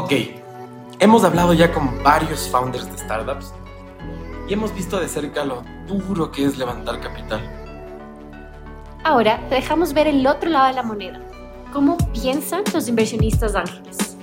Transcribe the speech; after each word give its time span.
Ok, 0.00 0.12
hemos 1.00 1.24
hablado 1.24 1.54
ya 1.54 1.72
con 1.72 2.00
varios 2.04 2.48
founders 2.48 2.88
de 2.88 2.98
startups 2.98 3.52
y 4.48 4.52
hemos 4.52 4.72
visto 4.72 5.00
de 5.00 5.08
cerca 5.08 5.44
lo 5.44 5.64
duro 5.88 6.30
que 6.30 6.44
es 6.44 6.56
levantar 6.56 7.00
capital. 7.00 7.40
Ahora 9.02 9.40
te 9.48 9.56
dejamos 9.56 9.92
ver 9.92 10.06
el 10.06 10.24
otro 10.24 10.50
lado 10.50 10.68
de 10.68 10.74
la 10.74 10.84
moneda, 10.84 11.20
cómo 11.72 11.98
piensan 12.12 12.62
los 12.72 12.86
inversionistas 12.86 13.56
ángeles. 13.56 14.16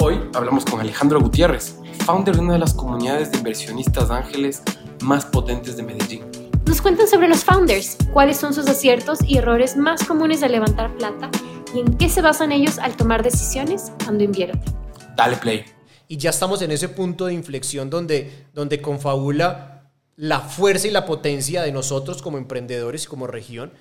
Hoy 0.00 0.20
hablamos 0.34 0.66
con 0.66 0.80
Alejandro 0.80 1.18
Gutiérrez, 1.18 1.78
founder 2.04 2.36
de 2.36 2.42
una 2.42 2.52
de 2.52 2.58
las 2.58 2.74
comunidades 2.74 3.32
de 3.32 3.38
inversionistas 3.38 4.10
ángeles 4.10 4.62
más 5.00 5.24
potentes 5.24 5.78
de 5.78 5.82
Medellín. 5.82 6.24
Nos 6.66 6.82
cuentan 6.82 7.08
sobre 7.08 7.28
los 7.28 7.42
founders, 7.42 7.96
cuáles 8.12 8.36
son 8.36 8.52
sus 8.52 8.68
aciertos 8.68 9.20
y 9.26 9.38
errores 9.38 9.78
más 9.78 10.04
comunes 10.04 10.42
de 10.42 10.50
levantar 10.50 10.94
plata 10.94 11.30
y 11.74 11.80
en 11.80 11.96
qué 11.96 12.10
se 12.10 12.20
basan 12.20 12.52
ellos 12.52 12.78
al 12.78 12.98
tomar 12.98 13.22
decisiones 13.22 13.92
cuando 14.04 14.24
invierten. 14.24 14.81
Dale 15.16 15.36
play. 15.36 15.64
Y 16.08 16.16
ya 16.16 16.30
estamos 16.30 16.60
en 16.62 16.70
ese 16.70 16.88
punto 16.88 17.26
de 17.26 17.34
inflexión 17.34 17.88
donde, 17.88 18.46
donde 18.52 18.80
confabula 18.80 19.90
la 20.16 20.40
fuerza 20.40 20.88
y 20.88 20.90
la 20.90 21.06
potencia 21.06 21.62
de 21.62 21.72
nosotros 21.72 22.22
como 22.22 22.38
emprendedores 22.38 23.04
y 23.04 23.06
como 23.06 23.26
región, 23.26 23.72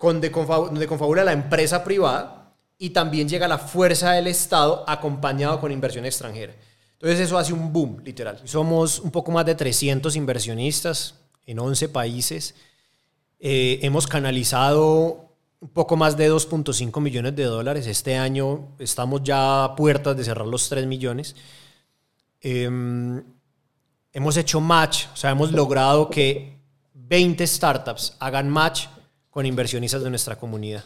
donde 0.00 0.30
confabula 0.30 1.24
la 1.24 1.32
empresa 1.32 1.84
privada 1.84 2.54
y 2.78 2.90
también 2.90 3.28
llega 3.28 3.48
la 3.48 3.58
fuerza 3.58 4.12
del 4.12 4.26
Estado 4.26 4.84
acompañado 4.86 5.60
con 5.60 5.72
inversión 5.72 6.04
extranjera. 6.04 6.54
Entonces 6.94 7.20
eso 7.20 7.38
hace 7.38 7.52
un 7.52 7.72
boom, 7.72 8.02
literal. 8.04 8.40
Somos 8.44 8.98
un 8.98 9.10
poco 9.10 9.30
más 9.30 9.46
de 9.46 9.54
300 9.54 10.16
inversionistas 10.16 11.14
en 11.46 11.58
11 11.58 11.88
países. 11.90 12.54
Eh, 13.38 13.78
hemos 13.82 14.06
canalizado 14.06 15.23
un 15.64 15.70
poco 15.70 15.96
más 15.96 16.14
de 16.14 16.30
2.5 16.30 17.00
millones 17.00 17.34
de 17.34 17.44
dólares. 17.44 17.86
Este 17.86 18.18
año 18.18 18.68
estamos 18.78 19.22
ya 19.22 19.64
a 19.64 19.74
puertas 19.74 20.14
de 20.14 20.22
cerrar 20.22 20.46
los 20.46 20.68
3 20.68 20.86
millones. 20.86 21.34
Em, 22.42 23.24
hemos 24.12 24.36
hecho 24.36 24.60
match, 24.60 25.06
o 25.14 25.16
sea, 25.16 25.30
hemos 25.30 25.52
logrado 25.52 26.10
que 26.10 26.58
20 26.92 27.46
startups 27.46 28.14
hagan 28.18 28.50
match 28.50 28.88
con 29.30 29.46
inversionistas 29.46 30.04
de 30.04 30.10
nuestra 30.10 30.36
comunidad. 30.36 30.84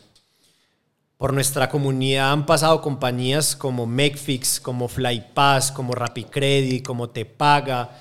Por 1.16 1.32
nuestra 1.32 1.68
comunidad 1.68 2.30
han 2.30 2.46
pasado 2.46 2.80
compañías 2.80 3.56
como 3.56 3.84
Makefix, 3.84 4.60
como 4.60 4.86
Flypass, 4.86 5.72
como 5.72 5.92
RappiCredit, 5.92 6.86
como 6.86 7.10
Tepaga, 7.10 7.98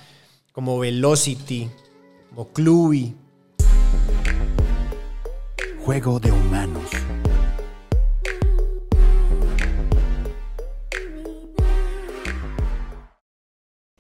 como 0.52 0.78
Velocity, 0.78 1.72
como 2.30 2.50
Clubi, 2.50 3.16
Juego 5.88 6.20
de 6.20 6.34
humanos. 6.34 6.84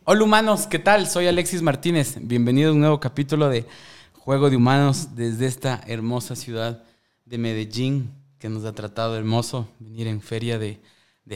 Hola 0.03 0.23
humanos, 0.25 0.67
¿qué 0.67 0.80
tal? 0.80 1.08
Soy 1.08 1.27
Alexis 1.27 1.61
Martínez. 1.61 2.17
Bienvenido 2.19 2.71
a 2.71 2.73
un 2.73 2.81
nuevo 2.81 2.99
capítulo 2.99 3.47
de 3.47 3.65
Juego 4.11 4.49
de 4.49 4.58
Humanos 4.58 5.15
desde 5.15 5.45
esta 5.45 5.81
hermosa 5.88 6.35
ciudad 6.35 6.83
de 7.23 7.38
Medellín 7.38 8.11
que 8.38 8.49
nos 8.49 8.65
ha 8.65 8.73
tratado 8.73 9.15
hermoso 9.15 9.69
venir 9.80 10.08
en 10.08 10.19
feria 10.19 10.59
de, 10.59 10.81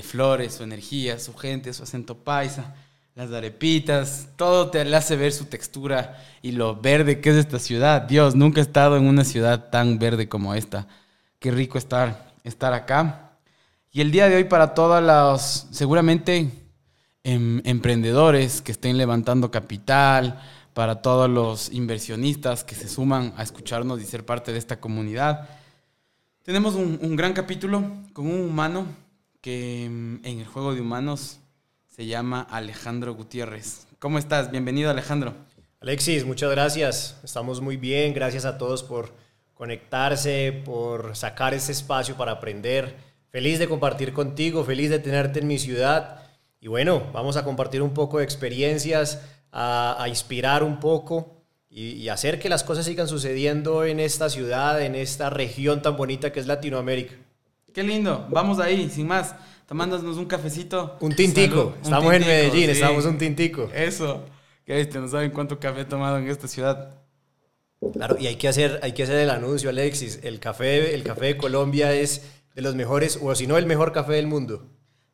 flores, 0.01 0.55
su 0.55 0.63
energía, 0.63 1.17
su 1.19 1.33
gente, 1.33 1.71
su 1.71 1.83
acento 1.83 2.25
paisa 2.25 2.75
las 3.15 3.31
arepitas, 3.31 4.29
todo 4.37 4.69
te 4.69 4.81
hace 4.95 5.15
ver 5.15 5.33
su 5.33 5.45
textura 5.45 6.23
y 6.41 6.53
lo 6.53 6.75
verde 6.75 7.19
que 7.19 7.29
es 7.29 7.35
esta 7.35 7.59
ciudad. 7.59 8.03
Dios, 8.03 8.35
nunca 8.35 8.61
he 8.61 8.63
estado 8.63 8.97
en 8.97 9.05
una 9.05 9.23
ciudad 9.23 9.69
tan 9.69 9.99
verde 9.99 10.29
como 10.29 10.53
esta. 10.53 10.87
Qué 11.39 11.51
rico 11.51 11.77
estar, 11.77 12.33
estar 12.43 12.73
acá. 12.73 13.33
Y 13.91 14.01
el 14.01 14.11
día 14.11 14.29
de 14.29 14.37
hoy 14.37 14.45
para 14.45 14.73
todos 14.73 15.03
los, 15.03 15.67
seguramente, 15.71 16.49
em, 17.23 17.61
emprendedores 17.65 18.61
que 18.61 18.71
estén 18.71 18.97
levantando 18.97 19.51
capital, 19.51 20.39
para 20.73 21.01
todos 21.01 21.29
los 21.29 21.69
inversionistas 21.73 22.63
que 22.63 22.75
se 22.75 22.87
suman 22.87 23.33
a 23.35 23.43
escucharnos 23.43 24.01
y 24.01 24.05
ser 24.05 24.25
parte 24.25 24.53
de 24.53 24.57
esta 24.57 24.79
comunidad. 24.79 25.49
Tenemos 26.43 26.75
un, 26.75 26.97
un 27.01 27.15
gran 27.17 27.33
capítulo 27.33 27.83
con 28.13 28.27
un 28.27 28.39
humano 28.39 28.85
que 29.41 29.85
em, 29.85 30.25
en 30.25 30.39
el 30.39 30.47
juego 30.47 30.73
de 30.73 30.79
humanos 30.79 31.40
se 32.01 32.07
llama 32.07 32.47
Alejandro 32.49 33.13
Gutiérrez. 33.13 33.85
¿Cómo 33.99 34.17
estás? 34.17 34.49
Bienvenido 34.49 34.89
Alejandro. 34.89 35.35
Alexis, 35.81 36.25
muchas 36.25 36.49
gracias. 36.49 37.19
Estamos 37.23 37.61
muy 37.61 37.77
bien. 37.77 38.15
Gracias 38.15 38.43
a 38.43 38.57
todos 38.57 38.81
por 38.81 39.13
conectarse, 39.53 40.63
por 40.65 41.15
sacar 41.15 41.53
ese 41.53 41.73
espacio 41.73 42.17
para 42.17 42.31
aprender. 42.31 42.95
Feliz 43.29 43.59
de 43.59 43.69
compartir 43.69 44.13
contigo, 44.13 44.63
feliz 44.63 44.89
de 44.89 44.97
tenerte 44.97 45.41
en 45.41 45.47
mi 45.47 45.59
ciudad. 45.59 46.23
Y 46.59 46.69
bueno, 46.69 47.03
vamos 47.13 47.37
a 47.37 47.43
compartir 47.43 47.83
un 47.83 47.93
poco 47.93 48.17
de 48.17 48.23
experiencias, 48.23 49.21
a, 49.51 50.03
inspirar 50.07 50.63
un 50.63 50.79
poco 50.79 51.43
y, 51.69 51.89
y, 51.91 52.09
hacer 52.09 52.39
que 52.39 52.49
las 52.49 52.63
cosas 52.63 52.83
sigan 52.83 53.07
sucediendo 53.07 53.85
en 53.85 53.99
esta 53.99 54.27
ciudad, 54.31 54.81
en 54.81 54.95
esta 54.95 55.29
región 55.29 55.83
tan 55.83 55.97
bonita 55.97 56.33
que 56.33 56.39
es 56.39 56.47
Latinoamérica. 56.47 57.13
Qué 57.71 57.83
lindo. 57.83 58.25
Vamos 58.31 58.57
ahí, 58.57 58.89
sin 58.89 59.05
más 59.05 59.35
tomándonos 59.71 60.17
un 60.17 60.25
cafecito. 60.25 60.97
Un 60.99 61.15
tintico. 61.15 61.75
estamos 61.81 62.13
en 62.13 62.23
Medellín, 62.23 62.69
estamos 62.69 63.05
un 63.05 63.17
tintico. 63.17 63.69
Eso. 63.73 64.25
Que 64.65 64.75
viste, 64.75 64.99
no 64.99 65.07
saben 65.07 65.31
cuánto 65.31 65.61
café 65.61 65.81
he 65.81 65.85
tomado 65.85 66.17
en 66.17 66.27
esta 66.27 66.49
ciudad. 66.49 66.97
Claro, 67.93 68.17
y 68.19 68.27
hay 68.27 68.35
que 68.35 68.49
hacer, 68.49 68.81
hay 68.83 68.91
que 68.91 69.03
hacer 69.03 69.15
el 69.15 69.29
anuncio, 69.29 69.69
Alexis. 69.69 70.19
El 70.23 70.41
café, 70.41 70.93
el 70.93 71.03
café 71.03 71.27
de 71.27 71.37
Colombia 71.37 71.93
es 71.93 72.21
de 72.53 72.61
los 72.61 72.75
mejores, 72.75 73.17
o 73.21 73.33
si 73.33 73.47
no, 73.47 73.57
el 73.57 73.65
mejor 73.65 73.93
café 73.93 74.11
del 74.11 74.27
mundo. 74.27 74.67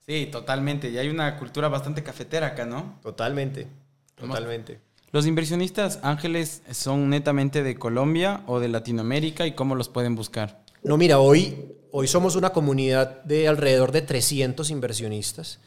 Sí, 0.07 0.27
totalmente. 0.31 0.89
Y 0.89 0.97
hay 0.97 1.09
una 1.09 1.37
cultura 1.37 1.67
bastante 1.67 2.01
cafetera 2.01 2.47
acá, 2.47 2.65
¿no? 2.65 2.97
Totalmente. 3.03 3.67
Totalmente. 4.15 4.79
¿Los 5.11 5.27
inversionistas 5.27 5.99
ángeles 6.01 6.63
son 6.71 7.11
netamente 7.11 7.61
de 7.61 7.75
Colombia 7.75 8.41
o 8.47 8.59
de 8.59 8.69
Latinoamérica 8.69 9.45
y 9.45 9.51
cómo 9.51 9.75
los 9.75 9.87
pueden 9.87 10.15
buscar? 10.15 10.65
No, 10.83 10.97
mira, 10.97 11.19
hoy 11.19 11.67
Hoy 11.99 12.07
somos 12.07 12.35
una 12.35 12.51
comunidad 12.51 13.23
de 13.23 13.47
alrededor 13.47 13.91
de 13.91 14.03
300 14.03 14.69
inversionistas. 14.69 15.59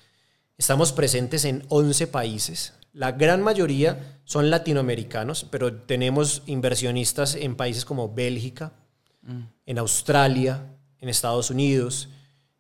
Estamos 0.59 0.93
presentes 0.93 1.45
en 1.45 1.65
11 1.71 2.07
países. 2.07 2.75
La 2.93 3.11
gran 3.11 3.43
mayoría 3.43 4.21
son 4.25 4.49
latinoamericanos, 4.49 5.47
pero 5.51 5.73
tenemos 5.73 6.43
inversionistas 6.47 7.35
en 7.35 7.57
países 7.57 7.85
como 7.85 8.15
Bélgica, 8.15 8.75
en 9.67 9.79
Australia, 9.79 10.77
en 11.01 11.09
Estados 11.09 11.51
Unidos, 11.51 12.11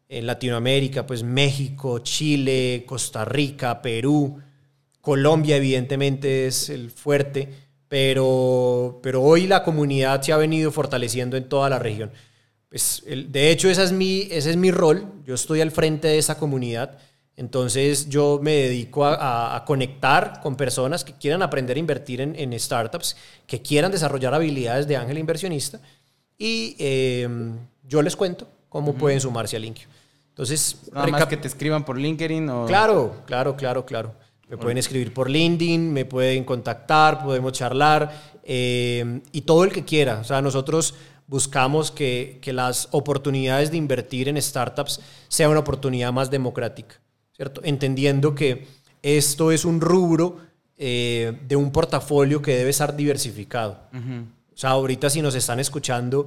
en 0.08 0.26
Latinoamérica, 0.26 1.06
pues 1.06 1.22
México, 1.22 2.00
Chile, 2.00 2.84
Costa 2.86 3.24
Rica, 3.24 3.82
Perú, 3.82 4.40
Colombia 5.00 5.56
evidentemente 5.56 6.46
es 6.46 6.70
el 6.70 6.90
fuerte, 6.90 7.48
pero, 7.88 8.98
pero 9.02 9.22
hoy 9.22 9.46
la 9.46 9.62
comunidad 9.62 10.22
se 10.22 10.32
ha 10.32 10.36
venido 10.36 10.72
fortaleciendo 10.72 11.36
en 11.36 11.48
toda 11.48 11.68
la 11.70 11.78
región. 11.78 12.10
Pues, 12.70 13.02
de 13.04 13.50
hecho, 13.50 13.68
esa 13.68 13.82
es 13.82 13.92
mi, 13.92 14.28
ese 14.30 14.50
es 14.50 14.56
mi 14.56 14.70
rol. 14.70 15.04
Yo 15.26 15.34
estoy 15.34 15.60
al 15.60 15.72
frente 15.72 16.08
de 16.08 16.18
esa 16.18 16.38
comunidad. 16.38 16.98
Entonces, 17.36 18.08
yo 18.08 18.38
me 18.40 18.52
dedico 18.52 19.04
a, 19.04 19.64
conectar 19.66 20.40
con 20.40 20.56
personas 20.56 21.04
que 21.04 21.14
quieran 21.14 21.42
aprender 21.42 21.76
a 21.76 21.80
invertir 21.80 22.20
en, 22.20 22.58
startups, 22.58 23.16
que 23.46 23.60
quieran 23.60 23.90
desarrollar 23.90 24.34
habilidades 24.34 24.86
de 24.86 24.96
ángel 24.96 25.18
inversionista. 25.18 25.80
Y 26.38 26.76
em, 26.78 27.56
yo 27.88 28.02
les 28.02 28.14
cuento 28.14 28.46
cómo 28.68 28.94
pueden 28.94 29.20
sumarse 29.20 29.56
a 29.56 29.58
LinkedIn. 29.58 29.88
Entonces, 30.28 30.76
Nada 30.92 31.06
más 31.08 31.26
que 31.26 31.36
te 31.36 31.48
escriban 31.48 31.84
por 31.84 31.98
LinkedIn 31.98 32.48
o... 32.48 32.66
Claro, 32.66 33.22
claro, 33.26 33.56
claro, 33.56 33.84
claro. 33.84 34.14
Me 34.48 34.56
pueden 34.56 34.78
escribir 34.78 35.14
por 35.14 35.30
LinkedIn, 35.30 35.92
me 35.92 36.04
pueden 36.04 36.44
contactar, 36.44 37.22
podemos 37.22 37.52
charlar 37.52 38.38
em, 38.42 39.22
y 39.32 39.42
todo 39.42 39.64
el 39.64 39.72
que 39.72 39.84
quiera. 39.84 40.18
O 40.20 40.24
sea, 40.24 40.42
nosotros 40.42 40.94
buscamos 41.30 41.92
que, 41.92 42.40
las 42.46 42.88
oportunidades 42.90 43.70
de 43.70 43.76
invertir 43.76 44.28
en 44.28 44.42
startups 44.42 45.00
sea 45.28 45.48
una 45.48 45.60
oportunidad 45.60 46.12
más 46.12 46.28
democrática, 46.28 46.96
¿cierto? 47.36 47.60
Entendiendo 47.62 48.34
que 48.34 48.66
esto 49.00 49.52
es 49.52 49.64
un 49.64 49.80
rubro 49.80 50.38
eh, 50.76 51.38
de 51.46 51.54
un 51.54 51.70
portafolio 51.70 52.42
que 52.42 52.56
debe 52.56 52.70
estar 52.70 52.96
diversificado. 52.96 53.78
O 54.52 54.56
sea, 54.56 54.70
ahorita 54.70 55.08
si 55.08 55.22
nos 55.22 55.36
están 55.36 55.60
escuchando, 55.60 56.26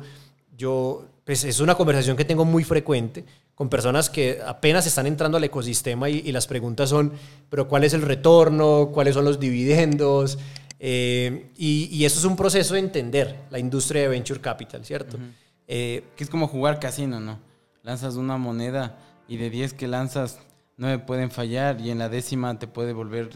yo, 0.58 1.06
pues 1.26 1.44
es 1.44 1.60
una 1.60 1.76
conversación 1.76 2.16
que 2.16 2.24
tengo 2.24 2.46
muy 2.46 2.64
frecuente 2.64 3.26
con 3.56 3.68
personas 3.70 4.10
que 4.10 4.40
apenas 4.46 4.88
están 4.88 5.06
entrando 5.06 5.38
al 5.38 5.44
ecosistema 5.44 6.10
y, 6.10 6.24
y 6.26 6.32
las 6.32 6.48
preguntas 6.48 6.90
son, 6.90 7.12
pero 7.50 7.68
¿cuál 7.68 7.84
es 7.84 7.94
el 7.94 8.02
retorno? 8.02 8.90
¿Cuáles 8.94 9.16
son 9.16 9.26
los 9.26 9.40
dividendos? 9.40 10.40
Eh, 10.86 11.50
y, 11.56 12.04
eso 12.04 12.20
es 12.20 12.26
un 12.26 12.36
proceso 12.36 12.74
de 12.74 12.82
entender 12.82 13.40
la 13.50 13.58
industria 13.58 14.02
de 14.02 14.10
venture 14.10 14.42
capital, 14.42 14.84
¿cierto? 14.84 15.18
Eh, 15.66 16.04
que 16.18 16.26
es 16.26 16.30
como 16.30 16.46
jugar 16.46 16.78
casino, 16.78 17.22
¿no? 17.22 17.40
Lanzas 17.84 18.18
una 18.18 18.38
moneda 18.38 18.98
y 19.30 19.38
de 19.38 19.50
10 19.50 19.76
que 19.76 19.88
lanzas, 19.88 20.40
9 20.76 21.06
pueden 21.08 21.32
fallar 21.32 21.80
y 21.80 21.90
en 21.90 22.00
la 22.00 22.10
décima 22.10 22.60
te 22.60 22.68
puede 22.68 22.92
volver 22.92 23.30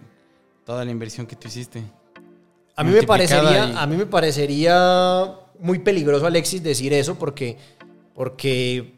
toda 0.66 0.84
la 0.84 0.92
inversión 0.92 1.26
que 1.26 1.38
tú 1.38 1.48
hiciste. 1.48 1.84
A 2.76 2.84
mí, 2.84 2.92
me 2.92 3.04
parecería, 3.04 3.82
a 3.82 3.88
mí 3.88 3.96
me 3.96 4.06
parecería 4.06 5.32
muy 5.58 5.80
peligroso, 5.80 6.28
Alexis, 6.28 6.62
decir 6.62 6.92
eso 6.92 7.16
porque, 7.16 7.58
porque 8.14 8.97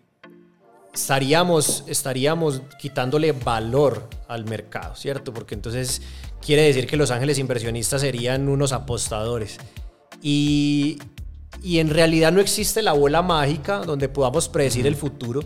estaríamos, 1.00 1.84
estaríamos 1.88 2.62
quitándole 2.80 3.32
valor 3.32 4.10
al 4.28 4.46
mercado, 4.46 4.96
¿cierto? 4.96 5.34
Porque 5.34 5.56
entonces 5.56 6.02
quiere 6.46 6.64
decir 6.64 6.88
que 6.88 6.98
los 6.98 7.12
ángeles 7.12 7.40
inversionistas 7.40 8.02
serían 8.02 8.48
unos 8.50 8.72
apostadores. 8.72 9.58
Y, 10.22 11.00
y 11.64 11.80
en 11.80 11.90
realidad 11.90 12.32
no 12.32 12.42
existe 12.42 12.82
la 12.82 12.94
bola 12.94 13.22
mágica 13.22 13.80
donde 13.80 14.10
podamos 14.10 14.50
predecir 14.50 14.86
el 14.88 14.96
futuro, 14.96 15.42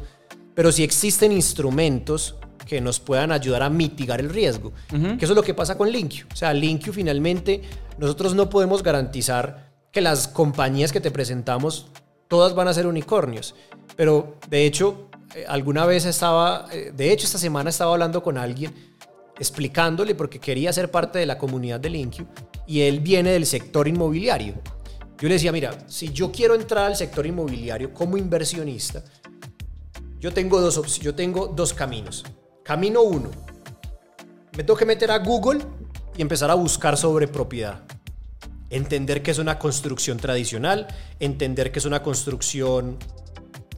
pero 0.56 0.72
sí 0.72 0.84
existen 0.84 1.32
instrumentos 1.32 2.36
que 2.66 2.82
nos 2.82 3.00
puedan 3.00 3.32
ayudar 3.32 3.62
a 3.62 3.70
mitigar 3.70 4.20
el 4.20 4.30
riesgo. 4.30 4.72
Que 4.90 5.26
eso 5.26 5.34
es 5.34 5.36
lo 5.36 5.44
que 5.44 5.54
pasa 5.54 5.78
con 5.78 5.92
Linkio. 5.92 6.26
O 6.32 6.36
sea, 6.36 6.54
Linkio 6.54 6.94
finalmente 6.94 7.62
nosotros 7.98 8.34
no 8.34 8.50
podemos 8.50 8.82
garantizar 8.82 9.72
que 9.92 10.02
las 10.02 10.28
compañías 10.28 10.92
que 10.92 11.02
te 11.02 11.12
presentamos 11.12 11.88
todas 12.28 12.56
van 12.56 12.68
a 12.68 12.74
ser 12.74 12.88
unicornios. 12.88 13.54
Pero 13.96 14.38
de 14.50 14.66
hecho, 14.66 15.10
alguna 15.48 15.86
vez 15.86 16.06
estaba, 16.06 16.68
eh, 16.72 16.92
de 16.96 17.12
hecho 17.12 17.26
esta 17.26 17.38
semana 17.38 17.70
estaba 17.70 17.94
hablando 17.94 18.22
con 18.22 18.38
alguien 18.38 18.74
explicándole 19.38 20.16
porque 20.16 20.40
quería 20.40 20.72
ser 20.72 20.92
parte 20.92 21.20
de 21.20 21.26
la 21.26 21.38
comunidad 21.38 21.80
de 21.80 21.90
Linkio 21.90 22.28
y 22.68 22.82
él 22.82 23.00
viene 23.00 23.32
del 23.32 23.46
sector 23.46 23.88
inmobiliario. 23.88 24.56
Yo 25.18 25.28
le 25.28 25.36
decía, 25.36 25.52
mira, 25.52 25.78
si 25.88 26.12
yo 26.12 26.32
quiero 26.32 26.56
entrar 26.56 26.86
al 26.86 26.96
sector 26.96 27.26
inmobiliario 27.26 27.94
como 27.94 28.18
inversionista, 28.18 29.04
yo 30.20 30.34
tengo 30.34 30.60
dos, 30.62 31.00
yo 31.00 31.16
tengo 31.16 31.48
dos 31.48 31.74
caminos. 31.74 32.24
Camino 32.64 33.02
uno, 33.02 33.30
me 34.56 34.64
tengo 34.64 34.78
que 34.78 34.86
meter 34.86 35.12
a 35.12 35.20
Google 35.20 35.62
y 36.16 36.22
empezar 36.22 36.52
a 36.52 36.54
buscar 36.54 36.98
sobre 36.98 37.28
propiedad. 37.28 37.84
Entender 38.70 39.22
que 39.22 39.32
es 39.32 39.40
una 39.40 39.60
construcción 39.60 40.18
tradicional, 40.18 40.88
entender 41.20 41.72
que 41.72 41.80
es 41.80 41.86
una 41.86 42.04
construcción 42.04 42.98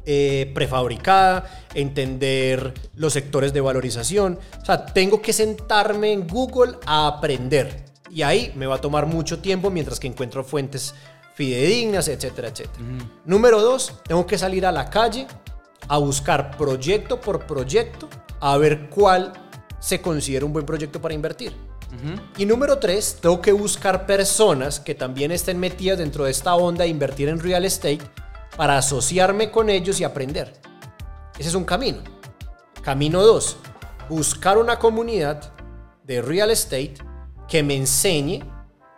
eh, 0.06 0.52
prefabricada, 0.54 1.66
entender 1.74 2.74
los 2.96 3.14
sectores 3.14 3.54
de 3.54 3.62
valorización. 3.62 4.40
O 4.62 4.66
sea, 4.66 4.86
tengo 4.86 5.22
que 5.22 5.34
sentarme 5.34 6.12
en 6.12 6.28
Google 6.28 6.78
a 6.86 7.08
aprender. 7.08 7.86
Y 8.12 8.22
ahí 8.22 8.54
me 8.56 8.68
va 8.68 8.76
a 8.76 8.82
tomar 8.82 9.08
mucho 9.08 9.40
tiempo 9.40 9.70
mientras 9.70 10.00
que 10.00 10.08
encuentro 10.08 10.44
fuentes 10.44 10.94
fidedignas, 11.34 12.08
etcétera, 12.08 12.50
etcétera. 12.50 12.84
Número 13.26 13.62
dos, 13.62 13.94
tengo 14.08 14.26
que 14.26 14.38
salir 14.38 14.66
a 14.66 14.72
la 14.72 14.90
calle 14.90 15.28
a 15.88 15.98
buscar 15.98 16.56
proyecto 16.58 17.20
por 17.20 17.46
proyecto 17.46 18.08
a 18.40 18.58
ver 18.58 18.90
cuál 18.90 19.34
se 19.80 20.02
considera 20.02 20.46
un 20.46 20.54
buen 20.54 20.66
proyecto 20.66 21.02
para 21.02 21.14
invertir. 21.14 21.54
Y 22.38 22.46
número 22.46 22.78
tres, 22.78 23.18
tengo 23.22 23.42
que 23.42 23.54
buscar 23.54 24.06
personas 24.06 24.80
que 24.80 24.96
también 24.96 25.32
estén 25.32 25.60
metidas 25.60 25.98
dentro 25.98 26.26
de 26.26 26.32
esta 26.32 26.56
onda 26.56 26.84
de 26.84 26.90
invertir 26.90 27.30
en 27.30 27.40
real 27.40 27.66
estate 27.66 28.02
para 28.56 28.78
asociarme 28.78 29.52
con 29.52 29.70
ellos 29.70 30.00
y 30.00 30.04
aprender. 30.04 30.54
Ese 31.38 31.50
es 31.50 31.56
un 31.56 31.66
camino. 31.66 32.00
Camino 32.82 33.22
dos, 33.22 33.58
buscar 34.10 34.58
una 34.58 34.78
comunidad 34.80 35.54
de 36.04 36.22
real 36.22 36.52
estate 36.52 36.96
que 37.48 37.64
me 37.64 37.76
enseñe, 37.76 38.44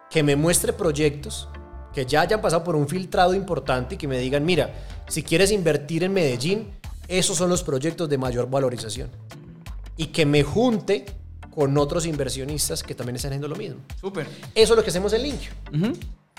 que 0.09 0.24
me 0.24 0.36
muestre 0.36 0.74
proyectos, 0.74 1.48
que 1.94 2.06
ya 2.06 2.21
hayan 2.21 2.42
pasado 2.42 2.63
por 2.63 2.75
un 2.75 2.88
filtrado 2.88 3.33
importante 3.33 3.95
y 3.95 3.98
que 3.98 4.07
me 4.07 4.19
digan, 4.19 4.45
mira, 4.45 4.74
si 5.07 5.24
quieres 5.24 5.51
invertir 5.51 6.04
en 6.04 6.13
Medellín, 6.13 6.71
esos 7.07 7.38
son 7.38 7.50
los 7.50 7.63
proyectos 7.63 8.09
de 8.09 8.18
mayor 8.18 8.50
valorización. 8.50 9.09
Y 9.95 10.07
que 10.07 10.25
me 10.25 10.44
junte 10.44 11.06
con 11.50 11.75
otros 11.77 12.06
inversionistas 12.06 12.83
que 12.83 12.94
también 12.94 13.15
están 13.15 13.31
haciendo 13.31 13.48
lo 13.48 13.56
mismo. 13.56 13.80
Súper. 14.00 14.27
Eso 14.54 14.74
es 14.74 14.77
lo 14.77 14.83
que 14.83 14.89
hacemos 14.89 15.12
en 15.13 15.24
Link. 15.24 15.39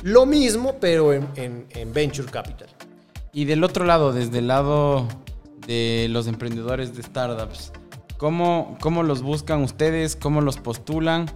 Lo 0.03 0.27
mismo, 0.27 0.77
pero 0.79 1.13
en, 1.13 1.27
en, 1.35 1.93
Venture 1.93 2.31
Capital. 2.31 2.69
Y 3.33 3.45
del 3.45 3.65
otro 3.65 3.85
lado, 3.85 4.13
desde 4.13 4.39
el 4.39 4.49
lado 4.49 5.07
de 5.67 6.07
los 6.11 6.27
emprendedores 6.27 6.97
de 6.97 7.03
startups, 7.03 7.73
¿cómo, 8.17 8.77
cómo 8.81 9.03
los 9.03 9.23
buscan 9.23 9.63
ustedes? 9.63 10.17
¿Cómo 10.17 10.41
los 10.41 10.57
postulan? 10.57 11.31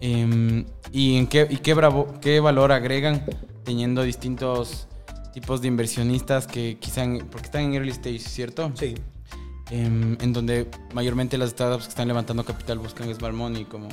Em, 0.00 0.66
¿Y 0.92 1.16
en 1.16 1.26
qué, 1.26 1.46
y 1.50 1.58
qué, 1.58 1.74
bravo, 1.74 2.14
qué 2.20 2.40
valor 2.40 2.72
agregan 2.72 3.24
teniendo 3.64 4.02
distintos 4.02 4.88
tipos 5.32 5.60
de 5.60 5.68
inversionistas 5.68 6.46
que 6.46 6.78
quizá, 6.78 7.04
porque 7.30 7.46
están 7.46 7.62
en 7.62 7.74
early 7.74 7.90
stage, 7.90 8.20
¿cierto? 8.20 8.70
Sí. 8.74 8.94
Em, 9.70 10.16
en 10.20 10.32
donde 10.32 10.70
mayormente 10.92 11.38
las 11.38 11.50
startups 11.50 11.84
que 11.84 11.88
están 11.88 12.06
levantando 12.06 12.44
capital 12.44 12.78
buscan 12.78 13.12
smart 13.14 13.34
money, 13.34 13.64
como 13.64 13.88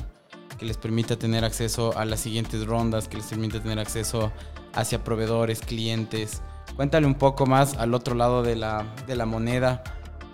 que 0.60 0.66
les 0.66 0.78
permita 0.78 1.18
tener 1.18 1.44
acceso 1.44 1.98
a 1.98 2.06
las 2.06 2.20
siguientes 2.20 2.66
rondas, 2.68 3.08
que 3.08 3.18
les 3.18 3.26
permita 3.26 3.60
tener 3.60 3.80
acceso 3.80 4.32
hacia 4.74 5.04
proveedores, 5.04 5.62
clientes. 5.62 6.42
Cuéntale 6.76 7.06
un 7.06 7.16
poco 7.16 7.46
más 7.46 7.76
al 7.76 7.94
otro 7.94 8.16
lado 8.16 8.44
de 8.44 8.56
la, 8.56 8.94
de 9.08 9.16
la 9.16 9.26
moneda 9.26 9.84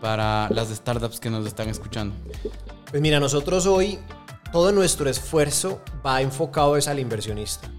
para 0.01 0.49
las 0.49 0.69
startups 0.69 1.19
que 1.19 1.29
nos 1.29 1.45
están 1.45 1.69
escuchando. 1.69 2.15
Pues 2.89 3.01
mira, 3.01 3.19
nosotros 3.19 3.65
hoy 3.65 3.99
todo 4.51 4.71
nuestro 4.71 5.09
esfuerzo 5.09 5.81
va 6.05 6.21
enfocado 6.21 6.77
es 6.77 6.87
al 6.87 6.99
inversionista. 6.99 7.69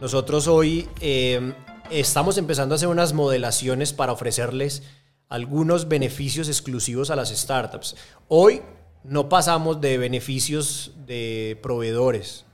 Nosotros 0.00 0.48
hoy 0.48 0.88
eh, 1.00 1.54
estamos 1.90 2.36
empezando 2.36 2.74
a 2.74 2.76
hacer 2.76 2.88
unas 2.88 3.12
modelaciones 3.12 3.92
para 3.92 4.12
ofrecerles 4.12 4.82
algunos 5.28 5.88
beneficios 5.88 6.48
exclusivos 6.48 7.10
a 7.10 7.16
las 7.16 7.30
startups. 7.30 7.96
Hoy 8.28 8.62
no 9.02 9.28
pasamos 9.28 9.80
de 9.80 9.98
beneficios 9.98 10.92
de 11.06 11.58
proveedores, 11.62 12.44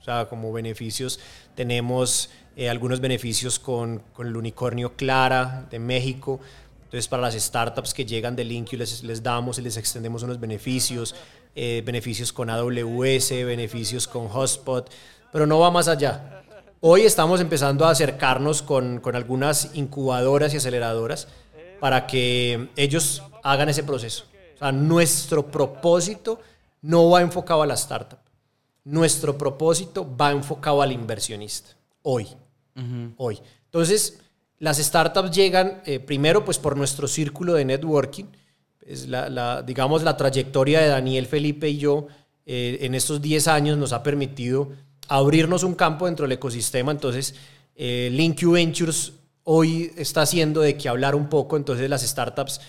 o 0.00 0.04
sea, 0.04 0.28
como 0.28 0.52
beneficios 0.52 1.18
tenemos 1.54 2.30
eh, 2.58 2.68
algunos 2.68 2.98
beneficios 2.98 3.60
con, 3.60 4.02
el 4.18 4.36
unicornio 4.36 4.96
Clara 4.96 5.68
de 5.70 5.78
México. 5.78 6.40
Entonces, 6.78 7.06
para 7.06 7.22
las 7.22 7.34
startups 7.34 7.94
que 7.94 8.04
llegan 8.04 8.34
de 8.34 8.42
Linkio 8.42 8.76
les, 8.76 9.04
les 9.04 9.22
damos 9.22 9.60
y 9.60 9.62
les 9.62 9.76
extendemos 9.76 10.24
unos 10.24 10.40
beneficios, 10.40 11.14
eh, 11.54 11.84
beneficios 11.86 12.32
con 12.32 12.50
AWS, 12.50 13.30
beneficios 13.44 14.08
con 14.08 14.26
Hotspot, 14.26 14.90
pero 15.30 15.46
no 15.46 15.60
va 15.60 15.70
más 15.70 15.86
allá. 15.86 16.42
Hoy 16.80 17.02
estamos 17.02 17.40
empezando 17.40 17.84
a 17.84 17.90
acercarnos 17.90 18.60
con, 18.62 19.00
algunas 19.14 19.76
incubadoras 19.76 20.52
y 20.52 20.56
aceleradoras 20.56 21.28
para 21.78 22.08
que 22.08 22.70
ellos 22.74 23.22
hagan 23.44 23.68
ese 23.68 23.84
proceso. 23.84 24.24
O 24.56 24.58
sea, 24.58 24.72
nuestro 24.72 25.46
propósito 25.46 26.40
no 26.82 27.08
va 27.08 27.22
enfocado 27.22 27.62
a 27.62 27.66
la 27.66 27.74
startup. 27.74 28.18
Nuestro 28.82 29.38
propósito 29.38 30.04
va 30.16 30.32
enfocado 30.32 30.82
al 30.82 30.90
inversionista. 30.90 31.76
Hoy. 32.02 32.26
Hoy. 33.16 33.40
Entonces, 33.64 34.20
las 34.58 34.78
startups 34.78 35.30
llegan 35.30 35.82
eh, 35.84 36.00
primero 36.00 36.44
pues 36.44 36.58
por 36.58 36.76
nuestro 36.76 37.08
círculo 37.08 37.54
de 37.54 37.64
networking. 37.64 38.24
Es 38.80 39.08
la, 39.08 39.62
digamos, 39.62 40.02
la 40.02 40.16
trayectoria 40.16 40.80
de 40.80 40.88
Daniel, 40.88 41.26
Felipe 41.26 41.68
y 41.68 41.78
yo 41.78 42.06
eh, 42.46 42.78
en 42.80 42.94
estos 42.94 43.20
10 43.20 43.48
años 43.48 43.78
nos 43.78 43.92
ha 43.92 44.02
permitido 44.02 44.72
abrirnos 45.08 45.62
un 45.62 45.74
campo 45.74 46.06
dentro 46.06 46.24
del 46.24 46.32
ecosistema. 46.32 46.92
Entonces, 46.92 47.34
eh, 47.74 48.10
Ventures 48.42 49.12
hoy 49.44 49.92
está 49.96 50.22
haciendo 50.22 50.60
de 50.60 50.76
que 50.76 50.88
hablar 50.88 51.14
un 51.14 51.28
poco, 51.28 51.56
entonces 51.56 51.88
las 51.88 52.02
startups, 52.02 52.60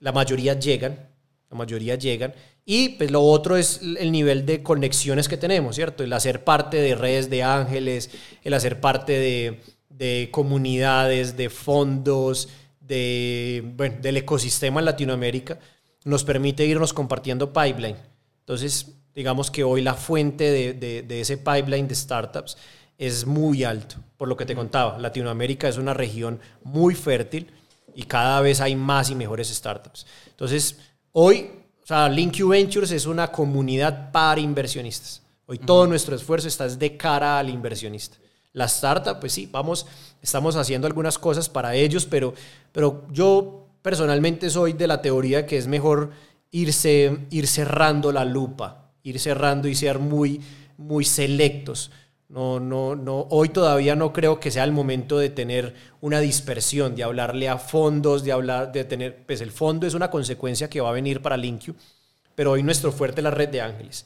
la 0.00 0.12
mayoría 0.12 0.54
llegan, 0.54 1.08
la 1.50 1.56
mayoría 1.56 1.94
llegan. 1.94 2.34
Y 2.70 2.90
pues 2.90 3.10
lo 3.10 3.22
otro 3.22 3.56
es 3.56 3.80
el 3.80 4.12
nivel 4.12 4.44
de 4.44 4.62
conexiones 4.62 5.26
que 5.26 5.38
tenemos, 5.38 5.74
¿cierto? 5.74 6.04
El 6.04 6.12
hacer 6.12 6.44
parte 6.44 6.76
de 6.76 6.94
redes 6.94 7.30
de 7.30 7.42
ángeles, 7.42 8.10
el 8.44 8.52
hacer 8.52 8.78
parte 8.78 9.14
de, 9.14 9.60
de 9.88 10.28
comunidades, 10.30 11.38
de 11.38 11.48
fondos, 11.48 12.50
de, 12.78 13.64
bueno, 13.74 13.96
del 14.02 14.18
ecosistema 14.18 14.80
en 14.80 14.84
Latinoamérica, 14.84 15.58
nos 16.04 16.24
permite 16.24 16.66
irnos 16.66 16.92
compartiendo 16.92 17.54
pipeline. 17.54 17.96
Entonces, 18.40 18.92
digamos 19.14 19.50
que 19.50 19.64
hoy 19.64 19.80
la 19.80 19.94
fuente 19.94 20.74
de, 20.74 21.20
ese 21.20 21.38
pipeline 21.38 21.88
de 21.88 21.94
startups 21.94 22.58
es 22.98 23.24
muy 23.24 23.64
alto, 23.64 23.96
por 24.18 24.28
lo 24.28 24.36
que 24.36 24.44
te 24.44 24.54
contaba. 24.54 24.98
Latinoamérica 24.98 25.68
es 25.68 25.78
una 25.78 25.94
región 25.94 26.38
muy 26.64 26.94
fértil 26.94 27.50
y 27.94 28.02
cada 28.02 28.42
vez 28.42 28.60
hay 28.60 28.76
más 28.76 29.08
y 29.08 29.14
mejores 29.14 29.48
startups. 29.48 30.06
Entonces, 30.26 30.78
hoy, 31.12 31.50
sea, 31.88 32.08
LinkU 32.08 32.48
Ventures 32.48 32.90
es 32.90 33.06
una 33.06 33.28
comunidad 33.28 34.12
para 34.12 34.40
inversionistas. 34.40 35.22
Hoy 35.46 35.58
todo 35.58 35.86
nuestro 35.86 36.14
esfuerzo 36.14 36.48
está 36.48 36.68
de 36.68 36.96
cara 36.96 37.38
al 37.38 37.48
inversionista. 37.48 38.18
La 38.52 38.66
startup, 38.66 39.18
pues 39.20 39.32
sí, 39.32 39.48
vamos, 39.50 39.86
estamos 40.20 40.56
haciendo 40.56 40.86
algunas 40.86 41.18
cosas 41.18 41.48
para 41.48 41.74
ellos, 41.74 42.06
pero, 42.06 42.34
pero 42.72 43.06
yo 43.10 43.66
personalmente 43.82 44.50
soy 44.50 44.74
de 44.74 44.86
la 44.86 45.00
teoría 45.00 45.46
que 45.46 45.56
es 45.56 45.66
mejor 45.66 46.10
irse, 46.50 47.26
ir 47.30 47.46
cerrando 47.46 48.12
la 48.12 48.24
lupa 48.24 48.88
ir 49.08 49.18
cerrando 49.18 49.68
y 49.68 49.74
ser 49.74 49.98
muy, 49.98 50.40
muy 50.76 51.04
selectos. 51.04 51.90
No, 52.28 52.60
no, 52.60 52.94
no, 52.94 53.26
hoy 53.30 53.48
todavía 53.48 53.96
no 53.96 54.12
creo 54.12 54.38
que 54.38 54.50
sea 54.50 54.64
el 54.64 54.72
momento 54.72 55.18
de 55.18 55.30
tener 55.30 55.74
una 56.02 56.20
dispersión, 56.20 56.94
de 56.94 57.02
hablarle 57.02 57.48
a 57.48 57.56
fondos, 57.56 58.22
de 58.22 58.32
hablar, 58.32 58.70
de 58.70 58.84
tener, 58.84 59.24
pues 59.24 59.40
el 59.40 59.50
fondo 59.50 59.86
es 59.86 59.94
una 59.94 60.10
consecuencia 60.10 60.68
que 60.68 60.82
va 60.82 60.90
a 60.90 60.92
venir 60.92 61.22
para 61.22 61.38
Linkio, 61.38 61.74
pero 62.34 62.50
hoy 62.52 62.62
nuestro 62.62 62.92
fuerte 62.92 63.20
es 63.20 63.24
la 63.24 63.30
red 63.30 63.48
de 63.48 63.62
ángeles. 63.62 64.04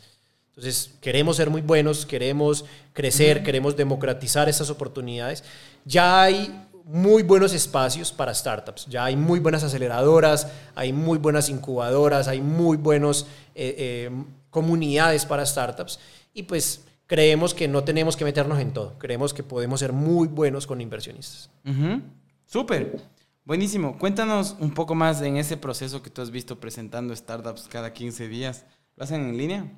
Entonces, 0.51 0.93
queremos 1.01 1.37
ser 1.37 1.51
muy 1.51 1.63
buenos, 1.63 2.07
queremos 2.07 2.65
crecer, 2.93 3.43
queremos 3.43 3.77
democratizar 3.77 4.49
esas 4.49 4.71
oportunidades. 4.71 5.43
Ya 5.85 6.23
hay 6.23 6.55
muy 6.85 7.23
buenos 7.23 7.55
espacios 7.55 8.13
para 8.13 8.35
startups. 8.35 8.87
Ya 8.87 9.05
hay 9.05 9.17
muy 9.17 9.41
buenas 9.41 9.65
aceleradoras, 9.65 10.47
hay 10.75 10.93
muy 10.93 11.19
buenas 11.19 11.49
incubadoras, 11.49 12.29
hay 12.29 12.41
muy 12.41 12.77
buenos 12.77 13.27
eh, 13.55 13.75
eh, 13.79 14.11
comunidades 14.51 15.25
para 15.25 15.47
startups. 15.47 15.99
Y 16.35 16.43
pues 16.45 16.85
creemos 17.13 17.53
que 17.53 17.69
no 17.69 17.85
tenemos 17.85 18.17
que 18.17 18.25
meternos 18.25 18.59
en 18.59 18.73
todo. 18.73 18.99
Creemos 18.99 19.35
que 19.35 19.43
podemos 19.43 19.81
ser 19.81 19.93
muy 19.93 20.29
buenos 20.29 20.67
con 20.67 20.81
inversionistas. 20.81 21.51
Ujú. 21.63 22.01
Súper. 22.47 23.03
Buenísimo. 23.45 23.99
Cuéntanos 23.99 24.57
un 24.61 24.73
poco 24.73 24.95
más 24.95 25.21
en 25.21 25.37
ese 25.37 25.59
proceso 25.59 26.03
que 26.03 26.09
tú 26.09 26.23
has 26.23 26.31
visto 26.31 26.59
presentando 26.59 27.15
startups 27.15 27.69
cada 27.69 27.93
15 27.93 28.29
días. 28.29 28.65
¿Lo 28.97 29.05
hacen 29.05 29.29
en 29.29 29.37
línea? 29.37 29.71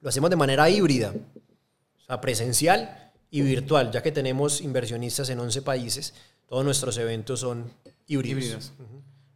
Lo 0.00 0.10
hacemos 0.10 0.30
de 0.30 0.36
manera 0.36 0.70
híbrida, 0.70 1.12
o 1.12 2.04
sea, 2.06 2.20
presencial 2.20 3.10
y 3.28 3.40
virtual, 3.40 3.90
ya 3.90 4.00
que 4.00 4.12
tenemos 4.12 4.60
inversionistas 4.60 5.28
en 5.28 5.40
11 5.40 5.62
países. 5.62 6.14
Todos 6.46 6.64
nuestros 6.64 6.98
eventos 6.98 7.40
son 7.40 7.68
híbridos. 8.06 8.44
Híbridos. 8.44 8.72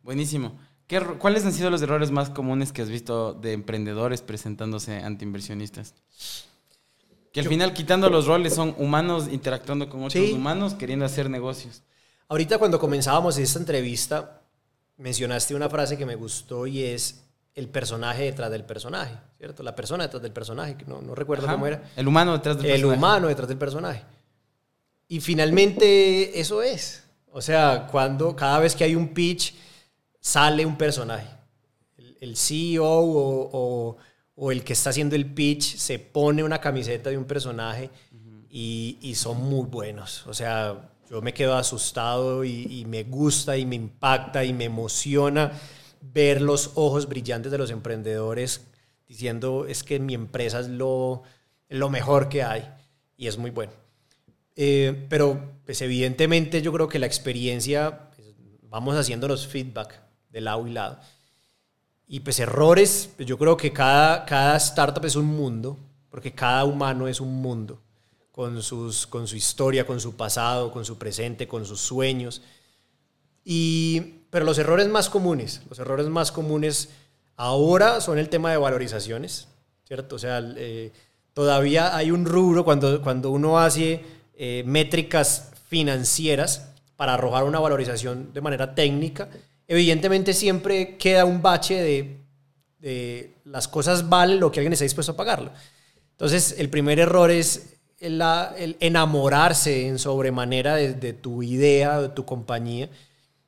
Buenísimo. 0.05 0.57
¿Qué 0.87 1.01
¿Cuáles 1.01 1.45
han 1.45 1.53
sido 1.53 1.69
los 1.69 1.83
errores 1.83 2.13
más 2.13 2.31
comunes 2.31 2.73
que 2.73 2.83
has 2.83 2.91
visto 2.91 3.35
de 3.35 3.55
emprendedores 3.55 4.23
presentándose 4.23 4.99
ante 4.99 5.25
inversionistas? 5.25 5.93
Que 7.37 7.41
al 7.41 7.49
final, 7.49 7.75
quitando 7.75 8.09
los 8.09 8.27
roles, 8.27 8.55
son 8.55 8.75
humanos 8.79 9.29
interactuando 9.31 9.91
con 9.91 10.05
otros 10.05 10.25
Sí. 10.25 10.33
humanos 10.33 10.73
queriendo 10.73 11.05
hacer 11.05 11.29
negocios. 11.29 11.83
Ahorita 12.29 12.57
cuando 12.59 12.79
comenzábamos 12.79 13.37
esta 13.37 13.59
entrevista, 13.59 14.41
mencionaste 14.97 15.55
una 15.55 15.69
frase 15.69 15.99
que 15.99 16.07
me 16.07 16.15
gustó 16.15 16.67
y 16.67 16.83
es 16.83 17.25
el 17.55 17.69
personaje 17.69 18.23
detrás 18.25 18.51
del 18.51 18.65
personaje, 18.65 19.15
¿cierto? 19.37 19.63
La 19.63 19.75
persona 19.75 20.05
detrás 20.05 20.23
del 20.23 20.33
personaje, 20.33 20.77
que 20.79 20.87
no, 20.87 21.03
no 21.03 21.15
recuerdo 21.15 21.45
Ajá. 21.45 21.53
cómo 21.57 21.67
era. 21.67 21.83
El 21.97 22.09
humano 22.09 22.33
detrás 22.33 22.57
del 22.57 22.67
El 22.67 22.73
personaje. 22.73 22.99
humano 22.99 23.29
detrás 23.29 23.49
del 23.49 23.59
personaje. 23.59 24.03
Y 25.09 25.21
finalmente 25.21 26.41
eso 26.41 26.63
es. 26.63 27.05
O 27.33 27.43
sea, 27.43 27.87
cuando 27.93 28.35
cada 28.35 28.59
vez 28.61 28.75
que 28.75 28.85
hay 28.85 28.95
un 28.95 29.09
pitch, 29.13 29.55
sale 30.21 30.65
un 30.65 30.79
personaje. 30.79 31.29
El, 31.99 32.17
el 32.23 32.37
CEO 32.39 32.85
o, 32.87 33.51
o- 33.53 33.97
o 34.37 34.53
el 34.53 34.63
que 34.63 34.75
está 34.75 34.91
haciendo 34.91 35.17
el 35.17 35.27
pitch 35.27 35.77
se 35.77 35.99
pone 35.99 36.45
una 36.45 36.61
camiseta 36.61 37.11
de 37.11 37.19
un 37.19 37.25
personaje 37.25 37.91
y, 38.51 38.99
y 39.01 39.15
son 39.15 39.43
muy 39.43 39.67
buenos. 39.67 40.27
O 40.27 40.35
sea, 40.35 40.91
yo 41.11 41.23
me 41.23 41.35
quedo 41.35 41.57
asustado 41.57 42.45
y, 42.45 42.67
y 42.71 42.85
me 42.85 43.05
gusta 43.05 43.57
y 43.57 43.67
me 43.67 43.77
impacta 43.77 44.45
y 44.45 44.53
me 44.53 44.65
emociona 44.65 45.53
ver 46.01 46.41
los 46.43 46.73
ojos 46.75 47.09
brillantes 47.09 47.51
de 47.51 47.59
los 47.59 47.71
emprendedores 47.71 48.67
diciendo 49.09 49.67
es 49.67 49.83
que 49.83 49.99
mi 49.99 50.15
empresa 50.15 50.61
es 50.61 50.69
lo, 50.69 51.23
lo 51.69 51.91
mejor 51.91 52.29
que 52.29 52.43
hay 52.43 52.69
y 53.17 53.27
es 53.27 53.39
muy 53.39 53.51
bueno. 53.51 53.73
Eh, 54.55 55.07
pero 55.09 55.41
pues 55.65 55.81
evidentemente 55.83 56.63
yo 56.63 56.73
creo 56.73 56.89
que 56.89 56.99
la 56.99 57.07
experiencia, 57.07 58.11
pues, 58.17 58.29
vamos 58.63 58.97
haciéndonos 58.97 59.47
feedback 59.47 60.01
de 60.31 60.41
lado 60.41 60.67
y 60.67 60.73
lado. 60.73 60.99
Y 62.09 62.21
pues 62.21 62.39
errores, 62.39 63.11
pues, 63.17 63.29
yo 63.29 63.37
creo 63.37 63.57
que 63.57 63.73
cada, 63.73 64.25
cada 64.25 64.57
startup 64.57 65.05
es 65.05 65.17
un 65.17 65.27
mundo, 65.27 65.77
porque 66.11 66.33
cada 66.33 66.65
humano 66.65 67.09
es 67.09 67.21
un 67.21 67.43
mundo, 67.43 67.81
con, 68.31 68.63
sus, 68.63 69.07
con 69.07 69.27
su 69.27 69.37
historia, 69.37 69.87
con 69.87 70.01
su 70.01 70.17
pasado, 70.17 70.71
con 70.71 70.85
su 70.85 70.99
presente, 70.99 71.49
con 71.49 71.67
sus 71.67 71.81
sueños. 71.81 72.43
Y, 73.45 74.21
pero 74.31 74.45
los 74.45 74.59
errores 74.59 74.89
más 74.89 75.11
comunes, 75.11 75.63
los 75.69 75.79
errores 75.79 76.07
más 76.07 76.31
comunes 76.31 76.91
ahora 77.37 78.01
son 78.01 78.19
el 78.19 78.29
tema 78.29 78.51
de 78.51 78.57
valorizaciones, 78.57 79.49
¿cierto? 79.85 80.17
O 80.17 80.19
sea, 80.19 80.41
eh, 80.57 80.93
todavía 81.33 81.97
hay 81.97 82.11
un 82.11 82.25
rubro 82.25 82.65
cuando, 82.65 83.03
cuando 83.03 83.31
uno 83.31 83.59
hace 83.59 84.05
eh, 84.35 84.63
métricas 84.67 85.51
financieras 85.69 86.71
para 86.97 87.15
arrojar 87.15 87.45
una 87.45 87.59
valorización 87.61 88.33
de 88.33 88.41
manera 88.41 88.75
técnica, 88.75 89.29
evidentemente 89.69 90.33
siempre 90.33 90.97
queda 90.97 91.25
un 91.25 91.43
bache 91.43 91.81
de, 91.83 92.21
de 92.79 93.35
las 93.45 93.69
cosas 93.69 94.09
valen 94.09 94.41
lo 94.41 94.51
que 94.51 94.61
alguien 94.61 94.73
está 94.73 94.85
dispuesto 94.85 95.13
a 95.13 95.17
pagarlo. 95.17 95.51
Entonces, 96.13 96.57
el 96.59 96.71
primer 96.71 96.99
error 96.99 97.31
es 97.31 97.77
el, 97.99 98.23
el 98.57 98.77
enamorarse 98.81 99.87
en 99.87 99.99
sobremanera 99.99 100.77
de, 100.77 100.95
de 100.95 101.13
tu 101.13 101.43
idea, 101.43 102.01
de 102.01 102.09
tu 102.11 102.25
compañía, 102.25 102.89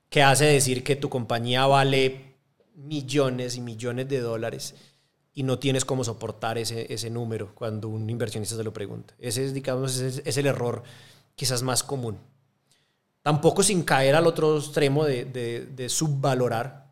que 0.08 0.22
hace 0.22 0.44
decir 0.46 0.84
que 0.84 0.96
tu 0.96 1.08
compañía 1.08 1.66
vale 1.66 2.34
millones 2.74 3.56
y 3.56 3.60
millones 3.60 4.08
de 4.08 4.20
dólares 4.20 4.74
y 5.34 5.42
no 5.42 5.58
tienes 5.58 5.84
cómo 5.84 6.02
soportar 6.04 6.58
ese, 6.58 6.92
ese 6.92 7.10
número 7.10 7.54
cuando 7.54 7.88
un 7.88 8.08
inversionista 8.10 8.56
se 8.56 8.64
lo 8.64 8.72
pregunta. 8.72 9.14
Ese 9.18 9.44
es, 9.44 9.54
digamos, 9.54 9.94
ese 9.94 10.08
es, 10.08 10.22
es 10.24 10.36
el 10.36 10.46
error 10.46 10.82
quizás 11.36 11.62
más 11.62 11.82
común. 11.82 12.18
Tampoco 13.28 13.62
sin 13.62 13.82
caer 13.82 14.14
al 14.14 14.26
otro 14.26 14.56
extremo 14.56 15.04
de, 15.04 15.26
de- 15.26 15.66
de 15.66 15.88
subvalorar 15.90 16.86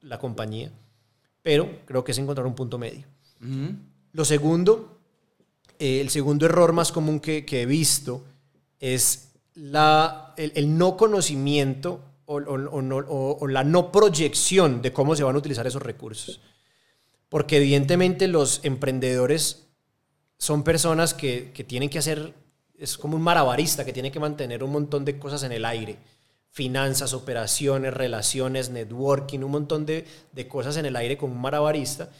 la 0.00 0.16
compañía, 0.16 0.70
pero 1.42 1.80
creo 1.86 2.04
que 2.04 2.12
es 2.12 2.18
encontrar 2.18 2.46
un 2.46 2.54
punto 2.54 2.78
medio. 2.78 3.04
Ujú. 3.42 3.74
Lo 4.12 4.24
segundo, 4.24 5.00
eh, 5.80 6.00
el 6.00 6.10
segundo 6.10 6.46
error 6.46 6.72
más 6.72 6.92
común 6.92 7.18
que, 7.18 7.44
que 7.44 7.62
he 7.62 7.66
visto 7.66 8.22
es 8.78 9.32
la, 9.54 10.34
el, 10.36 10.52
el 10.54 10.78
no 10.78 10.96
conocimiento 10.96 12.00
o, 12.26 12.36
o- 12.36 12.68
o- 12.70 13.38
o 13.40 13.48
la 13.48 13.64
no 13.64 13.90
proyección 13.90 14.82
de 14.82 14.92
cómo 14.92 15.16
se 15.16 15.24
van 15.24 15.34
a 15.34 15.38
utilizar 15.40 15.66
esos 15.66 15.82
recursos. 15.82 16.40
Porque 17.28 17.56
evidentemente 17.56 18.28
los 18.28 18.60
emprendedores 18.62 19.66
son 20.38 20.62
personas 20.62 21.12
que, 21.12 21.50
que 21.52 21.64
tienen 21.64 21.90
que 21.90 21.98
hacer, 21.98 22.34
es 22.78 22.96
como 22.98 23.16
un 23.16 23.22
marabarista 23.22 23.84
que 23.84 23.92
tiene 23.92 24.10
que 24.10 24.20
mantener 24.20 24.62
un 24.62 24.72
montón 24.72 25.04
de 25.04 25.18
cosas 25.18 25.42
en 25.42 25.52
el 25.52 25.64
aire. 25.64 25.98
Finanzas, 26.50 27.12
operaciones, 27.12 27.92
relaciones, 27.92 28.70
networking, 28.70 29.40
un 29.40 29.50
montón 29.50 29.86
de, 29.86 30.06
de 30.32 30.48
cosas 30.48 30.76
en 30.76 30.86
el 30.86 30.96
aire 30.96 31.16
como 31.16 31.34
un 31.34 31.40
marabarista. 31.40 32.10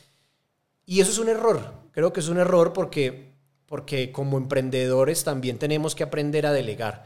Y 0.84 1.00
eso 1.00 1.10
es 1.10 1.18
un 1.18 1.28
error. 1.28 1.72
Creo 1.92 2.12
que 2.12 2.20
es 2.20 2.28
un 2.28 2.38
error 2.38 2.72
porque, 2.72 3.32
porque 3.66 4.12
como 4.12 4.38
emprendedores 4.38 5.24
también 5.24 5.58
tenemos 5.58 5.94
que 5.94 6.04
aprender 6.04 6.46
a 6.46 6.52
delegar. 6.52 7.04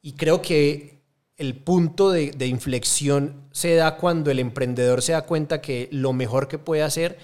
Y 0.00 0.12
creo 0.12 0.40
que 0.40 1.00
el 1.36 1.56
punto 1.56 2.10
de, 2.10 2.30
de 2.30 2.46
inflexión 2.46 3.48
se 3.50 3.74
da 3.74 3.96
cuando 3.96 4.30
el 4.30 4.38
emprendedor 4.38 5.02
se 5.02 5.12
da 5.12 5.22
cuenta 5.22 5.60
que 5.60 5.88
lo 5.90 6.12
mejor 6.12 6.48
que 6.48 6.58
puede 6.58 6.82
hacer 6.82 7.18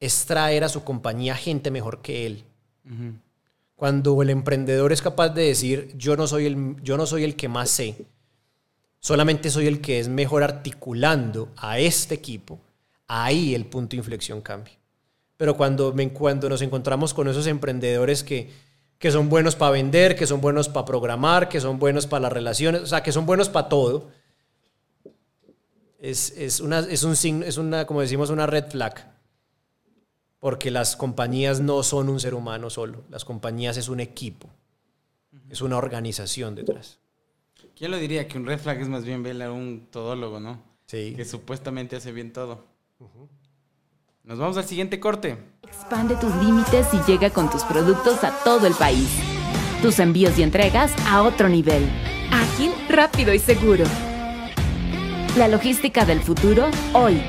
es 0.00 0.26
traer 0.26 0.64
a 0.64 0.68
su 0.68 0.84
compañía 0.84 1.34
gente 1.34 1.70
mejor 1.70 2.02
que 2.02 2.26
él. 2.26 2.44
Ujú. 2.84 3.14
Cuando 3.76 4.20
el 4.22 4.30
emprendedor 4.30 4.92
es 4.92 5.02
capaz 5.02 5.30
de 5.30 5.42
decir, 5.44 5.92
yo 5.96 6.16
no 6.16 6.26
soy 6.26 6.46
el, 6.46 6.76
yo 6.82 6.96
no 6.96 7.06
soy 7.06 7.24
el 7.24 7.36
que 7.36 7.48
más 7.48 7.70
sé, 7.70 8.06
solamente 9.00 9.50
soy 9.50 9.66
el 9.66 9.80
que 9.80 9.98
es 9.98 10.08
mejor 10.08 10.42
articulando 10.42 11.50
a 11.56 11.78
este 11.78 12.14
equipo, 12.14 12.60
ahí 13.06 13.54
el 13.54 13.66
punto 13.66 13.90
de 13.92 13.98
inflexión 13.98 14.40
cambia. 14.40 14.74
Pero 15.36 15.56
cuando, 15.56 15.92
me- 15.92 16.12
cuando 16.12 16.48
nos 16.48 16.62
encontramos 16.62 17.12
con 17.14 17.28
esos 17.28 17.46
emprendedores 17.46 18.22
que, 18.24 18.50
que 18.98 19.10
son 19.10 19.28
buenos 19.28 19.56
para 19.56 19.72
vender, 19.72 20.16
que 20.16 20.26
son 20.26 20.40
buenos 20.40 20.68
para 20.68 20.86
programar, 20.86 21.48
que 21.48 21.60
son 21.60 21.78
buenos 21.78 22.06
para 22.06 22.22
las 22.22 22.32
relaciones, 22.32 22.82
o 22.82 22.86
sea, 22.86 23.02
que 23.02 23.12
son 23.12 23.26
buenos 23.26 23.48
para 23.48 23.68
todo, 23.68 24.10
es, 26.00 26.34
es, 26.36 26.60
una, 26.60 26.80
es, 26.80 27.02
un 27.02 27.42
es 27.42 27.56
una, 27.58 27.86
como 27.86 28.00
decimos, 28.00 28.30
una 28.30 28.46
red 28.46 28.64
flag. 28.70 29.13
Porque 30.44 30.70
las 30.70 30.94
compañías 30.94 31.60
no 31.60 31.82
son 31.82 32.10
un 32.10 32.20
ser 32.20 32.34
humano 32.34 32.68
solo, 32.68 33.04
las 33.08 33.24
compañías 33.24 33.78
es 33.78 33.88
un 33.88 33.98
equipo, 33.98 34.50
es 35.48 35.62
una 35.62 35.78
organización 35.78 36.54
detrás. 36.54 36.98
¿Quién 37.74 37.90
lo 37.90 37.96
diría? 37.96 38.28
Que 38.28 38.36
un 38.36 38.44
red 38.44 38.58
flag 38.58 38.78
es 38.82 38.88
más 38.88 39.06
bien 39.06 39.22
ver 39.22 39.42
a 39.42 39.50
un 39.50 39.86
todólogo, 39.90 40.40
¿no? 40.40 40.62
Sí. 40.84 41.14
Que 41.16 41.24
supuestamente 41.24 41.96
hace 41.96 42.12
bien 42.12 42.30
todo. 42.34 42.62
Nos 44.22 44.38
vamos 44.38 44.58
al 44.58 44.66
siguiente 44.66 45.00
corte. 45.00 45.38
Expande 45.62 46.14
tus 46.16 46.36
límites 46.36 46.88
y 46.92 46.98
llega 47.10 47.30
con 47.30 47.48
tus 47.48 47.62
productos 47.62 48.22
a 48.22 48.44
todo 48.44 48.66
el 48.66 48.74
país. 48.74 49.08
Tus 49.80 49.98
envíos 49.98 50.38
y 50.38 50.42
entregas 50.42 50.92
a 51.06 51.22
otro 51.22 51.48
nivel. 51.48 51.88
Ágil, 52.30 52.70
rápido 52.90 53.32
y 53.32 53.38
seguro. 53.38 53.84
La 55.38 55.48
logística 55.48 56.04
del 56.04 56.20
futuro 56.20 56.66
hoy. 56.92 57.22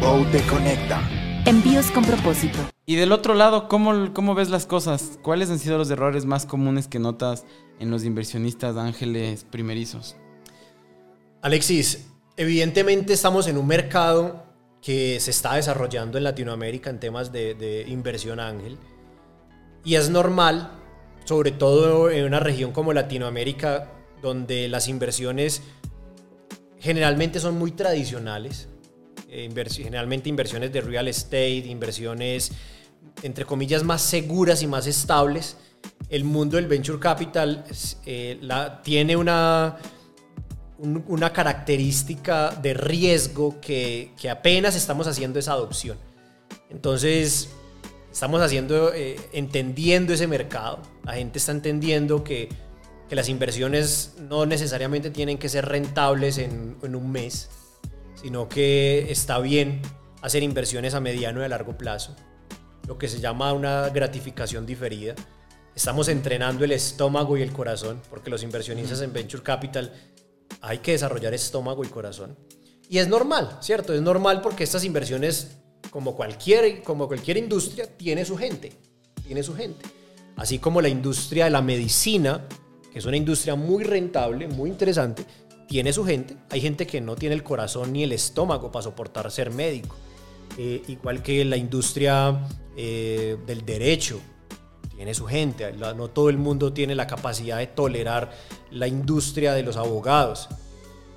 Bow 0.00 0.24
te 0.32 0.44
conecta. 0.48 1.15
Envíos 1.46 1.92
con 1.92 2.04
propósito. 2.04 2.58
Y 2.86 2.96
del 2.96 3.12
otro 3.12 3.32
lado, 3.34 3.68
¿cómo, 3.68 4.12
¿cómo 4.12 4.34
ves 4.34 4.50
las 4.50 4.66
cosas? 4.66 5.16
¿Cuáles 5.22 5.48
han 5.48 5.60
sido 5.60 5.78
los 5.78 5.88
errores 5.92 6.24
más 6.24 6.44
comunes 6.44 6.88
que 6.88 6.98
notas 6.98 7.44
en 7.78 7.88
los 7.92 8.02
inversionistas 8.02 8.76
ángeles 8.76 9.44
primerizos? 9.44 10.16
Alexis, 11.42 12.08
evidentemente 12.36 13.12
estamos 13.12 13.46
en 13.46 13.58
un 13.58 13.66
mercado 13.68 14.42
que 14.82 15.20
se 15.20 15.30
está 15.30 15.54
desarrollando 15.54 16.18
en 16.18 16.24
Latinoamérica 16.24 16.90
en 16.90 16.98
temas 16.98 17.30
de, 17.30 17.54
de 17.54 17.82
inversión 17.86 18.40
ángel. 18.40 18.76
Y 19.84 19.94
es 19.94 20.10
normal, 20.10 20.72
sobre 21.26 21.52
todo 21.52 22.10
en 22.10 22.24
una 22.24 22.40
región 22.40 22.72
como 22.72 22.92
Latinoamérica, 22.92 23.92
donde 24.20 24.66
las 24.66 24.88
inversiones 24.88 25.62
generalmente 26.80 27.38
son 27.38 27.56
muy 27.56 27.70
tradicionales. 27.70 28.68
Eh, 29.28 29.48
invers- 29.50 29.76
generalmente 29.76 30.28
inversiones 30.28 30.72
de 30.72 30.80
real 30.80 31.08
estate, 31.08 31.64
inversiones 31.66 32.52
entre 33.22 33.44
comillas 33.44 33.82
más 33.82 34.02
seguras 34.02 34.62
y 34.62 34.66
más 34.66 34.86
estables. 34.86 35.56
El 36.08 36.24
mundo 36.24 36.56
del 36.56 36.66
venture 36.66 36.98
capital 36.98 37.64
eh, 38.04 38.38
tiene 38.82 39.16
una, 39.16 39.76
un- 40.78 41.04
una 41.08 41.32
característica 41.32 42.50
de 42.50 42.74
riesgo 42.74 43.60
que, 43.60 44.12
apenas 44.30 44.76
estamos 44.76 45.06
haciendo 45.06 45.38
esa 45.38 45.52
adopción. 45.52 45.96
Entonces, 46.68 47.48
estamos 48.12 48.40
haciendo, 48.42 48.92
eh, 48.92 49.16
entendiendo 49.32 50.12
ese 50.12 50.26
mercado. 50.26 50.80
La 51.04 51.14
gente 51.14 51.38
está 51.38 51.52
entendiendo 51.52 52.22
que, 52.24 52.48
las 53.08 53.28
inversiones 53.28 54.14
no 54.28 54.46
necesariamente 54.46 55.10
tienen 55.10 55.38
que 55.38 55.48
ser 55.48 55.64
rentables 55.64 56.38
en, 56.38 56.76
en 56.82 56.96
un 56.96 57.12
mes, 57.12 57.48
sino 58.26 58.48
que 58.48 59.08
está 59.08 59.38
bien 59.38 59.80
hacer 60.20 60.42
inversiones 60.42 60.94
a 60.94 61.00
mediano 61.00 61.42
y 61.42 61.44
a 61.44 61.48
largo 61.48 61.78
plazo, 61.78 62.16
lo 62.88 62.98
que 62.98 63.06
se 63.06 63.20
llama 63.20 63.52
una 63.52 63.88
gratificación 63.90 64.66
diferida. 64.66 65.14
Estamos 65.76 66.08
entrenando 66.08 66.64
el 66.64 66.72
estómago 66.72 67.36
y 67.36 67.42
el 67.42 67.52
corazón, 67.52 68.02
porque 68.10 68.28
los 68.28 68.42
inversionistas 68.42 69.00
en 69.02 69.12
Venture 69.12 69.44
Capital 69.44 69.92
hay 70.60 70.78
que 70.78 70.90
desarrollar 70.90 71.34
estómago 71.34 71.84
y 71.84 71.86
corazón. 71.86 72.36
Y 72.88 72.98
es 72.98 73.06
normal, 73.06 73.58
¿cierto? 73.60 73.94
Es 73.94 74.02
normal 74.02 74.40
porque 74.40 74.64
estas 74.64 74.82
inversiones, 74.82 75.58
como 75.90 76.16
cualquier, 76.16 76.82
como 76.82 77.06
cualquier 77.06 77.36
industria, 77.36 77.86
tiene 77.96 78.24
su 78.24 78.36
gente. 78.36 78.72
Tiene 79.24 79.44
su 79.44 79.54
gente. 79.54 79.86
Así 80.34 80.58
como 80.58 80.80
la 80.80 80.88
industria 80.88 81.44
de 81.44 81.52
la 81.52 81.62
medicina, 81.62 82.44
que 82.92 82.98
es 82.98 83.04
una 83.04 83.18
industria 83.18 83.54
muy 83.54 83.84
rentable, 83.84 84.48
muy 84.48 84.68
interesante, 84.68 85.24
tiene 85.66 85.92
su 85.92 86.04
gente. 86.04 86.36
Hay 86.50 86.60
gente 86.60 86.86
que 86.86 87.00
no 87.00 87.16
tiene 87.16 87.34
el 87.34 87.42
corazón 87.42 87.92
ni 87.92 88.02
el 88.02 88.12
estómago 88.12 88.70
para 88.70 88.82
soportar 88.82 89.30
ser 89.30 89.50
médico. 89.50 89.96
Eh, 90.58 90.82
igual 90.88 91.22
que 91.22 91.44
la 91.44 91.56
industria 91.56 92.46
eh, 92.76 93.36
del 93.46 93.64
derecho, 93.64 94.20
tiene 94.94 95.12
su 95.12 95.26
gente. 95.26 95.72
No 95.72 96.08
todo 96.08 96.30
el 96.30 96.38
mundo 96.38 96.72
tiene 96.72 96.94
la 96.94 97.06
capacidad 97.06 97.58
de 97.58 97.66
tolerar 97.66 98.32
la 98.70 98.88
industria 98.88 99.52
de 99.52 99.62
los 99.62 99.76
abogados. 99.76 100.48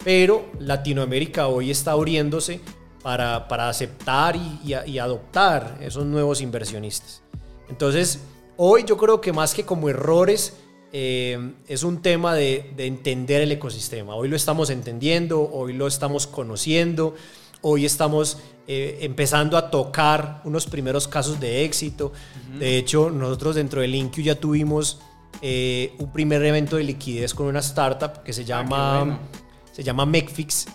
Pero 0.03 0.45
Latinoamérica 0.59 1.47
hoy 1.47 1.71
está 1.71 1.91
abriéndose 1.91 2.59
para, 3.01 3.47
para 3.47 3.69
aceptar 3.69 4.35
y 4.35 4.97
adoptar 4.99 5.77
esos 5.81 6.05
nuevos 6.05 6.41
inversionistas. 6.41 7.21
Entonces, 7.69 8.19
hoy 8.57 8.83
yo 8.85 8.97
creo 8.97 9.21
que 9.21 9.31
más 9.31 9.53
que 9.53 9.63
como 9.65 9.89
errores, 9.89 10.57
eh, 10.91 11.53
es 11.67 11.83
un 11.83 12.01
tema 12.01 12.33
de, 12.33 12.71
de 12.75 12.87
entender 12.87 13.41
el 13.41 13.51
ecosistema. 13.51 14.15
Hoy 14.15 14.27
lo 14.27 14.35
estamos 14.35 14.69
entendiendo, 14.69 15.41
hoy 15.41 15.73
lo 15.73 15.85
estamos 15.85 16.25
conociendo, 16.25 17.15
hoy 17.61 17.85
estamos 17.85 18.39
eh, 18.67 18.97
empezando 19.01 19.55
a 19.57 19.69
tocar 19.69 20.41
unos 20.45 20.65
primeros 20.65 21.07
casos 21.07 21.39
de 21.39 21.63
éxito. 21.63 22.11
De 22.57 22.77
hecho, 22.77 23.11
nosotros 23.11 23.55
dentro 23.55 23.81
del 23.81 23.91
Linkio 23.91 24.23
ya 24.23 24.35
tuvimos 24.35 24.99
eh, 25.41 25.93
un 25.99 26.11
primer 26.11 26.43
evento 26.43 26.77
de 26.77 26.83
liquidez 26.83 27.35
con 27.35 27.45
una 27.45 27.59
startup 27.59 28.23
que 28.23 28.33
se 28.33 28.43
llama, 28.43 28.99
bueno. 28.99 29.19
se 29.71 29.83
llama 29.83 30.05
Mecfix, 30.05 30.67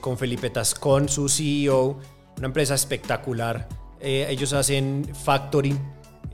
con 0.00 0.16
Felipe 0.16 0.50
Tascón, 0.50 1.08
su 1.08 1.28
CEO, 1.28 1.98
una 2.38 2.46
empresa 2.46 2.76
espectacular. 2.76 3.68
Ellos 4.00 4.52
hacen 4.52 5.10
factoring, 5.24 5.76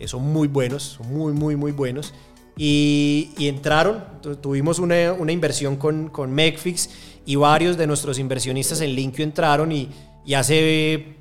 son 0.04 0.30
muy 0.30 0.48
buenos, 0.48 0.82
son 0.82 1.10
muy, 1.10 1.32
muy, 1.32 1.56
muy 1.56 1.72
buenos. 1.72 2.12
Y, 2.56 3.30
y 3.38 3.48
entraron, 3.48 4.04
tu- 4.20 4.36
tuvimos 4.36 4.78
una, 4.78 5.12
una 5.14 5.32
inversión 5.32 5.76
con, 5.76 6.08
con 6.08 6.32
Mecfix 6.32 6.90
y 7.24 7.36
varios 7.36 7.76
de 7.78 7.86
nuestros 7.86 8.18
inversionistas 8.18 8.80
en 8.80 8.94
Linkio 8.94 9.24
entraron 9.24 9.72
y, 9.72 9.88
y 10.24 10.34
hace 10.34 11.16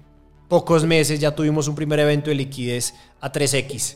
pocos 0.49 0.83
meses 0.85 1.19
ya 1.19 1.33
tuvimos 1.33 1.67
un 1.69 1.75
primer 1.75 1.99
evento 1.99 2.29
de 2.29 2.35
liquidez 2.35 2.93
a 3.21 3.31
3X. 3.31 3.95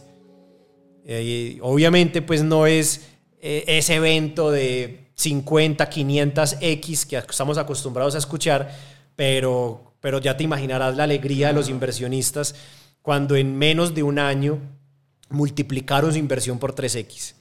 Eh, 1.07 1.59
obviamente 1.61 2.21
pues 2.21 2.41
no 2.43 2.65
es 2.65 3.09
eh, 3.41 3.63
ese 3.67 3.95
evento 3.95 4.49
de 4.49 5.11
50, 5.15 5.87
500 5.89 6.57
X 6.61 7.05
que 7.05 7.17
estamos 7.17 7.57
acostumbrados 7.57 8.15
a 8.15 8.17
escuchar, 8.17 8.73
pero, 9.15 9.93
pero 9.99 10.19
ya 10.19 10.35
te 10.37 10.43
imaginarás 10.43 10.95
la 10.95 11.03
alegría 11.03 11.47
de 11.47 11.53
los 11.53 11.69
inversionistas 11.69 12.55
cuando 13.01 13.35
en 13.35 13.55
menos 13.57 13.93
de 13.93 14.03
un 14.03 14.17
año 14.19 14.59
multiplicaron 15.29 16.11
su 16.11 16.18
inversión 16.20 16.59
por 16.59 16.74
3X. 16.75 17.33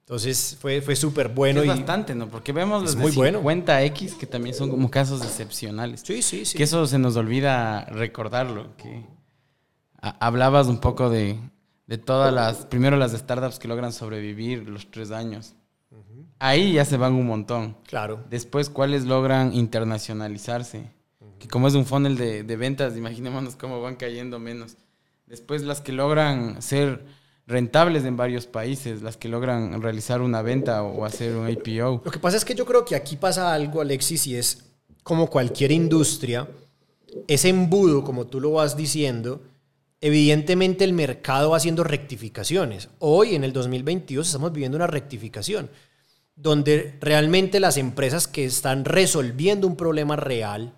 Entonces 0.00 0.56
fue, 0.60 0.82
fue 0.82 0.96
súper 0.96 1.28
bueno. 1.28 1.60
es 1.60 1.66
y- 1.66 1.68
bastante, 1.68 2.14
¿no? 2.14 2.28
Porque 2.28 2.52
vemos 2.52 2.82
los 2.82 2.96
muy 2.96 3.10
de 3.10 3.16
bueno. 3.16 3.42
50X 3.42 4.16
que 4.18 4.26
también 4.26 4.54
son 4.54 4.68
como 4.70 4.90
casos 4.90 5.22
excepcionales. 5.22 6.02
Sí, 6.04 6.20
sí, 6.20 6.44
sí. 6.44 6.58
Que 6.58 6.64
eso 6.64 6.86
se 6.86 6.98
nos 6.98 7.16
olvida 7.16 7.86
recordarlo. 7.86 8.76
Que 8.76 9.06
hablabas 10.00 10.66
un 10.66 10.78
poco 10.78 11.08
de, 11.08 11.38
de 11.86 11.98
todas 11.98 12.32
las, 12.34 12.66
primero 12.66 12.96
las 12.96 13.12
startups 13.12 13.58
que 13.58 13.68
logran 13.68 13.92
sobrevivir 13.92 14.68
los 14.68 14.90
tres 14.90 15.10
años. 15.10 15.54
Ahí 16.38 16.74
ya 16.74 16.84
se 16.84 16.96
van 16.98 17.14
un 17.14 17.26
montón. 17.26 17.76
Claro. 17.86 18.22
Después, 18.28 18.68
¿cuáles 18.68 19.04
logran 19.06 19.54
internacionalizarse? 19.54 20.90
Que 21.38 21.48
como 21.48 21.68
es 21.68 21.74
un 21.74 21.86
funnel 21.86 22.16
de, 22.18 22.42
de 22.42 22.56
ventas, 22.56 22.96
imaginémonos 22.96 23.56
cómo 23.56 23.80
van 23.80 23.96
cayendo 23.96 24.38
menos. 24.38 24.76
Después, 25.26 25.62
las 25.62 25.80
que 25.80 25.92
logran 25.92 26.60
ser 26.60 27.06
rentables 27.46 28.04
en 28.04 28.16
varios 28.16 28.46
países, 28.46 29.02
las 29.02 29.16
que 29.16 29.28
logran 29.28 29.80
realizar 29.82 30.22
una 30.22 30.42
venta 30.42 30.82
o 30.82 31.04
hacer 31.04 31.36
un 31.36 31.48
IPO. 31.48 32.02
Lo 32.04 32.10
que 32.10 32.18
pasa 32.18 32.36
es 32.36 32.44
que 32.44 32.54
yo 32.54 32.64
creo 32.64 32.84
que 32.84 32.96
aquí 32.96 33.16
pasa 33.16 33.52
algo, 33.52 33.80
Alexis, 33.80 34.26
y 34.26 34.36
es 34.36 34.64
como 35.02 35.28
cualquier 35.28 35.70
industria, 35.72 36.48
ese 37.28 37.50
embudo, 37.50 38.02
como 38.02 38.26
tú 38.26 38.40
lo 38.40 38.52
vas 38.52 38.76
diciendo, 38.76 39.42
evidentemente 40.00 40.84
el 40.84 40.92
mercado 40.92 41.50
va 41.50 41.58
haciendo 41.58 41.84
rectificaciones. 41.84 42.88
Hoy, 42.98 43.34
en 43.34 43.44
el 43.44 43.52
2022, 43.52 44.26
estamos 44.26 44.52
viviendo 44.52 44.76
una 44.76 44.86
rectificación, 44.86 45.70
donde 46.36 46.96
realmente 47.00 47.60
las 47.60 47.76
empresas 47.76 48.26
que 48.26 48.44
están 48.44 48.84
resolviendo 48.84 49.66
un 49.66 49.76
problema 49.76 50.16
real 50.16 50.74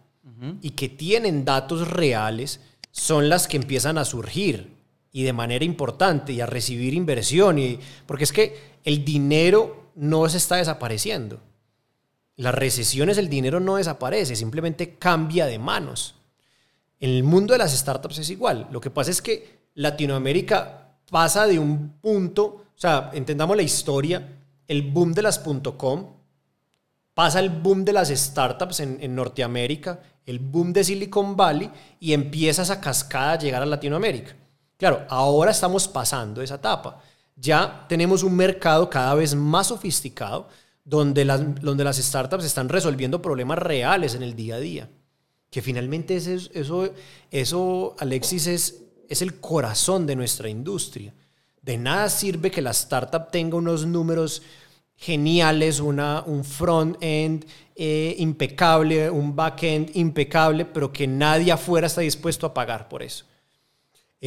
y 0.61 0.71
que 0.71 0.91
tienen 0.91 1.47
datos 1.47 1.89
reales 1.89 2.61
son 2.91 3.31
las 3.31 3.49
que 3.49 3.57
empiezan 3.57 3.97
a 3.97 4.05
surgir 4.05 4.76
y 5.17 5.23
de 5.23 5.33
manera 5.33 5.65
importante 5.65 6.35
y 6.35 6.43
a 6.43 6.47
recibir 6.47 6.93
inversión. 6.93 7.59
Y, 7.59 7.81
porque 8.05 8.25
es 8.25 8.33
que 8.33 8.77
el 8.85 9.03
dinero 9.03 9.93
no 9.95 10.29
se 10.29 10.37
está 10.37 10.57
desapareciendo. 10.57 11.41
Las 12.37 12.55
recesiones, 12.55 13.17
el 13.17 13.31
dinero 13.31 13.59
no 13.59 13.77
desaparece, 13.77 14.37
simplemente 14.37 14.97
cambia 14.97 15.47
de 15.47 15.59
manos. 15.59 16.17
En 17.01 17.09
el 17.09 17.23
mundo 17.23 17.55
de 17.55 17.59
las 17.59 17.75
startups 17.75 18.19
es 18.19 18.29
igual. 18.29 18.69
Lo 18.71 18.79
que 18.79 18.91
pasa 18.91 19.11
es 19.11 19.23
que 19.23 19.61
Latinoamérica 19.73 20.99
pasa 21.11 21.47
de 21.47 21.59
un 21.59 21.95
punto, 21.99 22.45
o 22.45 22.79
sea, 22.79 23.11
entendamos 23.15 23.57
la 23.57 23.63
historia, 23.63 24.37
el 24.69 24.83
boom 24.83 25.15
de 25.15 25.23
las 25.23 25.39
.com, 25.79 26.13
pasa 27.15 27.41
el 27.41 27.49
boom 27.49 27.87
de 27.87 27.95
las 27.95 28.11
startups 28.11 28.81
en, 28.81 28.99
en 29.01 29.15
Norteamérica, 29.15 29.99
el 30.27 30.41
boom 30.41 30.75
de 30.75 30.85
Silicon 30.85 31.39
Valley 31.39 31.71
y 32.01 32.13
empieza 32.13 32.61
esa 32.61 32.83
cascada 32.83 33.33
a 33.33 33.39
llegar 33.39 33.63
a 33.63 33.67
Latinoamérica. 33.67 34.37
Claro, 34.77 35.07
ahora 35.09 35.51
estamos 35.51 35.89
pasando 35.89 36.43
esa 36.43 36.57
etapa. 36.57 37.01
Ya 37.37 37.85
tenemos 37.89 38.23
un 38.23 38.35
mercado 38.37 38.89
cada 38.91 39.15
vez 39.15 39.35
más 39.35 39.69
sofisticado 39.69 40.49
donde 40.85 41.25
las, 41.25 41.61
donde 41.61 41.85
las 41.85 41.97
startups 41.97 42.45
están 42.45 42.69
resolviendo 42.69 43.21
problemas 43.23 43.59
reales 43.59 44.15
en 44.15 44.23
el 44.23 44.37
día 44.37 44.57
a 44.57 44.61
día. 44.61 44.89
Que 45.51 45.63
finalmente 45.63 46.17
ese 46.17 46.35
es- 46.35 46.51
eso, 46.55 46.91
eso 47.31 47.95
Alexis, 47.99 48.47
es, 48.47 48.83
es 49.09 49.23
el 49.23 49.41
corazón 49.41 50.07
de 50.07 50.17
nuestra 50.17 50.49
industria. 50.49 51.15
De 51.63 51.77
nada 51.79 52.09
sirve 52.11 52.51
que 52.51 52.63
la 52.63 52.71
startup 52.71 53.31
tenga 53.31 53.57
unos 53.57 53.87
números 53.87 54.43
geniales, 54.97 55.81
una, 55.81 56.23
un 56.27 56.45
front-end 56.45 57.45
eh, 57.75 58.15
impecable, 58.19 59.11
un 59.11 59.35
back-end 59.37 59.91
impecable, 59.95 60.65
pero 60.65 60.93
que 60.93 61.07
nadie 61.07 61.53
afuera 61.53 61.87
está 61.87 62.01
dispuesto 62.03 62.47
a 62.47 62.55
pagar 62.55 62.89
por 62.89 63.03
eso. 63.03 63.25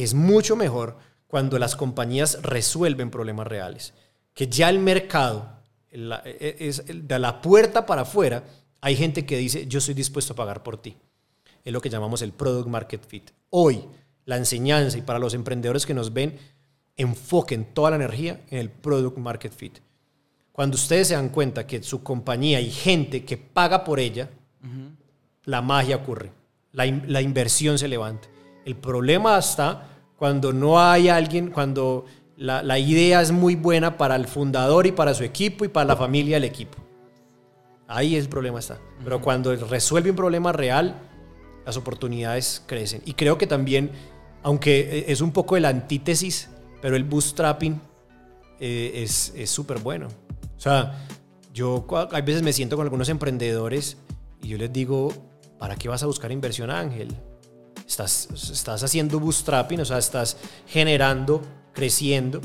Es 0.02 0.14
mucho 0.14 0.56
mejor 0.56 0.96
cuando 1.26 1.58
las 1.58 1.76
compañías 1.76 2.38
resuelven 2.42 3.10
problemas 3.10 3.46
reales. 3.46 3.92
Que 4.34 4.48
ya 4.48 4.68
el 4.70 4.78
mercado, 4.78 5.48
la- 5.90 6.22
e- 6.24 6.56
es, 6.60 6.84
de 6.86 7.18
la 7.18 7.40
puerta 7.42 7.84
para 7.86 8.02
afuera, 8.02 8.44
hay 8.80 8.96
gente 8.96 9.26
que 9.26 9.36
dice, 9.36 9.66
yo 9.66 9.78
estoy 9.78 9.94
dispuesto 9.94 10.32
a 10.32 10.36
pagar 10.36 10.62
por 10.62 10.78
ti. 10.80 10.96
Es 11.64 11.72
lo 11.72 11.80
que 11.80 11.90
llamamos 11.90 12.22
el 12.22 12.32
product 12.32 12.68
market 12.68 13.06
fit. 13.06 13.30
Hoy, 13.50 13.84
la 14.24 14.36
enseñanza 14.38 14.96
y 14.96 15.02
para 15.02 15.18
los 15.18 15.34
emprendedores 15.34 15.84
que 15.84 15.92
nos 15.94 16.12
ven, 16.12 16.38
enfoquen 16.96 17.66
toda 17.74 17.90
la 17.90 17.96
energía 17.96 18.40
en 18.50 18.58
el 18.58 18.70
product 18.70 19.18
market 19.18 19.52
fit. 19.52 19.78
Cuando 20.52 20.76
ustedes 20.76 21.08
se 21.08 21.14
dan 21.14 21.28
cuenta 21.28 21.66
que 21.66 21.82
su 21.82 22.02
compañía 22.02 22.58
hay 22.58 22.70
gente 22.70 23.24
que 23.24 23.36
paga 23.36 23.84
por 23.84 24.00
ella, 24.00 24.30
la 25.44 25.62
magia 25.62 25.96
ocurre, 25.96 26.32
la, 26.72 26.86
in- 26.86 27.04
la 27.06 27.20
inversión 27.22 27.78
se 27.78 27.88
levanta. 27.88 28.28
El 28.64 28.76
problema 28.76 29.38
está 29.38 29.89
cuando 30.20 30.52
no 30.52 30.78
hay 30.78 31.08
alguien, 31.08 31.50
cuando 31.50 32.04
la, 32.36 32.62
la 32.62 32.78
idea 32.78 33.22
es 33.22 33.32
muy 33.32 33.56
buena 33.56 33.96
para 33.96 34.16
el 34.16 34.26
fundador 34.26 34.86
y 34.86 34.92
para 34.92 35.14
su 35.14 35.24
equipo 35.24 35.64
y 35.64 35.68
para 35.68 35.86
la 35.86 35.96
familia 35.96 36.36
del 36.36 36.44
equipo. 36.44 36.76
Ahí 37.88 38.16
el 38.16 38.28
problema 38.28 38.58
está. 38.58 38.78
Pero 39.02 39.22
cuando 39.22 39.56
resuelve 39.56 40.10
un 40.10 40.16
problema 40.16 40.52
real, 40.52 40.94
las 41.64 41.78
oportunidades 41.78 42.62
crecen. 42.66 43.00
Y 43.06 43.14
creo 43.14 43.38
que 43.38 43.46
también, 43.46 43.92
aunque 44.42 45.06
es 45.08 45.22
un 45.22 45.32
poco 45.32 45.54
de 45.54 45.62
la 45.62 45.70
antítesis, 45.70 46.50
pero 46.82 46.96
el 46.96 47.04
bootstrapping 47.04 47.80
eh, 48.60 49.02
es 49.02 49.32
es 49.34 49.48
súper 49.48 49.78
bueno. 49.78 50.08
O 50.54 50.60
sea, 50.60 51.06
yo 51.54 51.86
hay 52.12 52.20
veces 52.20 52.42
me 52.42 52.52
siento 52.52 52.76
con 52.76 52.84
algunos 52.84 53.08
emprendedores 53.08 53.96
y 54.42 54.48
yo 54.48 54.58
les 54.58 54.70
digo, 54.70 55.14
¿para 55.58 55.76
qué 55.76 55.88
vas 55.88 56.02
a 56.02 56.06
buscar 56.06 56.30
inversión 56.30 56.70
ángel? 56.70 57.16
Estás, 57.90 58.28
estás 58.52 58.84
haciendo 58.84 59.18
bootstrapping, 59.18 59.80
o 59.80 59.84
sea, 59.84 59.98
estás 59.98 60.36
generando, 60.68 61.42
creciendo. 61.72 62.40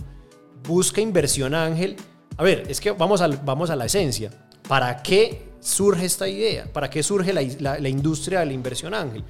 Busca 0.68 1.02
inversión 1.02 1.54
ángel. 1.54 1.98
A 2.38 2.42
ver, 2.44 2.64
es 2.68 2.82
que 2.82 2.90
vamos, 2.90 3.22
al- 3.22 3.38
vamos 3.46 3.70
a 3.70 3.76
la 3.76 3.86
esencia. 3.86 4.32
¿Para 4.68 5.04
qué 5.04 5.50
surge 5.60 6.06
esta 6.06 6.28
idea? 6.28 6.66
¿Para 6.74 6.90
qué 6.90 7.04
surge 7.04 7.32
la, 7.32 7.44
la- 7.60 7.78
la 7.80 7.90
industria 7.90 8.40
de 8.40 8.48
la 8.48 8.54
inversión 8.54 8.96
ángel? 8.96 9.24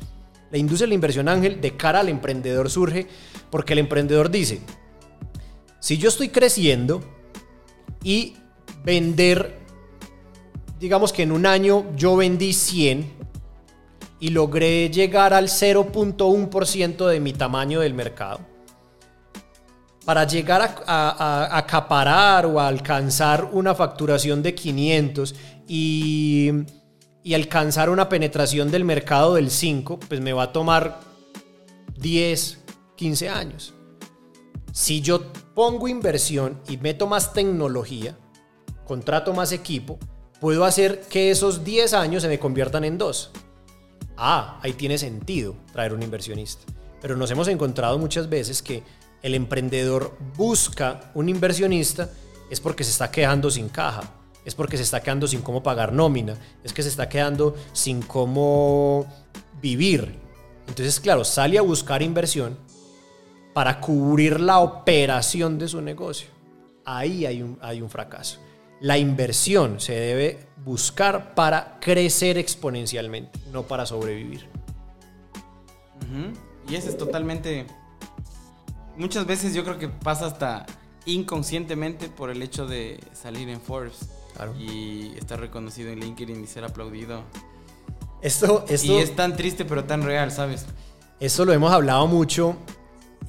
La 0.52 0.58
industria 0.58 0.86
de 0.86 0.90
la 0.90 0.96
inversión 0.96 1.28
ángel 1.28 1.60
de 1.60 1.76
cara 1.76 2.00
al 2.00 2.08
emprendedor 2.08 2.70
surge 2.70 3.08
porque 3.50 3.74
el 3.74 3.80
emprendedor 3.80 4.32
dice, 4.32 4.62
si 5.82 5.98
yo 5.98 6.08
estoy 6.08 6.30
creciendo 6.30 7.04
y 8.04 8.38
vender, 8.86 9.60
digamos 10.80 11.12
que 11.12 11.24
en 11.24 11.34
un 11.34 11.46
año 11.46 11.86
yo 11.98 12.16
vendí 12.16 12.54
100 12.54 13.12
y 14.20 14.30
logré 14.30 14.90
llegar 14.90 15.34
al 15.34 15.48
0.1% 15.48 17.08
de 17.08 17.20
mi 17.20 17.34
tamaño 17.34 17.82
del 17.82 17.94
mercado. 17.94 18.40
Para 20.06 20.26
llegar 20.26 20.84
a, 20.86 21.58
acaparar 21.58 22.46
o 22.46 22.60
a 22.60 22.68
alcanzar 22.68 23.50
una 23.52 23.74
facturación 23.74 24.44
de 24.44 24.54
500 24.54 25.36
y, 25.68 26.52
y 27.24 27.34
alcanzar 27.34 27.90
una 27.90 28.08
penetración 28.08 28.70
del 28.70 28.86
mercado 28.86 29.36
del 29.36 29.50
5, 29.50 30.00
pues 30.08 30.22
me 30.22 30.32
va 30.32 30.44
a 30.44 30.52
tomar 30.54 31.00
10, 31.98 32.60
15 32.96 33.30
años. 33.30 33.74
Si 34.72 35.02
yo 35.02 35.34
pongo 35.56 35.88
inversión 35.88 36.62
y 36.70 36.78
meto 36.78 37.08
más 37.08 37.34
tecnología, 37.34 38.16
contrato 38.86 39.34
más 39.34 39.52
equipo, 39.52 39.98
puedo 40.40 40.66
hacer 40.66 41.02
que 41.10 41.32
esos 41.32 41.64
10 41.64 41.94
años 41.94 42.22
se 42.22 42.30
me 42.30 42.40
conviertan 42.40 42.84
en 42.84 42.98
2. 42.98 43.32
Ah, 44.18 44.60
ahí 44.62 44.74
tiene 44.74 44.98
sentido 44.98 45.56
traer 45.72 45.94
un 45.94 46.04
inversionista. 46.04 46.64
Pero 47.02 47.16
nos 47.16 47.30
hemos 47.32 47.48
encontrado 47.48 47.98
muchas 48.00 48.30
veces 48.30 48.62
que 48.62 48.84
el 49.22 49.36
emprendedor 49.36 50.18
busca 50.36 51.12
un 51.14 51.30
inversionista 51.30 52.10
es 52.50 52.60
porque 52.60 52.84
se 52.84 52.92
está 52.92 53.12
quedando 53.12 53.50
sin 53.50 53.70
caja, 53.70 54.04
es 54.46 54.54
porque 54.54 54.78
se 54.78 54.84
está 54.84 55.02
quedando 55.02 55.28
sin 55.28 55.42
cómo 55.42 55.64
pagar 55.64 55.92
nómina, 55.92 56.38
es 56.64 56.74
que 56.74 56.84
se 56.84 56.90
está 56.90 57.10
quedando 57.10 57.56
sin 57.74 58.02
cómo 58.02 59.06
vivir. 59.62 60.20
Entonces, 60.68 61.00
claro, 61.00 61.24
sale 61.24 61.58
a 61.58 61.62
buscar 61.62 62.02
inversión 62.02 62.58
para 63.54 63.80
cubrir 63.80 64.40
la 64.40 64.60
operación 64.60 65.58
de 65.58 65.68
su 65.68 65.82
negocio. 65.82 66.28
Ahí 66.84 67.26
hay 67.26 67.42
un, 67.42 67.58
hay 67.62 67.82
un 67.82 67.90
fracaso. 67.90 68.40
La 68.82 68.98
inversión 68.98 69.80
se 69.80 69.94
debe 69.94 70.48
buscar 70.64 71.34
para 71.36 71.80
crecer 71.80 72.38
exponencialmente, 72.38 73.40
no 73.52 73.64
para 73.64 73.86
sobrevivir. 73.86 74.48
Y 76.70 76.76
eso 76.76 76.90
es 76.90 76.98
totalmente... 76.98 77.66
Muchas 78.98 79.26
veces 79.26 79.54
yo 79.54 79.64
creo 79.64 79.78
que 79.78 79.90
pasa 79.90 80.28
hasta 80.28 80.66
inconscientemente 81.06 82.08
por 82.08 82.30
el 82.30 82.42
hecho 82.42 82.66
de 82.66 83.00
salir 83.14 83.50
en 83.50 83.60
Forbes. 83.60 84.10
Claro. 84.36 84.54
Y 84.58 85.14
estar 85.18 85.40
reconocido 85.40 85.92
en 85.92 86.00
LinkedIn 86.00 86.44
y 86.44 86.48
ser 86.48 86.64
aplaudido. 86.66 87.24
Esto, 88.22 88.66
esto, 88.68 88.94
Y 88.94 88.98
es 88.98 89.16
tan 89.16 89.36
triste 89.36 89.66
pero 89.66 89.84
tan 89.84 90.04
real, 90.04 90.32
¿sabes? 90.32 90.66
esto 91.20 91.46
lo 91.46 91.54
hemos 91.54 91.72
hablado 91.72 92.08
mucho 92.08 92.58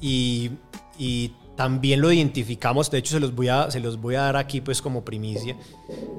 y, 0.01 0.51
y 0.97 1.33
también 1.57 1.99
lo 1.99 2.11
identificamos. 2.11 2.89
De 2.89 2.99
hecho, 2.99 3.15
se 3.15 3.19
los, 3.19 3.35
voy 3.35 3.49
a, 3.49 3.69
se 3.69 3.81
los 3.81 3.99
voy 3.99 4.15
a 4.15 4.21
dar 4.21 4.37
aquí 4.37 4.61
pues 4.61 4.81
como 4.81 5.03
primicia. 5.03 5.57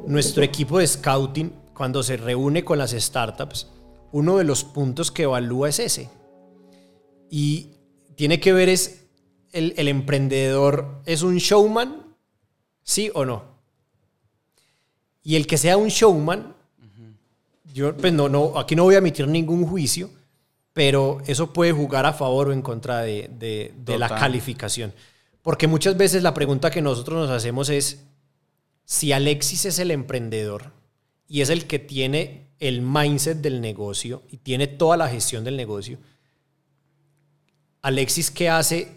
Nuestro 0.06 0.42
equipo 0.42 0.78
de 0.78 0.86
scouting, 0.86 1.50
cuando 1.74 2.02
se 2.02 2.18
reúne 2.18 2.64
con 2.64 2.76
las 2.76 2.90
startups, 2.90 3.68
uno 4.12 4.36
de 4.36 4.44
los 4.44 4.64
puntos 4.64 5.10
que 5.10 5.22
evalúa 5.22 5.68
es 5.70 5.78
ese. 5.78 6.10
Y 7.30 7.68
tiene 8.16 8.40
que 8.40 8.52
ver 8.52 8.68
es, 8.68 9.04
el, 9.52 9.74
el 9.76 9.88
emprendedor 9.88 11.00
es 11.06 11.22
un 11.22 11.36
showman, 11.38 12.02
sí 12.82 13.10
o 13.14 13.24
no. 13.24 13.44
Y 15.22 15.36
el 15.36 15.46
que 15.46 15.56
sea 15.58 15.76
un 15.76 15.88
showman, 15.88 16.54
yo 17.74 17.96
pues 17.96 18.12
no, 18.12 18.28
no, 18.28 18.58
aquí 18.58 18.74
no 18.74 18.84
voy 18.84 18.94
a 18.94 18.98
emitir 18.98 19.28
ningún 19.28 19.66
juicio, 19.66 20.10
pero 20.72 21.20
eso 21.26 21.52
puede 21.52 21.72
jugar 21.72 22.06
a 22.06 22.12
favor 22.12 22.48
o 22.48 22.52
en 22.52 22.62
contra 22.62 23.00
de, 23.02 23.28
de- 23.38 23.74
de 23.84 23.98
la 23.98 24.08
calificación. 24.20 24.92
Porque 25.48 25.66
muchas 25.66 25.96
veces 25.96 26.22
la 26.22 26.34
pregunta 26.34 26.70
que 26.70 26.82
nosotros 26.82 27.26
nos 27.26 27.34
hacemos 27.34 27.70
es, 27.70 28.04
si 28.84 29.12
Alexis 29.12 29.64
es 29.64 29.78
el 29.78 29.90
emprendedor 29.90 30.72
y 31.26 31.40
es 31.40 31.48
el 31.48 31.66
que 31.66 31.78
tiene 31.78 32.50
el 32.60 32.82
mindset 32.82 33.38
del 33.38 33.62
negocio 33.62 34.22
y 34.28 34.36
tiene 34.36 34.66
toda 34.66 34.98
la 34.98 35.08
gestión 35.08 35.44
del 35.44 35.56
negocio, 35.56 35.96
Alexis, 37.80 38.30
¿qué 38.30 38.50
hace 38.50 38.92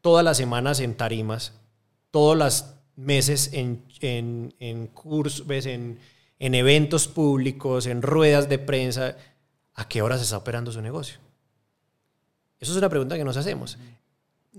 todas 0.00 0.24
las 0.24 0.36
semanas 0.36 0.80
en 0.80 0.96
tarimas, 0.96 1.52
todos 2.10 2.36
los 2.36 2.64
meses 2.96 3.50
en, 3.52 3.84
en, 4.00 4.52
en 4.58 4.88
cursos, 4.88 5.46
en, 5.48 6.00
en 6.40 6.54
eventos 6.56 7.06
públicos, 7.06 7.86
en 7.86 8.02
ruedas 8.02 8.48
de 8.48 8.58
prensa? 8.58 9.16
¿A 9.74 9.86
qué 9.86 10.02
hora 10.02 10.16
se 10.18 10.24
está 10.24 10.38
operando 10.38 10.72
su 10.72 10.82
negocio? 10.82 11.18
Eso 12.58 12.72
es 12.72 12.78
una 12.78 12.88
pregunta 12.88 13.16
que 13.16 13.22
nos 13.22 13.36
hacemos. 13.36 13.78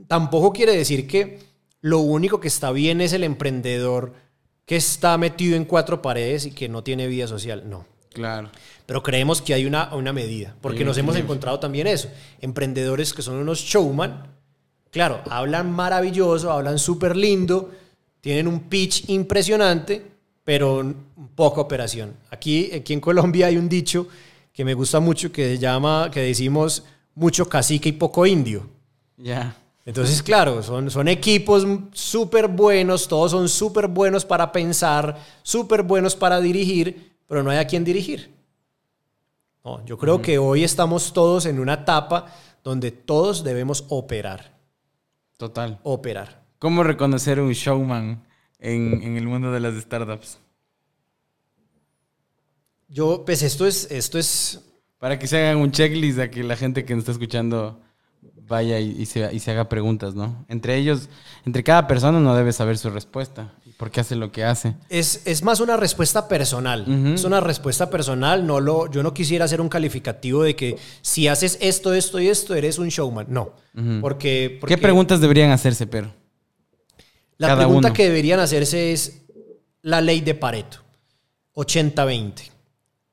Tampoco 0.07 0.51
quiere 0.53 0.75
decir 0.75 1.07
que 1.07 1.39
lo 1.81 1.99
único 1.99 2.39
que 2.39 2.47
está 2.47 2.71
bien 2.71 3.01
es 3.01 3.13
el 3.13 3.23
emprendedor 3.23 4.13
que 4.65 4.75
está 4.75 5.17
metido 5.17 5.55
en 5.55 5.65
cuatro 5.65 6.01
paredes 6.01 6.45
y 6.45 6.51
que 6.51 6.67
no 6.67 6.83
tiene 6.83 7.07
vida 7.07 7.27
social. 7.27 7.63
No. 7.69 7.85
Claro. 8.15 8.49
Pero 8.85 9.03
creemos 9.03 9.41
que 9.41 9.53
hay 9.53 9.65
una, 9.65 9.93
una 9.93 10.13
medida, 10.13 10.55
porque 10.61 10.85
nos 10.85 10.97
hemos 10.97 11.15
encontrado 11.15 11.59
también 11.59 11.85
eso. 11.85 12.09
Emprendedores 12.39 13.13
que 13.13 13.21
son 13.21 13.35
unos 13.35 13.59
showman, 13.59 14.27
claro, 14.89 15.21
hablan 15.29 15.71
maravilloso, 15.71 16.51
hablan 16.51 16.79
súper 16.79 17.15
lindo, 17.15 17.71
tienen 18.21 18.47
un 18.47 18.61
pitch 18.61 19.09
impresionante, 19.09 20.01
pero 20.43 20.93
poca 21.35 21.59
operación. 21.59 22.13
Aquí, 22.29 22.71
aquí 22.73 22.93
en 22.93 23.01
Colombia 23.01 23.47
hay 23.47 23.57
un 23.57 23.67
dicho 23.67 24.07
que 24.53 24.63
me 24.63 24.73
gusta 24.73 24.99
mucho 25.01 25.31
que 25.31 25.43
se 25.49 25.57
llama, 25.57 26.09
que 26.09 26.21
decimos 26.21 26.83
mucho 27.15 27.49
cacique 27.49 27.89
y 27.89 27.93
poco 27.93 28.25
indio. 28.25 28.69
Ya. 29.17 29.57
Entonces, 29.85 30.23
claro, 30.23 30.63
son, 30.63 30.89
son 30.89 31.07
equipos 31.07 31.65
súper 31.93 32.47
buenos, 32.47 33.07
todos 33.07 33.31
son 33.31 33.47
súper 33.47 33.87
buenos 33.87 34.25
para 34.25 34.51
pensar, 34.51 35.15
súper 35.43 35.83
buenos 35.83 36.15
para 36.15 36.41
dirigir, 36.41 37.15
pero 37.27 37.43
no 37.43 37.51
hay 37.51 37.59
a 37.59 37.67
quién 37.67 37.83
dirigir. 37.83 38.33
No, 39.63 39.85
yo 39.85 39.97
creo 39.97 40.21
que 40.21 40.39
hoy 40.39 40.63
estamos 40.63 41.13
todos 41.13 41.45
en 41.45 41.59
una 41.59 41.73
etapa 41.73 42.25
donde 42.63 42.91
todos 42.91 43.43
debemos 43.43 43.85
operar, 43.89 44.57
Total. 45.37 45.79
operar. 45.83 46.43
¿Cómo 46.57 46.83
reconocer 46.83 47.39
un 47.39 47.51
showman 47.51 48.25
en, 48.57 49.03
en 49.03 49.17
el 49.17 49.27
mundo 49.27 49.51
de 49.51 49.59
las 49.59 49.75
startups? 49.75 50.39
Yo, 52.87 53.23
pues 53.23 53.43
esto 53.43 53.67
es, 53.67 53.91
esto 53.91 54.17
es, 54.17 54.63
Para 54.97 55.19
que 55.19 55.27
se 55.27 55.37
hagan 55.37 55.57
un 55.57 55.71
checklist 55.71 56.19
a 56.19 56.31
que 56.31 56.43
la 56.43 56.55
gente 56.55 56.85
que 56.85 56.93
nos 56.93 57.01
está 57.01 57.11
escuchando 57.11 57.79
vaya 58.47 58.79
y, 58.79 58.91
y 59.01 59.05
se, 59.05 59.33
y 59.33 59.39
se 59.39 59.51
haga 59.51 59.69
preguntas, 59.69 60.15
¿no? 60.15 60.45
Entre 60.47 60.75
ellos, 60.77 61.09
entre 61.45 61.63
cada 61.63 61.87
persona 61.87 62.17
uno 62.17 62.35
debe 62.35 62.53
saber 62.53 62.77
su 62.77 62.89
respuesta 62.89 63.53
por 63.77 63.91
qué 63.91 63.99
hace 63.99 64.15
lo 64.15 64.31
que 64.31 64.43
hace. 64.43 64.75
es, 64.89 65.21
es 65.25 65.43
más 65.43 65.59
una 65.59 65.75
respuesta 65.77 66.27
personal. 66.27 66.85
Es 67.13 67.23
una 67.23 67.41
respuesta 67.41 67.89
personal. 67.89 68.47
No 68.47 68.59
lo, 68.59 68.89
yo 68.89 69.03
no 69.03 69.13
quisiera 69.13 69.45
hacer 69.45 69.59
un 69.59 69.69
calificativo 69.69 70.43
de 70.43 70.55
que 70.55 70.77
si 71.01 71.27
haces 71.27 71.57
esto, 71.61 71.93
esto 71.93 72.19
y 72.19 72.27
esto, 72.29 72.55
eres 72.55 72.77
un 72.77 72.87
showman. 72.89 73.27
No. 73.29 73.51
Porque, 73.99 74.57
porque 74.61 74.75
¿Qué 74.75 74.81
preguntas 74.81 75.19
deberían 75.19 75.51
hacerse, 75.51 75.87
pero? 75.87 76.13
La 77.37 77.47
Cada 77.49 77.63
pregunta 77.65 77.89
uno. 77.89 77.93
que 77.93 78.03
deberían 78.05 78.39
hacerse 78.39 78.93
es 78.93 79.23
la 79.81 79.99
ley 79.99 80.21
de 80.21 80.35
Pareto, 80.35 80.77
80-20. 81.55 82.49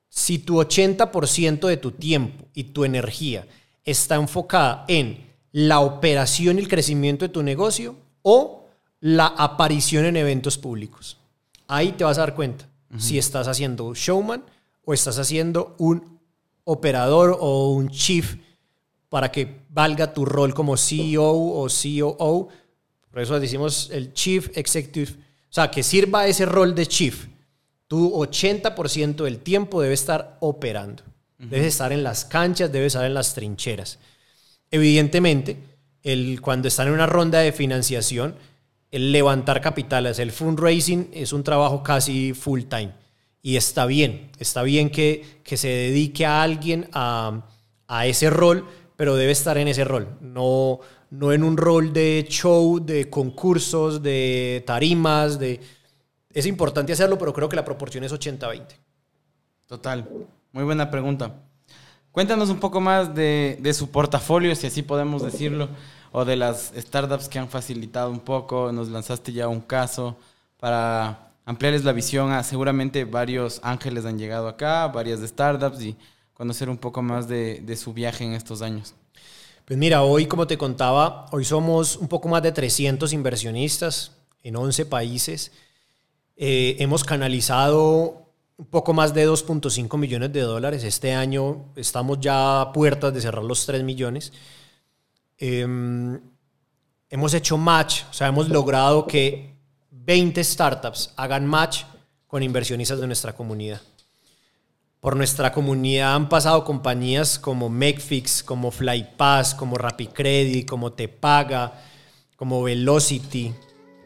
Si 0.07 0.39
tu 0.39 0.61
80% 0.61 1.67
de 1.67 1.75
tu 1.77 1.91
tiempo 1.91 2.45
y 2.53 2.65
tu 2.65 2.85
energía 2.85 3.45
está 3.83 4.15
enfocada 4.15 4.85
en 4.87 5.31
la 5.51 5.79
operación 5.81 6.57
y 6.57 6.61
el 6.61 6.67
crecimiento 6.67 7.25
de 7.25 7.29
tu 7.29 7.43
negocio 7.43 7.95
o 8.21 8.65
la 8.99 9.27
aparición 9.27 10.05
en 10.05 10.17
eventos 10.17 10.57
públicos. 10.57 11.17
Ahí 11.67 11.91
te 11.91 12.03
vas 12.03 12.17
a 12.17 12.21
dar 12.21 12.35
cuenta 12.35 12.67
si 12.97 13.17
estás 13.17 13.47
haciendo 13.47 13.93
showman 13.93 14.43
o 14.85 14.93
estás 14.93 15.17
haciendo 15.17 15.75
un 15.79 16.19
operador 16.63 17.37
o 17.39 17.71
un 17.71 17.89
chief 17.89 18.35
para 19.09 19.31
que 19.31 19.61
valga 19.69 20.11
tu 20.11 20.25
rol 20.25 20.53
como 20.53 20.75
CEO 20.75 21.23
o 21.23 21.67
COO. 21.67 22.49
Por 23.11 23.21
eso 23.21 23.39
decimos 23.39 23.89
el 23.91 24.11
Chief 24.13 24.49
Executive. 24.57 25.11
O 25.11 25.53
sea, 25.53 25.69
que 25.69 25.83
sirva 25.83 26.25
ese 26.25 26.47
rol 26.47 26.73
de 26.73 26.87
Chief. 26.87 27.27
Tu 27.87 28.11
80% 28.11 29.23
del 29.23 29.37
tiempo 29.37 29.81
debe 29.81 29.93
estar 29.93 30.37
operando. 30.39 31.03
Debes 31.49 31.67
estar 31.67 31.91
en 31.91 32.03
las 32.03 32.25
canchas, 32.25 32.71
debes 32.71 32.93
estar 32.93 33.05
en 33.05 33.13
las 33.13 33.33
trincheras. 33.33 33.99
Evidentemente, 34.71 35.57
el, 36.01 36.41
cuando 36.41 36.67
están 36.67 36.87
en 36.87 36.93
una 36.93 37.05
ronda 37.05 37.39
de 37.39 37.51
financiación, 37.51 38.35
el 38.91 39.11
levantar 39.11 39.61
capitales, 39.61 40.19
el 40.19 40.31
fundraising 40.31 41.09
es 41.13 41.33
un 41.33 41.43
trabajo 41.43 41.81
casi 41.81 42.33
full 42.33 42.61
time. 42.63 42.91
Y 43.41 43.57
está 43.57 43.85
bien, 43.85 44.31
está 44.39 44.63
bien 44.63 44.89
que, 44.89 45.41
que 45.43 45.57
se 45.57 45.67
dedique 45.67 46.25
a 46.25 46.43
alguien 46.43 46.87
a, 46.93 47.45
a 47.87 48.05
ese 48.05 48.29
rol, 48.29 48.65
pero 48.95 49.15
debe 49.15 49.31
estar 49.31 49.57
en 49.57 49.67
ese 49.67 49.83
rol, 49.83 50.07
no, 50.21 50.79
no 51.09 51.33
en 51.33 51.43
un 51.43 51.57
rol 51.57 51.91
de 51.91 52.25
show, 52.29 52.79
de 52.79 53.09
concursos, 53.09 54.01
de 54.01 54.63
tarimas, 54.65 55.39
de... 55.39 55.59
Es 56.31 56.45
importante 56.45 56.93
hacerlo, 56.93 57.17
pero 57.17 57.33
creo 57.33 57.49
que 57.49 57.55
la 57.55 57.65
proporción 57.65 58.03
es 58.03 58.13
80-20. 58.13 58.65
Total. 59.67 60.07
Muy 60.53 60.63
buena 60.65 60.91
pregunta. 60.91 61.33
Cuéntanos 62.11 62.49
un 62.49 62.59
poco 62.59 62.79
más 62.79 63.15
de, 63.15 63.71
su 63.73 63.89
portafolio, 63.89 64.55
si 64.55 64.67
así 64.67 64.83
podemos 64.83 65.23
decirlo, 65.23 65.67
o 66.11 66.25
de 66.25 66.35
las 66.35 66.71
startups 66.77 67.27
que 67.27 67.39
han 67.39 67.49
facilitado 67.49 68.11
un 68.11 68.19
poco. 68.19 68.71
Nos 68.71 68.89
lanzaste 68.89 69.33
ya 69.33 69.47
un 69.47 69.61
caso 69.61 70.15
para 70.59 71.33
ampliarles 71.43 71.83
la 71.83 71.91
visión 71.91 72.31
seguramente 72.43 73.03
varios 73.03 73.61
ángeles 73.63 74.05
han 74.05 74.19
llegado 74.19 74.47
acá, 74.47 74.87
varias 74.89 75.21
startups 75.21 75.81
y 75.81 75.95
conocer 76.35 76.69
un 76.69 76.77
poco 76.77 77.01
más 77.01 77.27
de, 77.27 77.61
de 77.61 77.75
su 77.75 77.91
viaje 77.91 78.23
en 78.23 78.33
estos 78.33 78.61
años. 78.61 78.93
Pues 79.65 79.79
mira, 79.79 80.03
hoy 80.03 80.27
como 80.27 80.45
te 80.45 80.55
contaba, 80.55 81.25
hoy 81.31 81.45
somos 81.45 81.95
un 81.95 82.07
poco 82.07 82.29
más 82.29 82.43
de 82.43 82.51
300 82.51 83.11
inversionistas 83.11 84.11
en 84.43 84.55
11 84.55 84.85
países. 84.85 85.51
Eh, 86.35 86.75
hemos 86.77 87.03
canalizado 87.03 88.22
un 88.57 88.65
poco 88.65 88.93
más 88.93 89.13
de 89.13 89.27
2.5 89.27 89.97
millones 89.97 90.31
de 90.31 90.41
dólares. 90.41 90.83
Este 90.83 91.13
año 91.13 91.65
estamos 91.75 92.19
ya 92.19 92.61
a 92.61 92.71
puertas 92.71 93.13
de 93.13 93.21
cerrar 93.21 93.43
los 93.43 93.65
3 93.65 93.83
millones. 93.83 94.31
Eh, 95.37 95.67
hemos 97.09 97.33
hecho 97.33 97.57
match, 97.57 98.03
o 98.09 98.13
sea, 98.13 98.27
hemos 98.27 98.49
logrado 98.49 99.05
que 99.05 99.53
20 99.91 100.43
startups 100.43 101.13
hagan 101.15 101.45
match 101.45 101.83
con 102.27 102.43
inversionistas 102.43 102.99
de 102.99 103.07
nuestra 103.07 103.33
comunidad. 103.33 103.81
Por 104.99 105.15
nuestra 105.15 105.51
comunidad 105.51 106.15
han 106.15 106.29
pasado 106.29 106.63
compañías 106.63 107.37
como 107.37 107.69
MakeFix, 107.69 108.41
como 108.41 108.71
FlyPass, 108.71 109.53
como 109.53 109.77
RappiCredit, 109.77 110.67
como 110.67 110.93
Tepaga, 110.93 111.73
como 112.35 112.63
Velocity, 112.63 113.53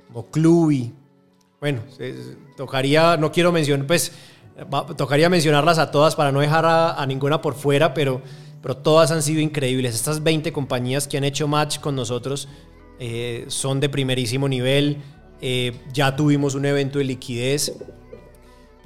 como 0.07 0.25
Clubi. 0.31 0.91
Bueno, 1.59 1.83
tocaría, 2.55 3.15
no 3.15 3.31
quiero 3.31 3.51
mencionar, 3.51 3.87
pues, 3.87 4.11
tocaría 4.95 5.29
mencionarlas 5.29 5.77
a 5.77 5.91
todas 5.91 6.15
para 6.15 6.31
no 6.31 6.39
dejar 6.39 6.65
a, 6.65 7.05
ninguna 7.05 7.41
por 7.41 7.55
fuera, 7.55 7.93
pero, 7.93 8.21
pero 8.61 8.77
todas 8.77 9.11
han 9.11 9.21
sido 9.21 9.41
increíbles. 9.41 9.95
Estas 9.95 10.23
20 10.23 10.51
compañías 10.51 11.07
que 11.07 11.17
han 11.17 11.23
hecho 11.23 11.47
match 11.47 11.79
con 11.79 11.95
nosotros 11.95 12.47
eh, 12.99 13.45
son 13.47 13.79
de 13.79 13.89
primerísimo 13.89 14.47
nivel. 14.47 14.97
Eh, 15.41 15.79
ya 15.93 16.15
tuvimos 16.15 16.55
un 16.55 16.65
evento 16.65 16.97
de 16.97 17.05
liquidez 17.05 17.73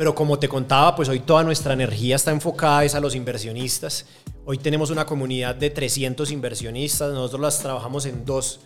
pero 0.01 0.15
como 0.15 0.39
te 0.39 0.49
contaba, 0.49 0.95
pues 0.95 1.09
hoy 1.09 1.19
toda 1.19 1.43
nuestra 1.43 1.73
energía 1.73 2.15
está 2.15 2.31
enfocada 2.31 2.83
es 2.83 2.95
a 2.95 2.99
los 2.99 3.13
inversionistas. 3.13 4.07
Hoy 4.45 4.57
tenemos 4.57 4.89
una 4.89 5.05
comunidad 5.05 5.53
de 5.53 5.69
300 5.69 6.31
inversionistas. 6.31 7.13
Nosotros 7.13 7.39
las 7.39 7.59
trabajamos 7.59 8.07
en 8.07 8.25
dos 8.25 8.61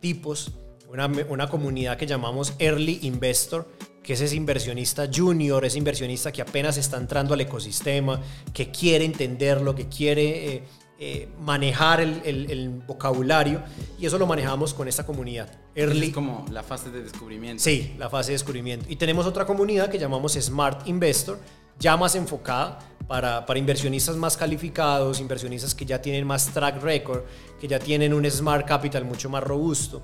tipos. 0.00 0.50
Una, 0.90 1.10
una 1.28 1.46
comunidad 1.50 1.98
que 1.98 2.06
llamamos 2.06 2.54
Early 2.58 3.00
Investor, 3.02 3.68
que 4.08 4.14
es 4.14 4.22
ese 4.22 4.36
inversionista 4.36 5.06
junior, 5.14 5.62
ese 5.66 5.76
inversionista 5.76 6.32
que 6.32 6.40
apenas 6.40 6.78
está 6.78 6.96
entrando 6.96 7.34
al 7.34 7.42
ecosistema, 7.42 8.18
que 8.54 8.70
quiere 8.70 9.04
entenderlo, 9.04 9.74
que 9.74 9.86
quiere 9.86 10.54
eh, 10.54 10.62
eh, 10.98 11.28
manejar 11.42 12.00
el, 12.00 12.22
el, 12.24 12.50
el, 12.50 12.70
vocabulario 12.70 13.62
y 13.98 14.06
eso 14.06 14.16
lo 14.16 14.26
manejamos 14.26 14.72
con 14.72 14.88
esta 14.88 15.04
comunidad. 15.04 15.50
Early. 15.74 16.06
Es 16.06 16.14
como 16.14 16.46
la 16.50 16.62
fase 16.62 16.90
de 16.90 17.02
descubrimiento. 17.02 17.62
Sí, 17.62 17.96
la 17.98 18.08
fase 18.08 18.28
de 18.28 18.36
descubrimiento. 18.36 18.86
Y 18.88 18.96
tenemos 18.96 19.26
otra 19.26 19.44
comunidad 19.44 19.90
que 19.90 19.98
llamamos 19.98 20.32
Smart 20.40 20.88
Investor, 20.88 21.38
ya 21.78 21.94
más 21.98 22.14
enfocada 22.14 22.78
para, 23.06 23.44
para 23.44 23.58
inversionistas 23.58 24.16
más 24.16 24.38
calificados, 24.38 25.20
inversionistas 25.20 25.74
que 25.74 25.84
ya 25.84 26.00
tienen 26.00 26.26
más 26.26 26.46
track 26.46 26.82
record, 26.82 27.24
que 27.60 27.68
ya 27.68 27.78
tienen 27.78 28.14
un 28.14 28.24
Smart 28.30 28.66
Capital 28.66 29.04
mucho 29.04 29.28
más 29.28 29.44
robusto. 29.44 30.02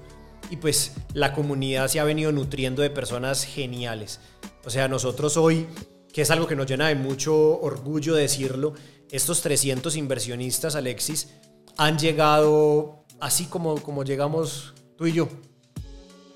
Y 0.50 0.56
pues 0.56 0.92
la 1.12 1.32
comunidad 1.32 1.88
se 1.88 2.00
ha 2.00 2.04
venido 2.04 2.32
nutriendo 2.32 2.82
de 2.82 2.90
personas 2.90 3.44
geniales. 3.44 4.20
O 4.64 4.70
sea, 4.70 4.88
nosotros 4.88 5.36
hoy, 5.36 5.66
que 6.12 6.22
es 6.22 6.30
algo 6.30 6.46
que 6.46 6.56
nos 6.56 6.66
llena 6.66 6.88
de 6.88 6.94
mucho 6.94 7.60
orgullo 7.60 8.14
decirlo, 8.14 8.74
estos 9.10 9.42
300 9.42 9.96
inversionistas, 9.96 10.74
Alexis, 10.76 11.34
han 11.76 11.98
llegado 11.98 13.04
así 13.20 13.46
como, 13.46 13.80
como 13.80 14.04
llegamos 14.04 14.74
tú 14.96 15.06
y 15.06 15.12
yo, 15.12 15.28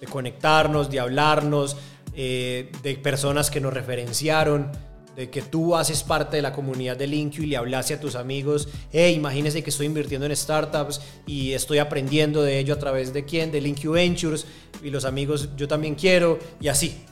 de 0.01 0.07
conectarnos, 0.07 0.91
de 0.91 1.01
hablarnos, 1.01 1.77
eh, 2.15 2.73
de 2.83 2.95
personas 2.97 3.51
que 3.51 3.61
nos 3.61 3.73
referenciaron, 3.73 4.71
de 5.19 5.29
que 5.31 5.43
tú 5.43 5.75
haces 5.75 6.05
parte 6.05 6.37
de 6.37 6.43
la 6.43 6.53
comunidad 6.53 6.97
de 6.97 7.09
Linkio 7.09 7.43
y 7.43 7.49
le 7.49 7.57
hablaste 7.57 7.93
a 7.93 7.99
tus 7.99 8.15
amigos, 8.15 8.69
hey, 8.93 9.15
imagínense 9.17 9.65
que 9.65 9.71
estoy 9.71 9.87
invirtiendo 9.87 10.27
en 10.27 10.37
startups 10.37 11.01
y 11.27 11.55
estoy 11.55 11.79
aprendiendo 11.79 12.41
de 12.41 12.61
ello 12.61 12.73
a 12.75 12.79
través 12.79 13.13
de 13.13 13.25
quién, 13.25 13.51
de 13.51 13.61
Linkio 13.61 13.91
Ventures, 13.91 14.47
y 14.81 14.91
los 14.91 15.05
amigos 15.05 15.49
yo 15.57 15.67
también 15.67 15.97
quiero, 15.97 16.39
y 16.61 16.69
así. 16.69 17.03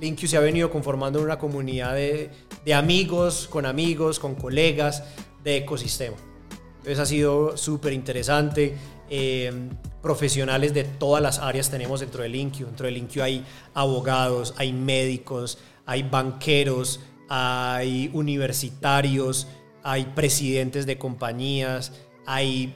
Linkio 0.00 0.28
se 0.28 0.36
ha 0.36 0.40
venido 0.40 0.72
conformando 0.72 1.20
en 1.20 1.26
una 1.26 1.38
comunidad 1.38 1.94
de, 1.94 2.30
de 2.64 2.74
amigos, 2.74 3.46
con 3.48 3.64
amigos, 3.64 4.18
con 4.18 4.34
colegas, 4.34 5.04
de 5.44 5.58
ecosistema. 5.58 6.16
Entonces 6.78 6.98
ha 6.98 7.06
sido 7.06 7.56
súper 7.56 7.92
interesante. 7.92 8.74
Eh, 9.08 9.52
profesionales 10.02 10.74
de 10.74 10.82
todas 10.82 11.22
las 11.22 11.38
áreas 11.38 11.70
tenemos 11.70 12.00
dentro 12.00 12.24
del 12.24 12.32
Linkio. 12.32 12.66
Dentro 12.66 12.86
del 12.86 12.96
Linkio 12.96 13.22
hay 13.22 13.44
abogados, 13.72 14.52
hay 14.56 14.72
médicos, 14.72 15.58
hay 15.86 16.02
banqueros, 16.02 17.00
hay 17.34 18.10
universitarios, 18.12 19.48
hay 19.82 20.04
presidentes 20.04 20.84
de 20.84 20.98
compañías, 20.98 21.92
hay 22.26 22.74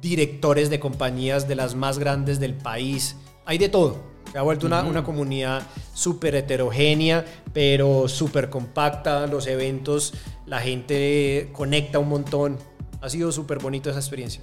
directores 0.00 0.70
de 0.70 0.78
compañías 0.78 1.48
de 1.48 1.56
las 1.56 1.74
más 1.74 1.98
grandes 1.98 2.38
del 2.38 2.54
país. 2.54 3.16
Hay 3.44 3.58
de 3.58 3.68
todo. 3.68 3.96
Se 4.30 4.38
ha 4.38 4.42
vuelto 4.42 4.68
una, 4.68 4.84
una 4.84 5.02
comunidad 5.02 5.66
súper 5.92 6.36
heterogénea, 6.36 7.24
pero 7.52 8.06
súper 8.06 8.48
compacta. 8.48 9.26
Los 9.26 9.48
eventos, 9.48 10.14
la 10.46 10.60
gente 10.60 11.50
conecta 11.52 11.98
un 11.98 12.10
montón. 12.10 12.58
Ha 13.00 13.08
sido 13.08 13.32
súper 13.32 13.58
bonito 13.58 13.90
esa 13.90 13.98
experiencia. 13.98 14.40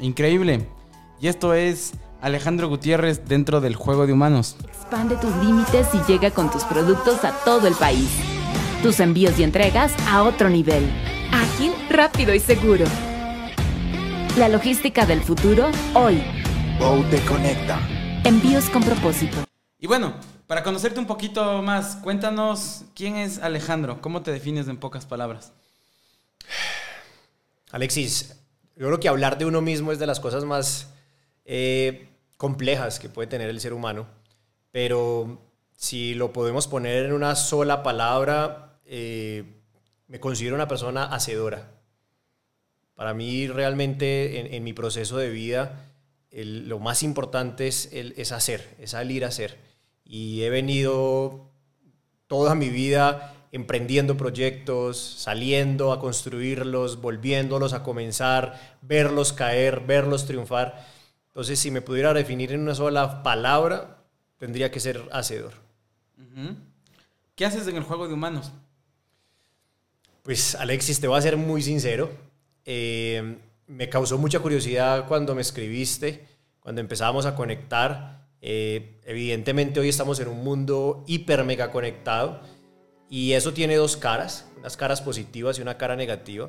Increíble. 0.00 0.66
Y 1.20 1.28
esto 1.28 1.54
es 1.54 1.92
Alejandro 2.20 2.68
Gutiérrez 2.68 3.24
dentro 3.28 3.60
del 3.60 3.76
juego 3.76 4.08
de 4.08 4.12
humanos. 4.12 4.56
Expande 4.64 5.14
tus 5.14 5.34
límites 5.36 5.86
y 5.94 6.12
llega 6.12 6.32
con 6.32 6.50
tus 6.50 6.64
productos 6.64 7.24
a 7.24 7.30
todo 7.44 7.68
el 7.68 7.74
país. 7.74 8.33
Tus 8.84 9.00
envíos 9.00 9.38
y 9.38 9.44
entregas 9.44 9.94
a 10.06 10.24
otro 10.24 10.50
nivel. 10.50 10.84
Ágil, 11.32 11.72
rápido 11.88 12.34
y 12.34 12.38
seguro. 12.38 12.84
La 14.36 14.50
logística 14.50 15.06
del 15.06 15.22
futuro 15.22 15.70
hoy. 15.94 16.22
Bow 16.78 17.02
te 17.04 17.18
conecta. 17.24 17.80
Envíos 18.24 18.68
con 18.68 18.82
propósito. 18.82 19.38
Y 19.78 19.86
bueno, 19.86 20.12
para 20.46 20.62
conocerte 20.62 21.00
un 21.00 21.06
poquito 21.06 21.62
más, 21.62 21.96
cuéntanos 21.96 22.84
quién 22.94 23.16
es 23.16 23.38
Alejandro, 23.38 24.02
cómo 24.02 24.20
te 24.20 24.32
defines 24.32 24.68
en 24.68 24.76
pocas 24.76 25.06
palabras. 25.06 25.54
Alexis, 27.72 28.36
yo 28.76 28.88
creo 28.88 29.00
que 29.00 29.08
hablar 29.08 29.38
de 29.38 29.46
uno 29.46 29.62
mismo 29.62 29.92
es 29.92 29.98
de 29.98 30.06
las 30.06 30.20
cosas 30.20 30.44
más 30.44 30.88
eh, 31.46 32.10
complejas 32.36 32.98
que 32.98 33.08
puede 33.08 33.28
tener 33.28 33.48
el 33.48 33.62
ser 33.62 33.72
humano, 33.72 34.06
pero 34.72 35.40
si 35.74 36.12
lo 36.12 36.34
podemos 36.34 36.68
poner 36.68 37.06
en 37.06 37.14
una 37.14 37.34
sola 37.34 37.82
palabra, 37.82 38.72
eh, 38.86 39.44
me 40.08 40.20
considero 40.20 40.54
una 40.54 40.68
persona 40.68 41.04
hacedora. 41.04 41.72
Para 42.94 43.14
mí 43.14 43.48
realmente 43.48 44.40
en, 44.40 44.54
en 44.54 44.64
mi 44.64 44.72
proceso 44.72 45.16
de 45.16 45.30
vida, 45.30 45.90
el, 46.30 46.68
lo 46.68 46.78
más 46.78 47.02
importante 47.02 47.66
es, 47.66 47.92
el, 47.92 48.14
es 48.16 48.32
hacer, 48.32 48.74
es 48.78 48.90
salir 48.90 49.24
a 49.24 49.28
hacer. 49.28 49.58
Y 50.04 50.42
he 50.42 50.50
venido 50.50 51.50
toda 52.26 52.54
mi 52.54 52.68
vida 52.68 53.34
emprendiendo 53.52 54.16
proyectos, 54.16 54.98
saliendo 54.98 55.92
a 55.92 56.00
construirlos, 56.00 57.00
volviéndolos 57.00 57.72
a 57.72 57.84
comenzar, 57.84 58.78
verlos 58.82 59.32
caer, 59.32 59.80
verlos 59.86 60.26
triunfar. 60.26 60.84
Entonces, 61.28 61.60
si 61.60 61.70
me 61.70 61.80
pudiera 61.80 62.12
definir 62.12 62.52
en 62.52 62.60
una 62.60 62.74
sola 62.74 63.22
palabra, 63.22 64.02
tendría 64.38 64.72
que 64.72 64.80
ser 64.80 65.08
hacedor. 65.12 65.52
¿Qué 67.36 67.44
haces 67.44 67.68
en 67.68 67.76
el 67.76 67.84
juego 67.84 68.08
de 68.08 68.14
humanos? 68.14 68.50
Pues, 70.24 70.54
Alexis, 70.54 71.00
te 71.00 71.06
voy 71.06 71.18
a 71.18 71.20
ser 71.20 71.36
muy 71.36 71.60
sincero. 71.60 72.10
Eh, 72.64 73.36
me 73.66 73.90
causó 73.90 74.16
mucha 74.16 74.38
curiosidad 74.38 75.06
cuando 75.06 75.34
me 75.34 75.42
escribiste, 75.42 76.24
cuando 76.60 76.80
empezábamos 76.80 77.26
a 77.26 77.34
conectar. 77.34 78.26
Eh, 78.40 79.00
evidentemente 79.04 79.80
hoy 79.80 79.90
estamos 79.90 80.18
en 80.20 80.28
un 80.28 80.42
mundo 80.42 81.04
hiper 81.06 81.44
mega 81.44 81.70
conectado 81.70 82.40
y 83.10 83.32
eso 83.32 83.52
tiene 83.52 83.76
dos 83.76 83.98
caras, 83.98 84.50
unas 84.56 84.78
caras 84.78 85.02
positivas 85.02 85.58
y 85.58 85.62
una 85.62 85.76
cara 85.76 85.94
negativa. 85.94 86.48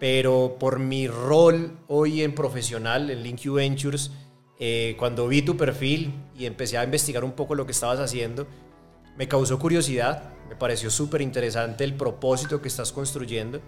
Pero 0.00 0.56
por 0.58 0.80
mi 0.80 1.06
rol 1.06 1.78
hoy 1.86 2.22
en 2.22 2.34
profesional, 2.34 3.08
en 3.10 3.22
LinkU 3.22 3.52
Ventures, 3.52 4.10
eh, 4.58 4.96
cuando 4.98 5.28
vi 5.28 5.42
tu 5.42 5.56
perfil 5.56 6.12
y 6.36 6.46
empecé 6.46 6.76
a 6.76 6.82
investigar 6.82 7.22
un 7.22 7.32
poco 7.32 7.54
lo 7.54 7.66
que 7.66 7.72
estabas 7.72 8.00
haciendo, 8.00 8.48
me 9.16 9.28
causó 9.28 9.58
curiosidad, 9.58 10.34
me 10.48 10.56
pareció 10.56 10.90
súper 10.90 11.22
interesante 11.22 11.84
el 11.84 11.94
propósito 11.94 12.60
que 12.60 12.68
estás 12.68 12.92
construyendo 12.92 13.60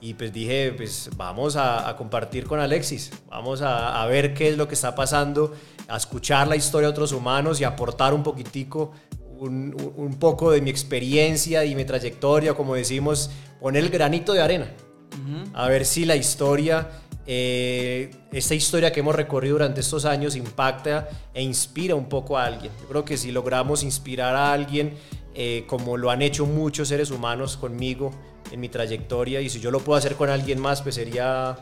y 0.00 0.14
pues 0.14 0.32
dije, 0.32 0.72
pues 0.76 1.10
vamos 1.16 1.56
a, 1.56 1.88
a 1.88 1.96
compartir 1.96 2.46
con 2.46 2.58
Alexis, 2.58 3.10
vamos 3.28 3.60
a, 3.60 4.02
a, 4.02 4.06
ver 4.06 4.32
qué 4.32 4.48
es 4.48 4.56
lo 4.56 4.66
que 4.66 4.74
está 4.74 4.94
pasando, 4.94 5.54
a 5.88 5.96
escuchar 5.96 6.48
la 6.48 6.56
historia 6.56 6.88
de 6.88 6.92
otros 6.92 7.12
humanos 7.12 7.60
y 7.60 7.64
aportar 7.64 8.14
un 8.14 8.22
poquitico, 8.22 8.92
un, 9.38 9.76
un 9.96 10.18
poco 10.18 10.52
de 10.52 10.62
mi 10.62 10.70
experiencia 10.70 11.64
y 11.64 11.74
mi 11.74 11.84
trayectoria, 11.84 12.54
como 12.54 12.74
decimos, 12.74 13.30
poner 13.60 13.84
el 13.84 13.90
granito 13.90 14.32
de 14.32 14.40
arena, 14.40 14.70
uh 15.12 15.28
-huh. 15.30 15.50
a 15.52 15.68
ver 15.68 15.84
si 15.84 16.06
la 16.06 16.16
historia 16.16 16.88
eh, 17.32 18.10
esta 18.32 18.56
historia 18.56 18.90
que 18.90 18.98
hemos 18.98 19.14
recorrido 19.14 19.52
durante 19.52 19.82
estos 19.82 20.04
años 20.04 20.34
impacta 20.34 21.08
e 21.32 21.40
inspira 21.40 21.94
un 21.94 22.08
poco 22.08 22.36
a 22.36 22.44
alguien. 22.44 22.72
Yo 22.80 22.88
creo 22.88 23.04
que 23.04 23.16
si 23.16 23.30
logramos 23.30 23.84
inspirar 23.84 24.34
a 24.34 24.52
alguien, 24.52 24.96
eh, 25.32 25.62
como 25.68 25.96
lo 25.96 26.10
han 26.10 26.22
hecho 26.22 26.44
muchos 26.44 26.88
seres 26.88 27.12
humanos 27.12 27.56
conmigo 27.56 28.10
en 28.50 28.58
mi 28.58 28.68
trayectoria, 28.68 29.40
y 29.40 29.48
si 29.48 29.60
yo 29.60 29.70
lo 29.70 29.78
puedo 29.78 29.96
hacer 29.96 30.16
con 30.16 30.28
alguien 30.28 30.60
más, 30.60 30.82
pues 30.82 30.96
sería 30.96 31.56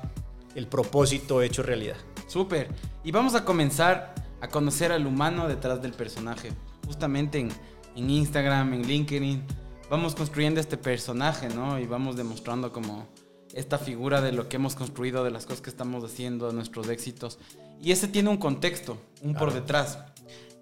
el 0.55 0.67
propósito 0.69 1.43
hecho 1.43 1.63
realidad. 1.63 1.99
Súper. 2.29 2.69
Y 3.05 3.13
vamos 3.13 3.35
a 3.35 3.45
comenzar 3.45 4.15
a 4.41 4.49
conocer 4.49 4.91
al 4.91 5.07
humano 5.07 5.49
detrás 5.49 5.83
del 5.83 5.93
personaje. 5.93 6.49
Justamente 6.87 7.41
en, 7.41 7.51
en 7.95 8.09
Instagram, 8.09 8.73
en 8.73 8.87
LinkedIn, 8.87 9.45
vamos 9.91 10.15
construyendo 10.15 10.61
este 10.61 10.79
personaje, 10.79 11.51
¿no? 11.51 11.79
Y 11.79 11.87
vamos 11.87 12.17
demostrando 12.17 12.73
como 12.73 13.07
esta 13.55 13.79
figura 13.79 14.21
de 14.21 14.33
lo 14.33 14.49
que 14.49 14.57
hemos 14.57 14.75
construido, 14.75 15.25
de 15.25 15.31
las 15.31 15.47
cosas 15.47 15.61
que 15.61 15.71
estamos 15.71 16.05
haciendo, 16.05 16.49
de 16.49 16.53
nuestros 16.53 16.89
éxitos. 16.89 17.39
Y 17.81 17.93
ese 17.93 18.09
tiene 18.09 18.31
un 18.31 18.37
contexto, 18.37 18.99
un 19.23 19.33
claro. 19.33 19.47
por 19.47 19.55
detrás. 19.55 19.99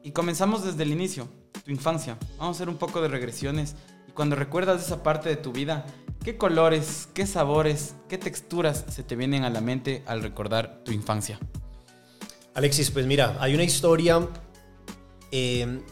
Y 0.03 0.13
comenzamos 0.13 0.65
desde 0.65 0.83
el 0.83 0.93
inicio, 0.93 1.29
tu 1.65 1.71
infancia. 1.71 2.19
Vamos 2.39 2.57
a 2.57 2.59
hacer 2.59 2.69
un 2.69 2.77
poco 2.77 3.01
de 3.01 3.09
regresiones. 3.09 3.75
Y 4.09 4.13
cuando 4.13 4.37
recuerdas 4.37 4.85
esa 4.85 5.03
parte 5.03 5.29
de 5.29 5.37
tu 5.37 5.53
vida, 5.53 5.87
¿qué 6.25 6.37
colores, 6.37 7.09
qué 7.13 7.27
sabores, 7.27 7.95
qué 8.09 8.19
texturas 8.19 8.85
se 8.89 9.03
te 9.03 9.17
vienen 9.17 9.45
a 9.45 9.51
la 9.51 9.61
mente 9.61 10.03
al 10.07 10.23
recordar 10.23 10.83
tu 10.85 10.93
infancia? 10.93 11.39
Alexis, 12.55 12.91
pues 12.91 13.07
mira, 13.07 13.37
hay 13.41 13.55
una 13.55 13.65
historia 13.65 14.27
eh, 15.31 15.83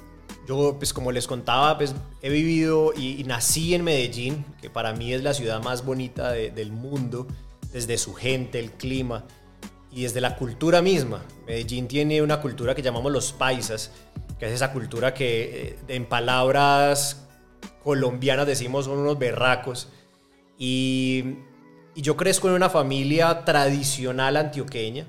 yo, 0.47 0.77
pues 0.79 0.93
como 0.93 1.11
les 1.13 1.27
contaba, 1.27 1.77
pues 1.79 1.95
he 2.21 2.29
vivido 2.29 2.93
y, 2.95 3.25
nací 3.25 3.75
en 3.75 3.85
Medellín, 3.85 4.45
que 4.61 4.69
para 4.69 4.93
mí 4.93 5.13
es 5.13 5.23
la 5.23 5.33
ciudad 5.33 5.63
más 5.63 5.85
bonita 5.85 6.33
de, 6.33 6.51
del 6.51 6.71
mundo, 6.71 7.27
desde 7.73 7.97
su 7.97 8.15
gente, 8.15 8.59
el 8.59 8.73
clima 8.73 9.25
y 9.91 10.03
desde 10.03 10.21
la 10.21 10.37
cultura 10.37 10.83
misma. 10.83 11.25
Medellín 11.47 11.89
tiene 11.89 12.21
una 12.21 12.41
cultura 12.41 12.75
que 12.75 12.83
llamamos 12.83 13.11
los 13.11 13.33
paisas, 13.33 13.91
que 14.39 14.47
es 14.47 14.53
esa 14.53 14.73
cultura 14.73 15.15
que 15.15 15.69
eh, 15.69 15.79
en 15.89 16.07
palabras 16.07 17.27
colombianas 17.83 18.47
decimos 18.47 18.85
son 18.85 18.99
unos 18.99 19.19
berracos. 19.19 19.89
Y, 20.59 21.37
y 21.95 22.03
yo 22.03 22.17
crezco 22.17 22.49
en 22.49 22.55
una 22.55 22.69
familia 22.69 23.45
tradicional 23.45 24.37
antioqueña, 24.37 25.07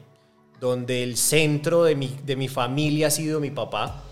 donde 0.62 1.04
el 1.04 1.17
centro 1.17 1.84
de 1.84 1.95
mi, 1.95 2.15
de 2.24 2.38
mi 2.38 2.48
familia 2.48 3.08
ha 3.08 3.12
sido 3.12 3.41
mi 3.41 3.52
papá 3.52 4.04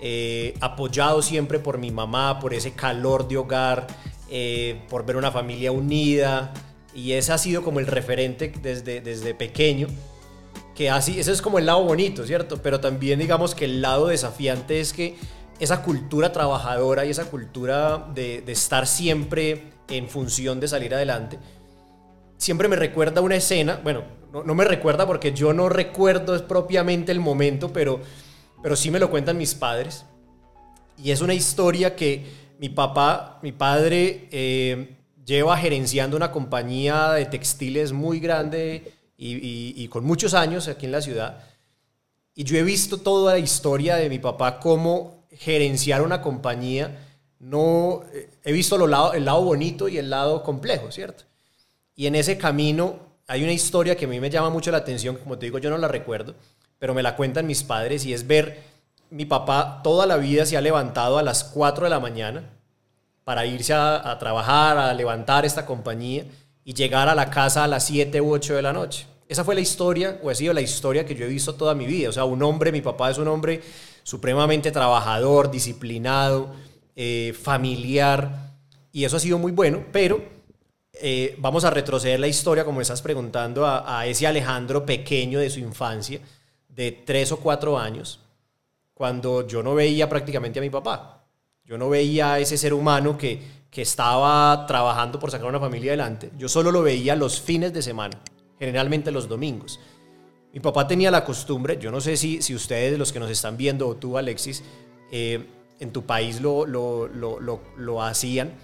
eh, 0.00 0.54
apoyado 0.60 1.22
siempre 1.22 1.58
por 1.58 1.78
mi 1.78 1.90
mamá, 1.90 2.38
por 2.38 2.54
ese 2.54 2.72
calor 2.72 3.28
de 3.28 3.36
hogar, 3.36 3.86
eh, 4.30 4.82
por 4.88 5.04
ver 5.04 5.16
una 5.16 5.30
familia 5.30 5.72
unida. 5.72 6.52
Y 6.94 7.12
ese 7.12 7.32
ha 7.32 7.38
sido 7.38 7.62
como 7.62 7.80
el 7.80 7.86
referente 7.86 8.52
desde, 8.62 9.00
desde 9.00 9.34
pequeño. 9.34 9.88
Que 10.74 10.90
así, 10.90 11.20
ese 11.20 11.32
es 11.32 11.42
como 11.42 11.58
el 11.58 11.66
lado 11.66 11.84
bonito, 11.84 12.24
¿cierto? 12.26 12.62
Pero 12.62 12.80
también 12.80 13.18
digamos 13.18 13.54
que 13.54 13.66
el 13.66 13.82
lado 13.82 14.06
desafiante 14.06 14.80
es 14.80 14.92
que 14.92 15.16
esa 15.60 15.82
cultura 15.82 16.32
trabajadora 16.32 17.04
y 17.04 17.10
esa 17.10 17.26
cultura 17.26 18.08
de, 18.14 18.42
estar 18.46 18.86
siempre 18.86 19.72
en 19.88 20.08
función 20.08 20.58
de 20.58 20.68
salir 20.68 20.94
adelante, 20.94 21.38
siempre 22.38 22.66
me 22.66 22.76
recuerda 22.76 23.20
una 23.20 23.36
escena, 23.36 23.78
bueno, 23.84 24.02
no, 24.32 24.42
no 24.42 24.54
me 24.54 24.64
recuerda 24.64 25.06
porque 25.06 25.32
yo 25.34 25.52
no 25.52 25.68
recuerdo 25.68 26.46
propiamente 26.46 27.12
el 27.12 27.20
momento, 27.20 27.72
pero 27.72 28.00
pero 28.62 28.76
sí 28.76 28.90
me 28.90 28.98
lo 28.98 29.10
cuentan 29.10 29.38
mis 29.38 29.54
padres. 29.54 30.04
Y 31.02 31.10
es 31.10 31.20
una 31.20 31.34
historia 31.34 31.96
que 31.96 32.24
mi 32.58 32.68
papá, 32.68 33.38
mi 33.42 33.52
padre, 33.52 34.28
eh, 34.30 34.96
lleva 35.24 35.56
gerenciando 35.56 36.16
una 36.16 36.30
compañía 36.30 37.12
de 37.12 37.26
textiles 37.26 37.92
muy 37.92 38.20
grande 38.20 38.92
y, 39.16 39.86
con 39.88 40.04
muchos 40.04 40.34
años 40.34 40.68
aquí 40.68 40.86
en 40.86 40.92
la 40.92 41.00
ciudad. 41.00 41.44
Y 42.34 42.44
yo 42.44 42.56
he 42.56 42.62
visto 42.62 42.98
toda 42.98 43.34
la 43.34 43.38
historia 43.38 43.96
de 43.96 44.08
mi 44.08 44.18
papá, 44.18 44.60
cómo 44.60 45.26
gerenciar 45.30 46.02
una 46.02 46.20
compañía. 46.20 47.06
No, 47.38 48.02
eh, 48.12 48.30
he 48.44 48.52
visto 48.52 48.76
el 48.76 48.90
lado 49.24 49.42
bonito 49.42 49.88
y 49.88 49.98
el 49.98 50.10
lado 50.10 50.42
complejo, 50.42 50.90
¿cierto? 50.90 51.24
Y 51.94 52.06
en 52.06 52.14
ese 52.14 52.38
camino 52.38 52.98
hay 53.26 53.42
una 53.42 53.52
historia 53.52 53.96
que 53.96 54.06
a 54.06 54.08
mí 54.08 54.18
me 54.20 54.30
llama 54.30 54.50
mucho 54.50 54.70
la 54.70 54.78
atención, 54.78 55.16
como 55.16 55.38
te 55.38 55.46
digo, 55.46 55.58
yo 55.58 55.70
no 55.70 55.78
la 55.78 55.86
recuerdo, 55.86 56.34
pero 56.80 56.94
me 56.94 57.02
la 57.04 57.14
cuentan 57.14 57.46
mis 57.46 57.62
padres 57.62 58.04
y 58.04 58.12
es 58.12 58.26
ver 58.26 58.64
mi 59.10 59.26
papá 59.26 59.80
toda 59.84 60.06
la 60.06 60.16
vida 60.16 60.46
se 60.46 60.56
ha 60.56 60.60
levantado 60.60 61.18
a 61.18 61.22
las 61.22 61.44
4 61.44 61.84
de 61.84 61.90
la 61.90 62.00
mañana 62.00 62.50
para 63.24 63.44
irse 63.44 63.74
a, 63.74 64.16
trabajar, 64.18 64.78
a 64.78 64.94
levantar 64.94 65.44
esta 65.44 65.66
compañía 65.66 66.24
y 66.64 66.74
llegar 66.74 67.08
a 67.08 67.14
la 67.14 67.30
casa 67.30 67.64
a 67.64 67.68
las 67.68 67.84
7 67.84 68.20
u 68.20 68.32
8 68.32 68.54
de 68.54 68.62
la 68.62 68.72
noche. 68.72 69.06
Esa 69.28 69.44
fue 69.44 69.54
la 69.54 69.60
historia, 69.60 70.18
o 70.22 70.30
ha 70.30 70.34
sido 70.34 70.52
la 70.52 70.62
historia 70.62 71.06
que 71.06 71.14
yo 71.14 71.26
he 71.26 71.28
visto 71.28 71.54
toda 71.54 71.74
mi 71.74 71.86
vida. 71.86 72.08
O 72.08 72.12
sea, 72.12 72.24
un 72.24 72.42
hombre, 72.42 72.72
mi 72.72 72.80
papá 72.80 73.10
es 73.10 73.18
un 73.18 73.28
hombre 73.28 73.60
supremamente 74.02 74.72
trabajador, 74.72 75.50
disciplinado, 75.50 76.52
eh, 76.96 77.32
familiar, 77.40 78.50
y 78.90 79.04
eso 79.04 79.16
ha 79.16 79.20
sido 79.20 79.38
muy 79.38 79.52
bueno, 79.52 79.84
pero 79.92 80.20
eh, 80.94 81.36
vamos 81.38 81.64
a 81.64 81.70
retroceder 81.70 82.18
la 82.18 82.26
historia, 82.26 82.64
como 82.64 82.80
estás 82.80 83.02
preguntando, 83.02 83.64
a 83.66 84.06
ese 84.06 84.26
Alejandro 84.26 84.84
pequeño 84.84 85.38
de 85.38 85.50
su 85.50 85.60
infancia 85.60 86.20
de 86.80 86.92
tres 86.92 87.30
o 87.30 87.36
cuatro 87.36 87.78
años, 87.78 88.20
cuando 88.94 89.46
yo 89.46 89.62
no 89.62 89.74
veía 89.74 90.08
prácticamente 90.08 90.60
a 90.60 90.62
mi 90.62 90.70
papá. 90.70 91.26
Yo 91.62 91.76
no 91.76 91.90
veía 91.90 92.32
a 92.32 92.38
ese 92.38 92.56
ser 92.56 92.72
humano 92.72 93.18
que, 93.18 93.38
que 93.70 93.82
estaba 93.82 94.64
trabajando 94.66 95.18
por 95.18 95.30
sacar 95.30 95.46
una 95.46 95.60
familia 95.60 95.90
adelante. 95.90 96.30
Yo 96.38 96.48
solo 96.48 96.72
lo 96.72 96.80
veía 96.80 97.14
los 97.16 97.38
fines 97.38 97.74
de 97.74 97.82
semana, 97.82 98.18
generalmente 98.58 99.10
los 99.10 99.28
domingos. 99.28 99.78
Mi 100.54 100.60
papá 100.60 100.86
tenía 100.86 101.10
la 101.10 101.22
costumbre, 101.22 101.76
yo 101.78 101.90
no 101.90 102.00
sé 102.00 102.16
si, 102.16 102.40
si 102.40 102.54
ustedes, 102.54 102.98
los 102.98 103.12
que 103.12 103.20
nos 103.20 103.30
están 103.30 103.58
viendo, 103.58 103.86
o 103.86 103.96
tú, 103.96 104.16
Alexis, 104.16 104.64
eh, 105.12 105.46
en 105.80 105.92
tu 105.92 106.06
país 106.06 106.40
lo, 106.40 106.64
lo, 106.64 107.08
lo, 107.08 107.60
lo, 107.76 108.02
hacían, 108.02 108.54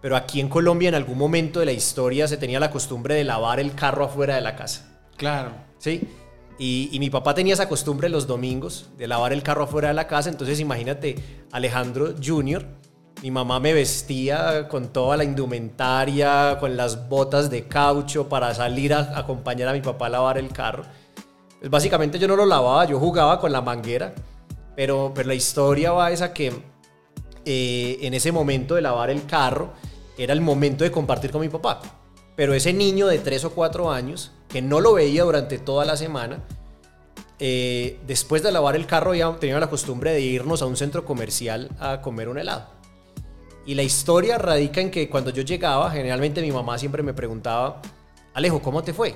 pero 0.00 0.14
aquí 0.14 0.38
en 0.38 0.48
Colombia 0.48 0.88
en 0.88 0.94
algún 0.94 1.18
momento 1.18 1.58
de 1.58 1.66
la 1.66 1.72
historia 1.72 2.28
se 2.28 2.36
tenía 2.36 2.60
la 2.60 2.70
costumbre 2.70 3.16
de 3.16 3.24
lavar 3.24 3.58
el 3.58 3.74
carro 3.74 4.04
afuera 4.04 4.36
de 4.36 4.40
la 4.40 4.54
casa. 4.54 5.00
Claro. 5.16 5.50
¿Sí? 5.78 6.08
Y, 6.58 6.96
mi 6.98 7.10
papá 7.10 7.34
tenía 7.34 7.54
esa 7.54 7.68
costumbre 7.68 8.08
los 8.08 8.26
domingos 8.26 8.88
de 8.96 9.06
lavar 9.06 9.32
el 9.32 9.42
carro 9.42 9.64
afuera 9.64 9.88
de 9.88 9.94
la 9.94 10.06
casa. 10.06 10.30
Entonces 10.30 10.58
imagínate, 10.60 11.16
Alejandro 11.52 12.14
Jr., 12.22 12.66
mi 13.22 13.30
mamá 13.30 13.60
me 13.60 13.72
vestía 13.72 14.68
con 14.68 14.92
toda 14.92 15.16
la 15.16 15.24
indumentaria, 15.24 16.58
con 16.60 16.76
las 16.76 17.08
botas 17.08 17.50
de 17.50 17.66
caucho 17.66 18.28
para 18.28 18.54
salir 18.54 18.92
a 18.92 19.18
acompañar 19.18 19.68
a 19.68 19.72
mi 19.72 19.80
papá 19.80 20.06
a 20.06 20.10
lavar 20.10 20.38
el 20.38 20.50
carro. 20.50 20.84
Pues 21.58 21.70
básicamente 21.70 22.18
yo 22.18 22.28
no 22.28 22.36
lo 22.36 22.46
lavaba, 22.46 22.84
yo 22.84 22.98
jugaba 22.98 23.40
con 23.40 23.52
la 23.52 23.60
manguera. 23.60 24.14
Pero, 24.74 25.12
pero 25.14 25.28
la 25.28 25.34
historia 25.34 25.92
va 25.92 26.10
esa 26.10 26.34
que 26.34 26.52
eh, 27.44 27.98
en 28.02 28.12
ese 28.12 28.32
momento 28.32 28.74
de 28.74 28.82
lavar 28.82 29.08
el 29.08 29.24
carro 29.24 29.72
era 30.18 30.32
el 30.32 30.40
momento 30.40 30.84
de 30.84 30.90
compartir 30.90 31.30
con 31.30 31.40
mi 31.40 31.48
papá. 31.48 31.80
Pero 32.36 32.52
ese 32.52 32.72
niño 32.72 33.06
de 33.06 33.18
3 33.18 33.46
o 33.46 33.50
4 33.50 33.90
años 33.90 34.30
que 34.48 34.62
no 34.62 34.80
lo 34.80 34.92
veía 34.94 35.24
durante 35.24 35.58
toda 35.58 35.84
la 35.84 35.96
semana, 35.96 36.44
eh, 37.38 37.98
después 38.06 38.42
de 38.42 38.52
lavar 38.52 38.76
el 38.76 38.86
carro 38.86 39.14
ya 39.14 39.34
tenía 39.36 39.58
la 39.58 39.68
costumbre 39.68 40.12
de 40.12 40.20
irnos 40.20 40.62
a 40.62 40.66
un 40.66 40.76
centro 40.76 41.04
comercial 41.04 41.70
a 41.78 42.00
comer 42.00 42.28
un 42.28 42.38
helado. 42.38 42.68
Y 43.66 43.74
la 43.74 43.82
historia 43.82 44.38
radica 44.38 44.80
en 44.80 44.90
que 44.90 45.10
cuando 45.10 45.30
yo 45.30 45.42
llegaba, 45.42 45.90
generalmente 45.90 46.40
mi 46.40 46.52
mamá 46.52 46.78
siempre 46.78 47.02
me 47.02 47.14
preguntaba, 47.14 47.82
Alejo, 48.32 48.62
¿cómo 48.62 48.82
te 48.84 48.92
fue? 48.92 49.14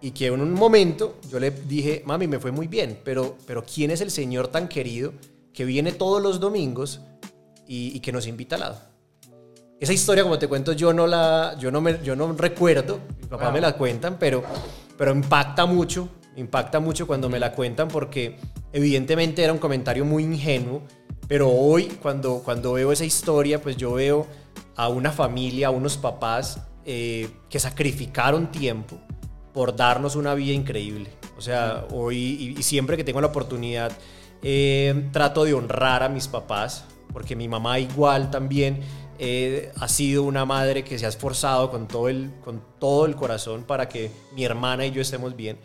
Y 0.00 0.10
que 0.10 0.26
en 0.26 0.40
un 0.40 0.52
momento 0.52 1.16
yo 1.30 1.40
le 1.40 1.50
dije, 1.50 2.02
mami, 2.04 2.26
me 2.26 2.38
fue 2.38 2.50
muy 2.50 2.66
bien, 2.66 3.00
pero, 3.04 3.36
pero 3.46 3.64
¿quién 3.64 3.90
es 3.90 4.00
el 4.00 4.10
señor 4.10 4.48
tan 4.48 4.68
querido 4.68 5.12
que 5.54 5.64
viene 5.64 5.92
todos 5.92 6.20
los 6.20 6.38
domingos 6.38 7.00
y, 7.66 7.96
y 7.96 8.00
que 8.00 8.12
nos 8.12 8.26
invita 8.26 8.56
al 8.56 8.62
helado? 8.62 8.91
Esa 9.82 9.92
historia, 9.92 10.22
como 10.22 10.38
te 10.38 10.46
cuento, 10.46 10.74
yo 10.74 10.92
no 10.92 11.08
la, 11.08 11.56
yo 11.58 11.72
no 11.72 11.80
me, 11.80 11.98
yo 12.04 12.14
no 12.14 12.32
recuerdo, 12.34 13.00
mi 13.20 13.26
papá 13.26 13.46
wow. 13.46 13.52
me 13.54 13.60
la 13.60 13.72
cuentan, 13.72 14.16
pero, 14.16 14.44
pero 14.96 15.10
impacta 15.10 15.66
mucho, 15.66 16.08
impacta 16.36 16.78
mucho 16.78 17.04
cuando 17.08 17.28
me 17.28 17.40
la 17.40 17.50
cuentan 17.50 17.88
porque 17.88 18.38
evidentemente 18.72 19.42
era 19.42 19.52
un 19.52 19.58
comentario 19.58 20.04
muy 20.04 20.22
ingenuo, 20.22 20.82
pero 21.26 21.50
hoy 21.50 21.98
cuando, 22.00 22.42
cuando 22.44 22.74
veo 22.74 22.92
esa 22.92 23.04
historia, 23.04 23.60
pues 23.60 23.76
yo 23.76 23.94
veo 23.94 24.28
a 24.76 24.86
una 24.86 25.10
familia, 25.10 25.66
a 25.66 25.70
unos 25.70 25.96
papás 25.96 26.60
eh, 26.84 27.28
que 27.50 27.58
sacrificaron 27.58 28.52
tiempo 28.52 29.00
por 29.52 29.74
darnos 29.74 30.14
una 30.14 30.32
vida 30.34 30.52
increíble. 30.52 31.10
O 31.36 31.40
sea, 31.40 31.86
hoy 31.90 32.54
y, 32.54 32.60
y 32.60 32.62
siempre 32.62 32.96
que 32.96 33.02
tengo 33.02 33.20
la 33.20 33.26
oportunidad, 33.26 33.90
eh, 34.42 35.08
trato 35.10 35.42
de 35.42 35.54
honrar 35.54 36.04
a 36.04 36.08
mis 36.08 36.28
papás, 36.28 36.84
porque 37.12 37.36
mi 37.36 37.48
mamá 37.48 37.78
igual 37.78 38.30
también 38.30 38.80
eh, 39.18 39.72
ha 39.80 39.88
sido 39.88 40.22
una 40.24 40.44
madre 40.44 40.84
que 40.84 40.98
se 40.98 41.06
ha 41.06 41.08
esforzado 41.08 41.70
con 41.70 41.88
todo, 41.88 42.08
el, 42.08 42.30
con 42.44 42.62
todo 42.78 43.06
el 43.06 43.14
corazón 43.16 43.64
para 43.64 43.88
que 43.88 44.10
mi 44.34 44.44
hermana 44.44 44.84
y 44.86 44.90
yo 44.90 45.02
estemos 45.02 45.36
bien. 45.36 45.58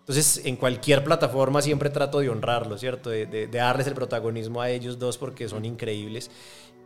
Entonces, 0.00 0.42
en 0.44 0.56
cualquier 0.56 1.04
plataforma 1.04 1.62
siempre 1.62 1.88
trato 1.90 2.18
de 2.20 2.28
honrarlo, 2.28 2.76
¿cierto? 2.78 3.10
De, 3.10 3.26
de- 3.26 3.46
de 3.46 3.58
darles 3.58 3.86
el 3.86 3.94
protagonismo 3.94 4.60
a 4.60 4.68
ellos 4.70 4.98
dos 4.98 5.16
porque 5.18 5.48
son 5.48 5.64
increíbles. 5.64 6.30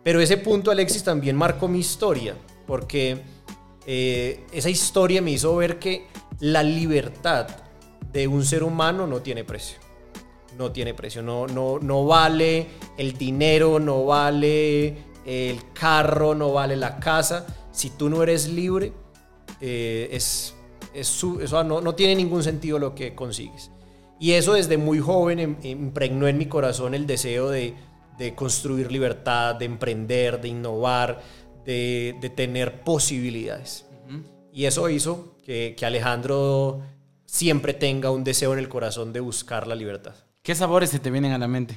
Pero 0.02 0.20
ese 0.20 0.36
punto, 0.36 0.70
Alexis, 0.70 1.02
también 1.02 1.34
marcó 1.34 1.66
mi 1.66 1.78
historia, 1.78 2.34
porque 2.66 3.22
eh, 3.86 4.44
esa 4.52 4.68
historia 4.68 5.22
me 5.22 5.30
hizo 5.30 5.56
ver 5.56 5.78
que 5.78 6.06
la 6.40 6.62
libertad 6.62 7.46
de 8.12 8.28
un 8.28 8.44
ser 8.44 8.62
humano 8.62 9.06
no 9.06 9.20
tiene 9.20 9.44
precio. 9.44 9.78
No 10.58 10.70
tiene 10.70 10.92
precio, 10.94 11.22
no, 11.22 11.46
no, 11.46 11.78
no 11.80 12.04
vale 12.04 12.66
el 12.98 13.16
dinero, 13.18 13.80
no 13.80 14.04
vale 14.04 14.98
el 15.24 15.72
carro, 15.72 16.34
no 16.34 16.52
vale 16.52 16.76
la 16.76 16.98
casa. 16.98 17.46
Si 17.72 17.90
tú 17.90 18.08
no 18.10 18.22
eres 18.22 18.48
libre, 18.48 18.92
eh, 19.60 20.08
es, 20.12 20.54
es 20.94 21.06
su- 21.08 21.40
eso 21.40 21.62
no, 21.64 21.80
no 21.80 21.94
tiene 21.94 22.14
ningún 22.16 22.42
sentido 22.42 22.78
lo 22.78 22.94
que 22.94 23.14
consigues. 23.14 23.70
Y 24.20 24.32
eso 24.32 24.52
desde 24.54 24.76
muy 24.78 25.00
joven 25.00 25.38
em- 25.40 25.56
impregnó 25.62 26.28
en 26.28 26.38
mi 26.38 26.46
corazón 26.46 26.94
el 26.94 27.06
deseo 27.06 27.50
de, 27.50 27.74
de 28.18 28.34
construir 28.34 28.92
libertad, 28.92 29.56
de 29.56 29.64
emprender, 29.64 30.40
de 30.40 30.48
innovar, 30.48 31.20
de, 31.64 32.16
de 32.20 32.30
tener 32.30 32.82
posibilidades. 32.82 33.86
Y 34.52 34.66
eso 34.66 34.88
hizo 34.88 35.34
que, 35.44 35.74
que 35.76 35.84
Alejandro 35.84 36.80
siempre 37.26 37.74
tenga 37.74 38.10
un 38.12 38.22
deseo 38.22 38.52
en 38.52 38.60
el 38.60 38.68
corazón 38.68 39.12
de 39.12 39.18
buscar 39.18 39.66
la 39.66 39.74
libertad. 39.74 40.14
¿Qué 40.42 40.54
sabores 40.54 40.90
se 40.90 41.00
te 41.00 41.10
vienen 41.10 41.32
a 41.32 41.38
la 41.38 41.48
mente? 41.48 41.76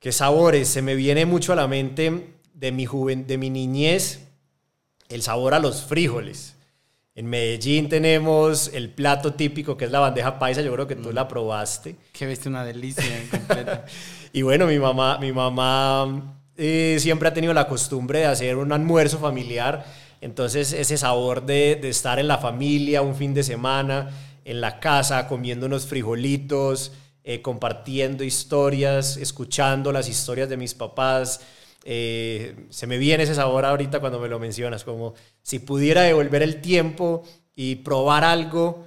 ¿Qué 0.00 0.12
sabores? 0.12 0.68
Se 0.68 0.80
me 0.80 0.94
viene 0.94 1.26
mucho 1.26 1.52
a 1.52 1.56
la 1.56 1.66
mente 1.66 2.34
de 2.54 2.70
mi, 2.70 2.86
juven, 2.86 3.26
de 3.26 3.36
mi 3.36 3.50
niñez 3.50 4.20
el 5.08 5.22
sabor 5.22 5.54
a 5.54 5.58
los 5.58 5.82
frijoles. 5.82 6.54
En 7.16 7.26
Medellín 7.26 7.88
tenemos 7.88 8.70
el 8.72 8.90
plato 8.90 9.34
típico 9.34 9.76
que 9.76 9.86
es 9.86 9.90
la 9.90 9.98
bandeja 9.98 10.38
paisa, 10.38 10.62
yo 10.62 10.72
creo 10.72 10.86
que 10.86 10.94
tú 10.94 11.12
la 11.12 11.26
probaste. 11.26 11.96
Que 12.12 12.26
viste 12.26 12.48
una 12.48 12.64
delicia 12.64 13.04
completa. 13.30 13.84
Y 14.32 14.42
bueno, 14.42 14.66
mi 14.66 14.78
mamá, 14.78 15.18
mi 15.18 15.32
mamá 15.32 16.36
eh, 16.56 16.98
siempre 17.00 17.28
ha 17.28 17.34
tenido 17.34 17.54
la 17.54 17.66
costumbre 17.66 18.20
de 18.20 18.26
hacer 18.26 18.56
un 18.56 18.70
almuerzo 18.70 19.18
familiar. 19.18 19.84
Entonces 20.20 20.74
ese 20.74 20.96
sabor 20.96 21.44
de, 21.44 21.76
de 21.76 21.88
estar 21.88 22.20
en 22.20 22.28
la 22.28 22.38
familia 22.38 23.02
un 23.02 23.16
fin 23.16 23.32
de 23.34 23.42
semana, 23.42 24.10
en 24.44 24.60
la 24.60 24.78
casa, 24.78 25.26
comiendo 25.26 25.66
unos 25.66 25.86
frijolitos, 25.86 26.92
eh, 27.24 27.42
compartiendo 27.42 28.24
historias, 28.24 29.16
escuchando 29.16 29.92
las 29.92 30.08
historias 30.08 30.48
de 30.48 30.56
mis 30.56 30.74
papás. 30.74 31.40
eh, 31.84 32.66
se 32.70 32.86
me 32.86 32.98
viene 32.98 33.22
ese 33.24 33.34
sabor 33.34 33.64
ahorita 33.64 34.00
cuando 34.00 34.18
me 34.20 34.28
lo 34.28 34.38
mencionas, 34.38 34.84
como 34.84 35.14
si 35.42 35.58
pudiera 35.58 36.02
devolver 36.02 36.42
el 36.42 36.60
tiempo 36.60 37.22
y 37.54 37.76
probar 37.76 38.24
algo. 38.24 38.84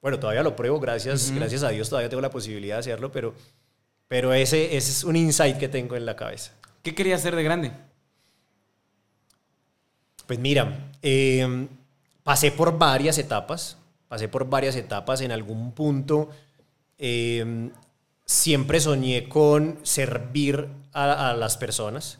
Bueno, 0.00 0.18
todavía 0.18 0.42
lo 0.42 0.56
pruebo, 0.56 0.80
gracias, 0.80 1.30
gracias 1.32 1.62
a 1.62 1.68
Dios 1.68 1.90
todavía 1.90 2.08
tengo 2.08 2.22
la 2.22 2.30
posibilidad 2.30 2.76
de 2.76 2.80
hacerlo, 2.80 3.12
pero, 3.12 3.34
pero 4.08 4.32
ese, 4.32 4.76
ese 4.76 4.90
es 4.90 5.04
un 5.04 5.16
insight 5.16 5.58
que 5.58 5.68
tengo 5.68 5.96
en 5.96 6.06
la 6.06 6.16
cabeza. 6.16 6.52
¿Qué 6.82 6.94
querías 6.94 7.20
hacer 7.20 7.36
de 7.36 7.42
grande? 7.42 7.72
Pues 10.26 10.38
mira, 10.38 10.90
eh, 11.02 11.66
pasé 12.22 12.52
por 12.52 12.78
varias 12.78 13.18
etapas, 13.18 13.76
pasé 14.08 14.28
por 14.28 14.48
varias 14.48 14.76
etapas. 14.76 15.20
En 15.20 15.32
algún 15.32 15.72
punto 15.72 16.30
eh, 17.00 17.70
siempre 18.24 18.78
soñé 18.78 19.28
con 19.28 19.80
servir 19.82 20.68
a, 20.92 21.30
a 21.30 21.34
las 21.34 21.56
personas, 21.56 22.18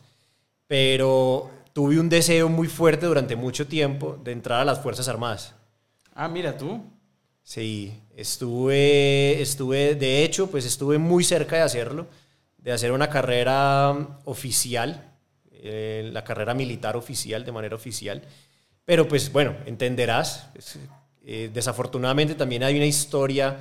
pero 0.66 1.50
tuve 1.72 2.00
un 2.00 2.08
deseo 2.08 2.48
muy 2.48 2.66
fuerte 2.66 3.06
durante 3.06 3.36
mucho 3.36 3.66
tiempo 3.68 4.18
de 4.24 4.32
entrar 4.32 4.60
a 4.60 4.64
las 4.64 4.80
Fuerzas 4.80 5.06
Armadas. 5.06 5.54
Ah, 6.14 6.28
mira 6.28 6.56
tú. 6.56 6.82
Sí, 7.42 7.92
estuve, 8.16 9.40
estuve, 9.40 9.94
de 9.94 10.22
hecho, 10.22 10.50
pues 10.50 10.64
estuve 10.64 10.98
muy 10.98 11.24
cerca 11.24 11.56
de 11.56 11.62
hacerlo, 11.62 12.06
de 12.58 12.72
hacer 12.72 12.92
una 12.92 13.08
carrera 13.08 14.20
oficial, 14.24 15.10
eh, 15.52 16.10
la 16.12 16.22
carrera 16.22 16.54
militar 16.54 16.96
oficial, 16.96 17.44
de 17.44 17.52
manera 17.52 17.74
oficial. 17.74 18.22
Pero 18.84 19.08
pues 19.08 19.32
bueno, 19.32 19.56
entenderás, 19.66 20.50
eh, 21.24 21.50
desafortunadamente 21.52 22.34
también 22.34 22.62
hay 22.62 22.76
una 22.76 22.86
historia 22.86 23.56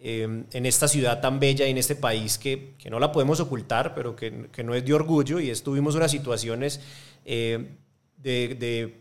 eh, 0.00 0.44
en 0.52 0.66
esta 0.66 0.86
ciudad 0.88 1.20
tan 1.20 1.40
bella 1.40 1.66
y 1.66 1.70
en 1.70 1.78
este 1.78 1.94
país 1.96 2.38
que, 2.38 2.74
que 2.78 2.90
no 2.90 2.98
la 2.98 3.10
podemos 3.12 3.40
ocultar, 3.40 3.94
pero 3.94 4.14
que, 4.16 4.48
que 4.52 4.62
no 4.64 4.74
es 4.74 4.84
de 4.84 4.92
orgullo 4.94 5.40
y 5.40 5.50
estuvimos 5.50 5.94
unas 5.94 6.10
situaciones 6.10 6.80
eh, 7.24 7.70
de, 8.18 8.54
de 8.54 9.00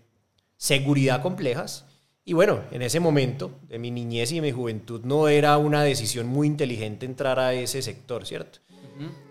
seguridad 0.58 1.22
complejas. 1.22 1.86
Y 2.26 2.34
bueno, 2.34 2.62
en 2.72 2.82
ese 2.82 3.02
momento 3.02 3.52
de 3.68 3.80
mi 3.80 3.92
niñez 3.92 4.32
y 4.32 4.36
de 4.36 4.42
mi 4.42 4.52
juventud 4.52 5.02
no 5.04 5.28
era 5.28 5.58
una 5.58 5.84
decisión 5.84 6.26
muy 6.28 6.48
inteligente 6.48 7.06
entrar 7.06 7.38
a 7.38 7.54
ese 7.54 7.82
sector, 7.82 8.26
¿cierto? 8.26 8.60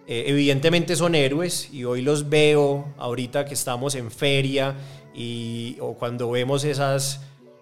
Eh, 0.09 0.25
evidentemente 0.27 0.97
son 0.97 1.15
héroes 1.15 1.73
y 1.73 1.85
hoy 1.85 2.03
los 2.03 2.29
veo 2.29 2.93
ahorita 2.99 3.45
que 3.47 3.55
estamos 3.55 3.95
en 3.95 4.11
feria 4.11 4.75
y, 5.15 5.77
o 5.81 5.95
cuando 5.95 6.31
vemos 6.31 6.65
esas 6.65 7.21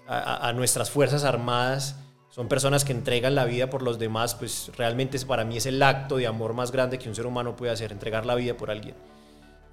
a, 0.08 0.18
a- 0.18 0.48
a 0.48 0.52
nuestras 0.54 0.90
fuerzas 0.90 1.22
armadas, 1.24 1.96
son 2.30 2.48
personas 2.48 2.84
que 2.84 2.92
entregan 2.92 3.34
la 3.34 3.44
vida 3.44 3.68
por 3.68 3.82
los 3.82 3.98
demás, 3.98 4.34
pues 4.34 4.70
realmente 4.76 5.18
para 5.20 5.44
mí 5.44 5.56
es 5.56 5.66
el 5.66 5.82
acto 5.82 6.16
de 6.16 6.26
amor 6.26 6.54
más 6.54 6.70
grande 6.70 6.98
que 6.98 7.08
un 7.08 7.14
ser 7.14 7.26
humano 7.26 7.56
puede 7.56 7.72
hacer, 7.72 7.92
entregar 7.92 8.24
la 8.24 8.34
vida 8.34 8.56
por 8.56 8.70
alguien. 8.70 8.94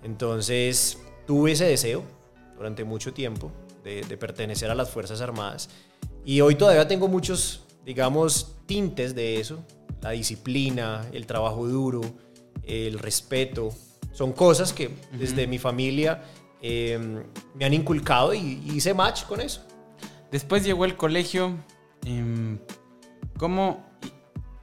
Entonces 0.03 0.99
tuve 1.25 1.51
ese 1.53 1.65
deseo 1.65 2.03
durante 2.55 2.83
mucho 2.83 3.13
tiempo 3.13 3.51
de, 3.83 4.01
de 4.01 4.17
pertenecer 4.17 4.71
a 4.71 4.75
las 4.75 4.89
Fuerzas 4.89 5.21
Armadas 5.21 5.69
y 6.25 6.41
hoy 6.41 6.55
todavía 6.55 6.87
tengo 6.87 7.07
muchos, 7.07 7.63
digamos, 7.85 8.55
tintes 8.65 9.15
de 9.15 9.39
eso, 9.39 9.63
la 10.01 10.11
disciplina, 10.11 11.05
el 11.13 11.25
trabajo 11.25 11.67
duro, 11.67 12.01
el 12.63 12.99
respeto, 12.99 13.69
son 14.11 14.33
cosas 14.33 14.73
que 14.73 14.89
desde 15.11 15.47
mi 15.47 15.59
familia 15.59 16.23
eh, 16.61 16.99
me 17.53 17.65
han 17.65 17.73
inculcado 17.73 18.33
y, 18.33 18.61
y 18.65 18.75
hice 18.75 18.93
match 18.93 19.23
con 19.23 19.41
eso. 19.41 19.61
Después 20.31 20.63
llegó 20.63 20.85
el 20.85 20.97
colegio. 20.97 21.55
Em, 22.05 22.59
¿Cómo? 23.37 23.85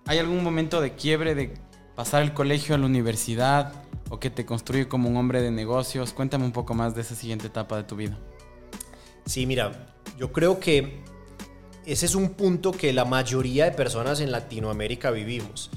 ¿Hay 0.07 0.18
algún 0.18 0.43
momento 0.43 0.80
de 0.80 0.95
quiebre 0.95 1.35
de 1.35 1.55
pasar 1.95 2.22
el 2.22 2.35
colegio 2.35 2.74
a 2.74 2.78
la 2.78 2.87
universidad 2.87 3.72
o 4.11 4.18
que 4.18 4.30
te 4.30 4.45
construye 4.45 4.89
como 4.89 5.09
un 5.09 5.16
hombre 5.16 5.41
de 5.41 5.51
negocios? 5.51 6.12
Cuéntame 6.12 6.45
un 6.45 6.53
poco 6.53 6.74
más 6.74 6.95
de 6.95 7.03
esa 7.03 7.14
siguiente 7.14 7.47
etapa 7.47 7.76
de 7.76 7.85
tu 7.85 7.97
vida. 7.97 8.18
Sí, 9.26 9.47
mira, 9.47 9.95
yo 10.18 10.32
creo 10.32 10.59
que 10.59 11.03
ese 11.87 12.07
es 12.07 12.14
un 12.14 12.30
punto 12.30 12.72
que 12.72 12.93
la 12.93 13.05
mayoría 13.05 13.66
de 13.66 13.72
personas 13.72 14.20
en 14.20 14.32
Latinoamérica 14.32 15.11
vivimos. 15.11 15.70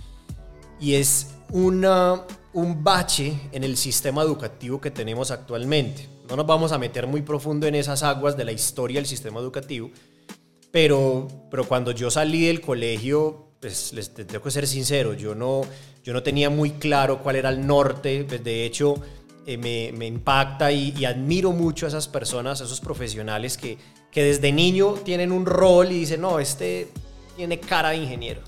Y 0.79 0.95
es 0.95 1.35
una, 1.51 2.23
un 2.53 2.83
bache 2.83 3.39
en 3.51 3.63
el 3.63 3.77
sistema 3.77 4.23
educativo 4.23 4.81
que 4.81 4.91
tenemos 4.91 5.31
actualmente. 5.31 6.09
No 6.29 6.35
nos 6.35 6.45
vamos 6.45 6.71
a 6.71 6.77
meter 6.77 7.07
muy 7.07 7.21
profundo 7.21 7.67
en 7.67 7.75
esas 7.75 8.03
aguas 8.03 8.35
de 8.35 8.43
la 8.43 8.51
historia 8.51 8.99
del 8.99 9.05
sistema 9.05 9.39
educativo, 9.39 9.91
pero, 10.77 11.27
pero 11.49 11.67
cuando 11.67 11.89
yo 11.91 12.11
salí 12.11 12.45
del 12.45 12.61
colegio, 12.61 13.47
pues 13.59 13.93
les 13.93 14.13
te- 14.13 14.25
tengo 14.25 14.43
que 14.43 14.51
ser 14.51 14.67
sincero, 14.67 15.15
yo 15.15 15.33
no, 15.33 15.61
yo 16.03 16.13
no 16.13 16.21
tenía 16.21 16.51
muy 16.51 16.69
claro 16.73 17.23
cuál 17.23 17.35
era 17.35 17.49
el 17.49 17.65
norte, 17.65 18.23
pues 18.29 18.43
de 18.43 18.63
hecho 18.63 18.93
eh, 19.47 19.57
me, 19.57 19.91
me 19.97 20.05
impacta 20.05 20.71
y, 20.71 20.93
y 20.95 21.05
admiro 21.05 21.51
mucho 21.51 21.87
a 21.87 21.89
esas 21.89 22.07
personas, 22.07 22.61
a 22.61 22.65
esos 22.65 22.79
profesionales 22.79 23.57
que, 23.57 23.79
que 24.11 24.21
desde 24.21 24.51
niño 24.51 24.93
tienen 25.03 25.31
un 25.31 25.47
rol 25.47 25.91
y 25.91 26.01
dicen, 26.01 26.21
no, 26.21 26.39
este 26.39 26.89
tiene 27.35 27.59
cara 27.59 27.89
de 27.89 27.97
ingeniero. 27.97 28.41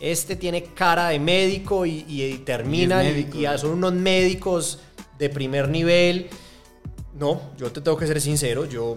Este 0.00 0.34
tiene 0.34 0.64
cara 0.64 1.10
de 1.10 1.20
médico 1.20 1.86
y, 1.86 2.04
y- 2.08 2.24
y 2.24 2.38
termina 2.38 3.04
Y 3.04 3.12
médico. 3.12 3.56
son 3.58 3.70
unos 3.70 3.92
médicos 3.92 4.80
de 5.16 5.30
primer 5.30 5.68
nivel. 5.68 6.26
No, 7.16 7.40
yo 7.56 7.70
te 7.70 7.80
tengo 7.80 7.96
que 7.96 8.08
ser 8.08 8.20
sincero, 8.20 8.64
yo, 8.64 8.96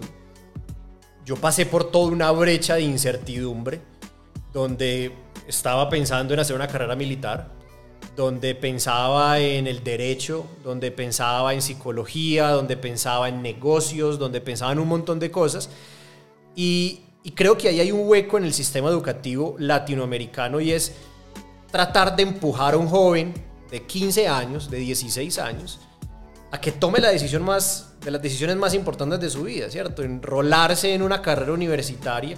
yo 1.30 1.36
pasé 1.36 1.64
por 1.64 1.92
toda 1.92 2.10
una 2.10 2.32
brecha 2.32 2.74
de 2.74 2.82
incertidumbre 2.82 3.80
donde 4.52 5.12
estaba 5.46 5.88
pensando 5.88 6.34
en 6.34 6.40
hacer 6.40 6.56
una 6.56 6.66
carrera 6.66 6.96
militar, 6.96 7.52
donde 8.16 8.56
pensaba 8.56 9.38
en 9.38 9.68
el 9.68 9.84
derecho, 9.84 10.44
donde 10.64 10.90
pensaba 10.90 11.54
en 11.54 11.62
psicología, 11.62 12.48
donde 12.48 12.76
pensaba 12.76 13.28
en 13.28 13.42
negocios, 13.42 14.18
donde 14.18 14.40
pensaba 14.40 14.72
en 14.72 14.80
un 14.80 14.88
montón 14.88 15.20
de 15.20 15.30
cosas. 15.30 15.70
Y, 16.56 17.02
creo 17.36 17.56
que 17.56 17.68
ahí 17.68 17.78
hay 17.78 17.92
un 17.92 18.08
hueco 18.08 18.36
en 18.36 18.42
el 18.42 18.52
sistema 18.52 18.88
educativo 18.88 19.54
latinoamericano 19.56 20.60
y 20.60 20.72
es 20.72 20.94
tratar 21.70 22.16
de 22.16 22.24
empujar 22.24 22.74
a 22.74 22.76
un 22.76 22.88
joven 22.88 23.34
de 23.70 23.86
15 23.86 24.26
años, 24.26 24.68
de 24.68 24.78
16 24.78 25.38
años, 25.38 25.78
a 26.50 26.60
que 26.60 26.72
tome 26.72 26.98
la 27.00 27.10
decisión 27.10 27.42
más, 27.42 27.92
de 28.04 28.10
las 28.10 28.20
decisiones 28.22 28.56
más 28.56 28.74
importantes 28.74 29.20
de 29.20 29.30
su 29.30 29.44
vida, 29.44 29.70
¿cierto? 29.70 30.02
Enrolarse 30.02 30.92
en 30.94 31.02
una 31.02 31.22
carrera 31.22 31.52
universitaria 31.52 32.36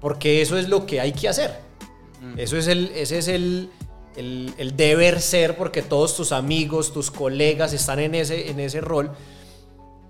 porque 0.00 0.42
eso 0.42 0.58
es 0.58 0.68
lo 0.68 0.84
que 0.86 1.00
hay 1.00 1.12
que 1.12 1.28
hacer. 1.28 1.52
Eso 2.36 2.56
es 2.56 2.66
el, 2.68 2.90
ese 2.94 3.18
es 3.18 3.28
el, 3.28 3.68
el, 4.16 4.52
el 4.58 4.76
deber 4.76 5.20
ser, 5.20 5.56
porque 5.56 5.82
todos 5.82 6.16
tus 6.16 6.32
amigos, 6.32 6.92
tus 6.92 7.10
colegas 7.10 7.72
están 7.72 7.98
en 7.98 8.14
ese, 8.14 8.50
en 8.50 8.58
ese 8.60 8.80
rol. 8.80 9.10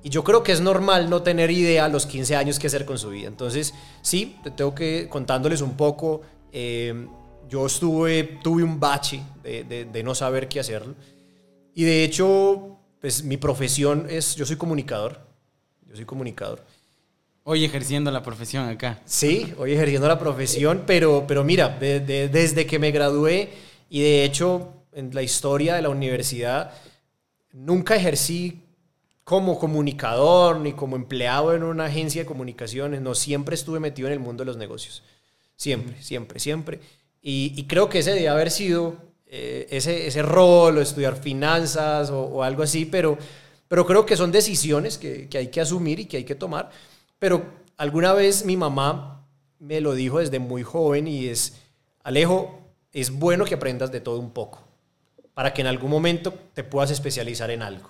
Y 0.03 0.09
yo 0.11 0.25
creo 0.25 0.43
que 0.43 0.53
es 0.53 0.61
normal 0.61 1.09
no 1.09 1.23
tener 1.23 1.51
idea 1.51 1.85
a 1.85 1.89
los 1.89 2.07
15 2.07 2.35
años 2.37 2.59
qué 2.59 2.67
hacer 2.67 2.85
con 2.85 2.99
su 2.99 3.11
vida. 3.11 3.29
Entonces, 3.29 3.73
sí, 4.03 4.37
te 4.43 4.51
tengo 4.51 4.75
que 4.75 5.09
contándoles 5.11 5.61
un 5.61 5.77
poco. 5.77 6.23
eh, 6.53 7.07
yo 7.49 7.67
estuve, 7.67 8.39
tuve 8.43 8.63
un 8.63 8.81
bache 8.81 9.23
de, 9.43 9.65
de- 9.65 9.85
de 9.85 10.03
no 10.03 10.15
saber 10.15 10.49
qué 10.49 10.61
hacer. 10.61 10.85
Y 11.75 11.85
de 11.85 12.03
hecho, 12.05 12.79
pues 13.03 13.23
mi 13.25 13.37
profesión 13.37 14.07
es, 14.09 14.35
yo 14.37 14.47
soy 14.47 14.57
comunicador. 14.57 15.21
Yo 15.89 15.97
soy 15.97 16.05
comunicador. 16.07 16.65
Hoy 17.45 17.65
ejerciendo 17.65 18.11
la 18.13 18.23
profesión 18.23 18.67
acá. 18.69 19.01
Sí, 19.05 19.53
hoy 19.59 19.73
ejerciendo 19.73 20.07
la 20.09 20.19
profesión, 20.19 20.85
pero, 20.87 21.25
pero 21.27 21.43
mira, 21.45 21.69
de- 21.69 21.99
de- 22.01 22.29
desde 22.29 22.65
que 22.65 22.79
me 22.79 22.93
gradué 22.93 23.51
y 23.91 24.01
de 24.03 24.25
hecho 24.25 24.73
en 24.93 25.13
la 25.15 25.23
historia 25.23 25.75
de 25.75 25.83
la 25.83 25.89
universidad, 25.91 26.73
nunca 27.53 27.97
ejercí 27.97 28.63
como 29.25 29.59
comunicador 29.59 30.61
ni 30.61 30.73
como 30.73 30.95
empleado 30.97 31.55
en 31.55 31.65
una 31.65 31.87
agencia 31.87 32.23
de 32.23 32.27
comunicaciones, 32.27 33.01
no, 33.01 33.15
siempre 33.17 33.55
estuve 33.57 33.81
metido 33.81 34.07
en 34.09 34.15
el 34.15 34.21
mundo 34.21 34.43
de 34.43 34.47
los 34.47 34.57
negocios. 34.57 35.03
Siempre, 35.57 36.01
siempre, 36.03 36.39
siempre. 36.41 36.81
Y, 37.21 37.53
y 37.57 37.65
creo 37.65 37.89
que 37.89 37.99
ese 38.01 38.13
debe 38.13 38.29
haber 38.29 38.51
sido 38.51 38.97
eh, 39.35 39.67
ese, 39.71 40.07
ese 40.07 40.21
rol 40.21 40.77
o 40.77 40.83
estudiar 40.83 41.17
finanzas 41.17 42.11
o, 42.11 42.21
o 42.21 42.43
algo 42.43 42.63
así, 42.63 42.85
pero, 42.85 43.17
pero 43.67 43.87
creo 43.87 44.05
que 44.05 44.15
son 44.15 44.31
decisiones 44.31 44.99
que, 44.99 45.27
que 45.27 45.39
hay 45.39 45.47
que 45.47 45.63
asumir 45.63 46.01
y 46.01 46.05
que 46.05 46.19
hay 46.19 46.25
que 46.25 46.35
tomar. 46.35 46.71
Pero 47.19 47.43
alguna 47.79 48.13
vez 48.13 48.45
mi 48.45 48.59
mamá 48.59 49.25
me 49.59 49.81
lo 49.81 49.95
dijo 49.95 50.19
desde 50.19 50.39
muy 50.39 50.63
joven 50.63 51.09
y 51.09 51.29
es, 51.29 51.55
Alejo, 52.03 52.61
es 52.93 53.11
bueno 53.11 53.47
que 53.47 53.55
aprendas 53.55 53.91
de 53.91 54.03
todo 54.03 54.19
un 54.19 54.33
poco 54.33 54.63
para 55.33 55.55
que 55.55 55.63
en 55.63 55.69
algún 55.69 55.91
momento 55.91 56.35
te 56.53 56.63
puedas 56.63 56.91
especializar 56.91 57.51
en 57.51 57.63
algo. 57.63 57.89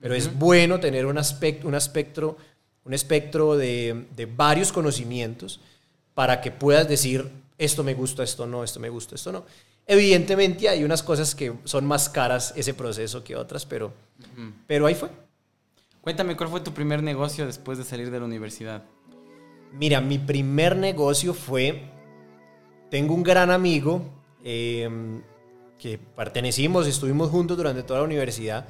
Pero 0.00 0.16
es 0.16 0.36
bueno 0.40 0.80
tener 0.80 1.06
un, 1.06 1.18
aspecto, 1.18 1.68
un, 1.68 1.76
espectro, 1.76 2.36
un 2.84 2.94
espectro 2.94 3.56
de, 3.56 4.06
de 4.16 4.26
varios 4.26 4.72
conocimientos 4.72 5.60
para 6.14 6.40
que 6.40 6.50
puedas 6.50 6.88
decir, 6.88 7.30
esto 7.58 7.84
me 7.84 7.94
gusta, 7.94 8.24
esto 8.24 8.44
no, 8.44 8.64
esto 8.64 8.80
me 8.80 8.88
gusta, 8.88 9.14
esto 9.14 9.30
no. 9.30 9.44
Evidentemente 9.86 10.68
hay 10.68 10.84
unas 10.84 11.02
cosas 11.02 11.34
que 11.34 11.52
son 11.64 11.86
más 11.86 12.08
caras 12.08 12.52
ese 12.56 12.74
proceso 12.74 13.24
que 13.24 13.34
otras, 13.34 13.66
pero, 13.66 13.92
pero 14.66 14.86
ahí 14.86 14.94
fue. 14.94 15.08
Cuéntame, 16.00 16.36
¿cuál 16.36 16.48
fue 16.48 16.60
tu 16.60 16.72
primer 16.72 17.02
negocio 17.02 17.44
después 17.44 17.76
de 17.76 17.84
salir 17.84 18.10
de 18.10 18.18
la 18.18 18.24
universidad? 18.24 18.84
Mira, 19.72 20.00
mi 20.00 20.18
primer 20.18 20.76
negocio 20.76 21.34
fue, 21.34 21.82
tengo 22.90 23.14
un 23.14 23.22
gran 23.22 23.50
amigo 23.50 24.02
eh, 24.44 24.88
que 25.78 25.98
pertenecimos, 25.98 26.86
estuvimos 26.86 27.30
juntos 27.30 27.56
durante 27.56 27.82
toda 27.82 28.00
la 28.00 28.06
universidad. 28.06 28.66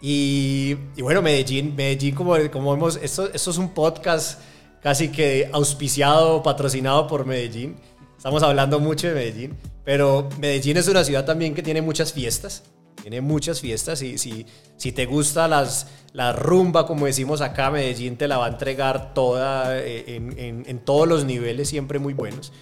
Y, 0.00 0.76
y 0.96 1.02
bueno, 1.02 1.20
Medellín, 1.22 1.74
Medellín 1.76 2.14
como, 2.14 2.34
como 2.50 2.72
vemos, 2.72 2.98
esto, 3.02 3.30
esto 3.32 3.50
es 3.50 3.58
un 3.58 3.70
podcast 3.74 4.40
casi 4.82 5.10
que 5.10 5.50
auspiciado, 5.52 6.42
patrocinado 6.42 7.06
por 7.06 7.26
Medellín. 7.26 7.76
Estamos 8.20 8.42
hablando 8.42 8.80
mucho 8.80 9.06
de 9.08 9.14
Medellín, 9.14 9.56
pero 9.82 10.28
Medellín 10.38 10.76
es 10.76 10.86
una 10.88 11.02
ciudad 11.04 11.24
también 11.24 11.54
que 11.54 11.62
tiene 11.62 11.80
muchas 11.80 12.12
fiestas. 12.12 12.64
Tiene 13.00 13.22
muchas 13.22 13.62
fiestas 13.62 14.02
y 14.02 14.18
si, 14.18 14.44
si 14.76 14.92
te 14.92 15.06
gusta 15.06 15.48
las, 15.48 15.86
la 16.12 16.34
rumba, 16.34 16.86
como 16.86 17.06
decimos 17.06 17.40
acá, 17.40 17.70
Medellín 17.70 18.18
te 18.18 18.28
la 18.28 18.36
va 18.36 18.44
a 18.44 18.48
entregar 18.50 19.14
toda 19.14 19.74
eh, 19.78 20.04
en, 20.16 20.64
en- 20.66 20.78
todos 20.80 21.08
los 21.08 21.24
niveles, 21.24 21.70
siempre 21.70 21.98
muy 21.98 22.12
buenos. 22.12 22.52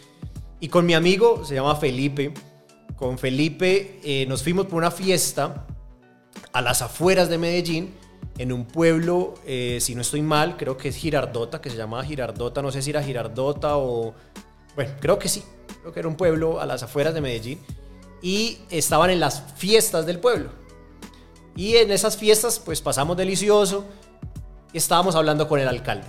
Y 0.60 0.68
con 0.68 0.86
mi 0.86 0.94
amigo, 0.94 1.44
se 1.44 1.56
llama 1.56 1.74
Felipe, 1.74 2.32
con 2.94 3.18
Felipe 3.18 3.98
eh, 4.04 4.26
nos 4.28 4.44
fuimos 4.44 4.66
por 4.66 4.76
una 4.76 4.92
fiesta 4.92 5.66
a 6.52 6.62
las 6.62 6.82
afueras 6.82 7.28
de 7.28 7.36
Medellín, 7.36 7.94
en 8.38 8.52
un 8.52 8.64
pueblo, 8.64 9.34
eh, 9.44 9.78
si 9.80 9.96
no 9.96 10.02
estoy 10.02 10.22
mal, 10.22 10.56
creo 10.56 10.76
que 10.76 10.90
es 10.90 10.94
Girardota, 10.94 11.60
que 11.60 11.68
se 11.68 11.76
llamaba 11.76 12.04
Girardota, 12.04 12.62
no 12.62 12.70
sé 12.70 12.80
si 12.80 12.90
era 12.90 13.02
Girardota 13.02 13.76
o... 13.76 14.14
Bueno, 14.78 14.92
creo 15.00 15.18
que 15.18 15.28
sí, 15.28 15.42
creo 15.80 15.92
que 15.92 15.98
era 15.98 16.08
un 16.08 16.14
pueblo 16.14 16.60
a 16.60 16.64
las 16.64 16.84
afueras 16.84 17.12
de 17.12 17.20
Medellín. 17.20 17.58
Y 18.22 18.60
estaban 18.70 19.10
en 19.10 19.18
las 19.18 19.42
fiestas 19.56 20.06
del 20.06 20.20
pueblo. 20.20 20.50
Y 21.56 21.78
en 21.78 21.90
esas 21.90 22.16
fiestas, 22.16 22.60
pues 22.60 22.80
pasamos 22.80 23.16
delicioso 23.16 23.84
y 24.72 24.78
estábamos 24.78 25.16
hablando 25.16 25.48
con 25.48 25.58
el 25.58 25.66
alcalde. 25.66 26.06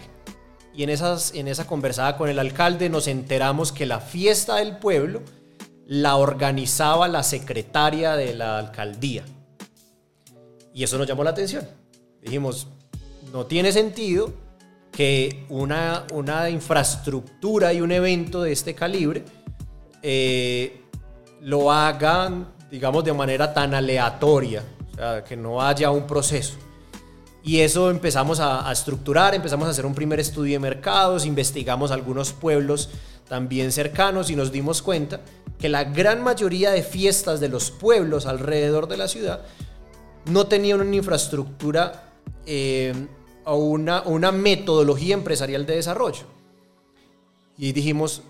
Y 0.76 0.84
en, 0.84 0.92
esas, 0.92 1.34
en 1.34 1.48
esa 1.48 1.66
conversada 1.66 2.16
con 2.16 2.30
el 2.30 2.38
alcalde 2.38 2.90
nos 2.90 3.08
enteramos 3.08 3.72
que 3.72 3.88
la 3.88 4.02
fiesta 4.02 4.58
del 4.58 4.78
pueblo 4.78 5.24
la 5.88 6.18
organizaba 6.18 7.08
la 7.08 7.24
secretaria 7.24 8.16
de 8.16 8.36
la 8.36 8.60
alcaldía. 8.60 9.26
Y 10.76 10.84
eso 10.84 11.00
nos 11.00 11.08
llamó 11.08 11.24
la 11.24 11.32
atención. 11.32 11.68
Dijimos, 12.22 12.68
no 13.34 13.48
tiene 13.48 13.72
sentido 13.72 14.32
que 14.92 15.46
una, 15.50 16.06
una 16.14 16.50
infraestructura 16.50 17.74
y 17.74 17.82
un 17.82 17.92
evento 17.92 18.42
de 18.42 18.52
este 18.52 18.76
calibre 18.76 19.24
eh, 20.02 20.82
lo 21.42 21.72
hagan, 21.72 22.48
digamos, 22.70 23.04
de 23.04 23.14
manera 23.14 23.54
tan 23.54 23.74
aleatoria, 23.74 24.64
o 24.92 24.96
sea, 24.96 25.24
que 25.24 25.36
no 25.36 25.62
haya 25.62 25.92
un 25.92 26.06
proceso. 26.06 26.56
Y 27.44 27.62
eso 27.62 27.90
empezamos 27.90 28.40
a, 28.40 28.68
a 28.68 28.72
estructurar, 28.72 29.34
empezamos 29.34 29.68
a 29.68 29.72
hacer 29.72 29.86
un 29.86 29.96
primer 29.96 30.20
estudio 30.20 30.54
de 30.54 30.60
mercados, 30.60 31.26
investigamos 31.26 31.92
algunos 31.92 32.34
pueblos 32.34 32.90
también 33.30 33.72
cercanos 33.72 34.30
y 34.30 34.36
nos 34.36 34.52
dimos 34.52 34.82
cuenta 34.82 35.22
que 35.58 35.70
la 35.70 35.86
gran 35.86 36.24
mayoría 36.24 36.72
de 36.72 36.84
fiestas 36.84 37.40
de 37.40 37.48
los 37.48 37.72
pueblos 37.72 38.26
alrededor 38.26 38.88
de 38.88 38.98
la 38.98 39.08
ciudad 39.08 39.42
no 40.26 40.48
tenían 40.48 40.82
una 40.82 40.96
infraestructura 40.96 42.14
eh, 42.46 42.94
o 43.50 43.56
una, 43.58 44.02
una 44.04 44.32
metodología 44.32 45.14
empresarial 45.14 45.66
de 45.66 45.76
desarrollo. 45.76 46.24
Y 47.58 47.72
dijimos, 47.74 48.24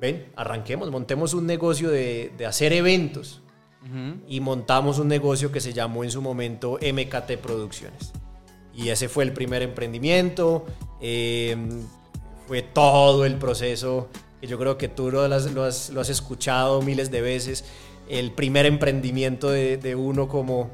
ven, 0.00 0.26
arranquemos, 0.36 0.90
montemos 0.90 1.34
un 1.34 1.46
negocio 1.46 1.90
de, 1.90 2.32
de 2.36 2.46
hacer 2.46 2.72
eventos. 2.72 3.42
Y 4.28 4.40
montamos 4.40 4.98
un 4.98 5.08
negocio 5.08 5.50
que 5.50 5.60
se 5.60 5.72
llamó 5.72 6.04
en 6.04 6.10
su 6.10 6.20
momento 6.20 6.78
MKT 6.82 7.38
Producciones. 7.42 8.12
Y 8.74 8.90
ese 8.90 9.08
fue 9.08 9.24
el 9.24 9.32
primer 9.32 9.62
emprendimiento. 9.62 10.66
eh, 11.00 11.56
fue 12.46 12.60
todo 12.62 13.24
el 13.24 13.36
proceso 13.36 14.08
que 14.40 14.46
yo 14.48 14.58
creo 14.58 14.76
que 14.76 14.88
tú 14.88 15.10
lo 15.10 15.22
has, 15.22 15.52
lo 15.52 15.62
has- 15.64 15.90
lo 15.90 16.00
has 16.00 16.08
escuchado 16.10 16.82
miles 16.82 17.10
de 17.10 17.20
veces. 17.20 17.64
El 18.08 18.32
primer 18.32 18.66
emprendimiento 18.66 19.48
de, 19.50 19.76
de 19.76 19.94
uno 19.94 20.26
como, 20.28 20.70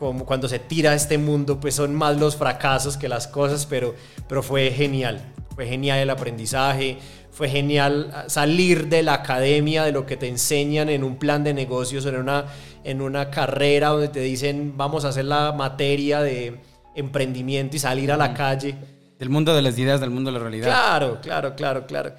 como 0.00 0.24
cuando 0.26 0.48
se 0.48 0.58
tira 0.58 0.92
a 0.92 0.94
este 0.94 1.18
mundo, 1.18 1.60
pues 1.60 1.74
son 1.76 1.94
más 1.94 2.18
los 2.18 2.34
fracasos 2.34 2.96
que 2.96 3.06
las 3.08 3.28
cosas, 3.28 3.66
pero, 3.66 3.94
pero 4.28 4.42
fue 4.42 4.70
genial. 4.72 5.20
Fue 5.54 5.66
genial 5.66 5.98
el 5.98 6.08
aprendizaje, 6.08 6.96
fue 7.30 7.50
genial 7.50 8.24
salir 8.28 8.88
de 8.88 9.02
la 9.02 9.12
academia, 9.14 9.84
de 9.84 9.92
lo 9.92 10.06
que 10.06 10.16
te 10.16 10.26
enseñan 10.26 10.88
en 10.88 11.04
un 11.04 11.16
plan 11.18 11.44
de 11.44 11.52
negocios, 11.52 12.06
en 12.06 12.16
una, 12.16 12.46
en 12.82 13.02
una 13.02 13.30
carrera 13.30 13.88
donde 13.90 14.08
te 14.08 14.20
dicen 14.20 14.72
vamos 14.78 15.04
a 15.04 15.08
hacer 15.08 15.26
la 15.26 15.52
materia 15.52 16.22
de 16.22 16.58
emprendimiento 16.94 17.76
y 17.76 17.78
salir 17.78 18.10
a 18.10 18.16
la 18.16 18.32
calle. 18.32 18.74
Del 19.18 19.28
mundo 19.28 19.54
de 19.54 19.60
las 19.60 19.78
ideas, 19.78 20.00
del 20.00 20.08
mundo 20.10 20.32
de 20.32 20.38
la 20.38 20.42
realidad. 20.42 20.66
Claro, 20.66 21.20
claro, 21.20 21.54
claro, 21.54 21.86
claro. 21.86 22.14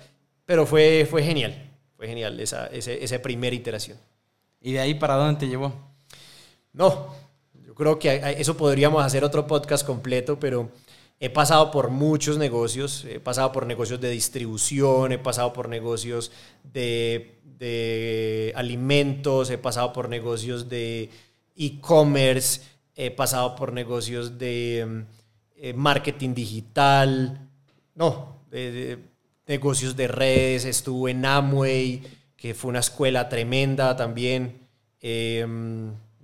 Pero 0.45 0.67
fue, 0.67 1.07
fue 1.09 1.23
genial, 1.23 1.55
fue 1.97 2.05
genial 2.07 2.39
esa, 2.39 2.67
ese- 2.67 3.03
esa 3.03 3.19
primera 3.23 3.55
iteración. 3.55 3.97
¿Y 4.61 4.73
de 4.73 4.81
ahí 4.81 4.93
para 4.93 5.15
dónde 5.15 5.39
te 5.39 5.47
llevó? 5.47 5.73
No, 6.73 7.07
creo 7.81 7.97
que 7.97 8.35
eso 8.37 8.55
podríamos 8.55 9.03
hacer 9.03 9.23
otro 9.23 9.47
podcast 9.47 9.83
completo, 9.83 10.39
pero 10.39 10.69
he 11.19 11.31
pasado 11.31 11.71
por 11.71 11.89
muchos 11.89 12.37
negocios, 12.37 13.07
he 13.09 13.19
pasado 13.19 13.51
por 13.51 13.65
negocios 13.65 13.99
de 13.99 14.11
distribución, 14.11 15.11
he 15.11 15.17
pasado 15.17 15.51
por 15.51 15.67
negocios 15.67 16.31
de, 16.63 17.39
de 17.57 18.53
alimentos, 18.55 19.49
he 19.49 19.57
pasado 19.57 19.93
por 19.93 20.09
negocios 20.09 20.69
de 20.69 21.09
e-commerce, 21.55 22.61
he 22.95 23.09
pasado 23.09 23.55
por 23.55 23.73
negocios 23.73 24.37
de 24.37 24.85
mm, 24.87 25.01
eh, 25.55 25.73
marketing 25.73 26.35
digital, 26.35 27.49
no, 27.95 28.43
negocios 29.47 29.95
de 29.95 30.07
redes, 30.07 30.65
estuve 30.65 31.09
en 31.09 31.25
Amway, 31.25 32.03
que 32.37 32.53
fue 32.53 32.69
una 32.69 32.79
escuela 32.79 33.27
tremenda 33.27 33.95
también. 33.95 34.67
Eh, 35.01 35.47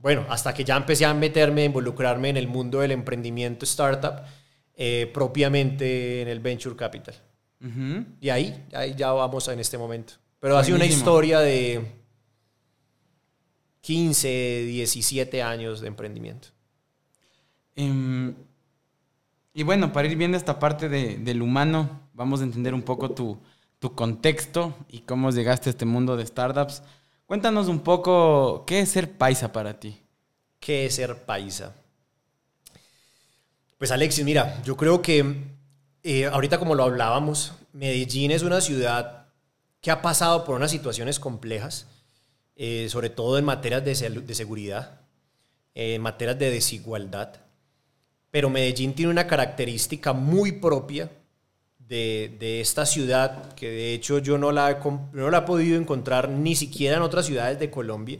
bueno, 0.01 0.25
hasta 0.29 0.53
que 0.53 0.63
ya 0.63 0.77
empecé 0.77 1.05
a 1.05 1.13
meterme, 1.13 1.61
a 1.61 1.65
involucrarme 1.65 2.29
en 2.29 2.37
el 2.37 2.47
mundo 2.47 2.79
del 2.79 2.91
emprendimiento 2.91 3.65
startup, 3.65 4.21
eh, 4.75 5.09
propiamente 5.13 6.21
en 6.21 6.27
el 6.27 6.39
Venture 6.39 6.75
Capital. 6.75 7.15
Y 8.21 8.29
ahí, 8.29 8.65
ahí 8.73 8.93
ya 8.95 9.11
vamos 9.11 9.47
en 9.47 9.59
este 9.59 9.77
momento. 9.77 10.13
Pero 10.39 10.57
ha 10.57 10.63
sido 10.63 10.75
una 10.75 10.85
historia 10.99 11.39
de 11.39 11.81
15, 13.81 14.27
17 14.67 15.41
años 15.41 15.81
de 15.81 15.87
emprendimiento. 15.87 16.49
Em, 17.75 18.35
y 19.53 19.63
bueno, 19.63 19.91
para 19.93 20.07
ir 20.07 20.17
viendo 20.17 20.37
esta 20.37 20.59
parte 20.59 20.89
de- 20.89 21.17
del 21.17 21.41
humano, 21.41 22.01
vamos 22.13 22.41
a 22.41 22.43
entender 22.43 22.73
un 22.73 22.81
poco 22.81 23.09
tu, 23.11 23.37
tu 23.79 23.93
contexto 23.95 24.75
y 24.89 24.99
cómo 24.99 25.31
llegaste 25.31 25.69
a 25.69 25.71
este 25.71 25.85
mundo 25.85 26.17
de 26.17 26.25
startups. 26.25 26.83
Cuéntanos 27.27 27.67
un 27.67 27.81
poco, 27.81 28.63
¿qué 28.65 28.79
es 28.79 28.89
ser 28.91 29.17
paisa 29.17 29.51
para 29.51 29.77
ti? 29.77 29.99
¿Qué 30.61 30.85
es 30.85 30.95
ser 30.95 31.25
paisa? 31.25 31.75
Pues 33.77 33.91
Alexis, 33.91 34.23
mira, 34.23 34.63
yo 34.63 34.77
creo 34.77 35.01
que 35.01 35.35
eh, 36.03 36.25
ahorita 36.25 36.57
como 36.57 36.73
lo 36.73 36.83
hablábamos, 36.83 37.51
Medellín 37.73 38.31
es 38.31 38.43
una 38.43 38.61
ciudad 38.61 39.25
que 39.81 39.91
ha 39.91 40.01
pasado 40.01 40.45
por 40.45 40.55
unas 40.55 40.71
situaciones 40.71 41.19
complejas, 41.19 41.87
eh, 42.55 42.87
sobre 42.89 43.09
todo 43.09 43.37
en 43.37 43.43
materias 43.43 43.83
de, 43.83 44.09
de 44.21 44.33
seguridad, 44.33 45.01
en 45.75 46.01
materias 46.01 46.39
de 46.39 46.49
desigualdad, 46.49 47.41
pero 48.31 48.49
Medellín 48.49 48.93
tiene 48.93 49.11
una 49.11 49.27
característica 49.27 50.13
muy 50.13 50.53
propia 50.53 51.11
de, 51.87 52.59
esta 52.61 52.85
ciudad, 52.85 53.53
que 53.53 53.69
de 53.69 53.93
hecho 53.93 54.19
yo 54.19 54.37
no 54.37 54.51
la, 54.51 54.79
no 55.13 55.29
la 55.29 55.37
he 55.39 55.41
podido 55.41 55.79
encontrar 55.79 56.29
ni 56.29 56.55
siquiera 56.55 56.97
en 56.97 57.03
otras 57.03 57.25
ciudades 57.25 57.59
de 57.59 57.69
Colombia, 57.69 58.19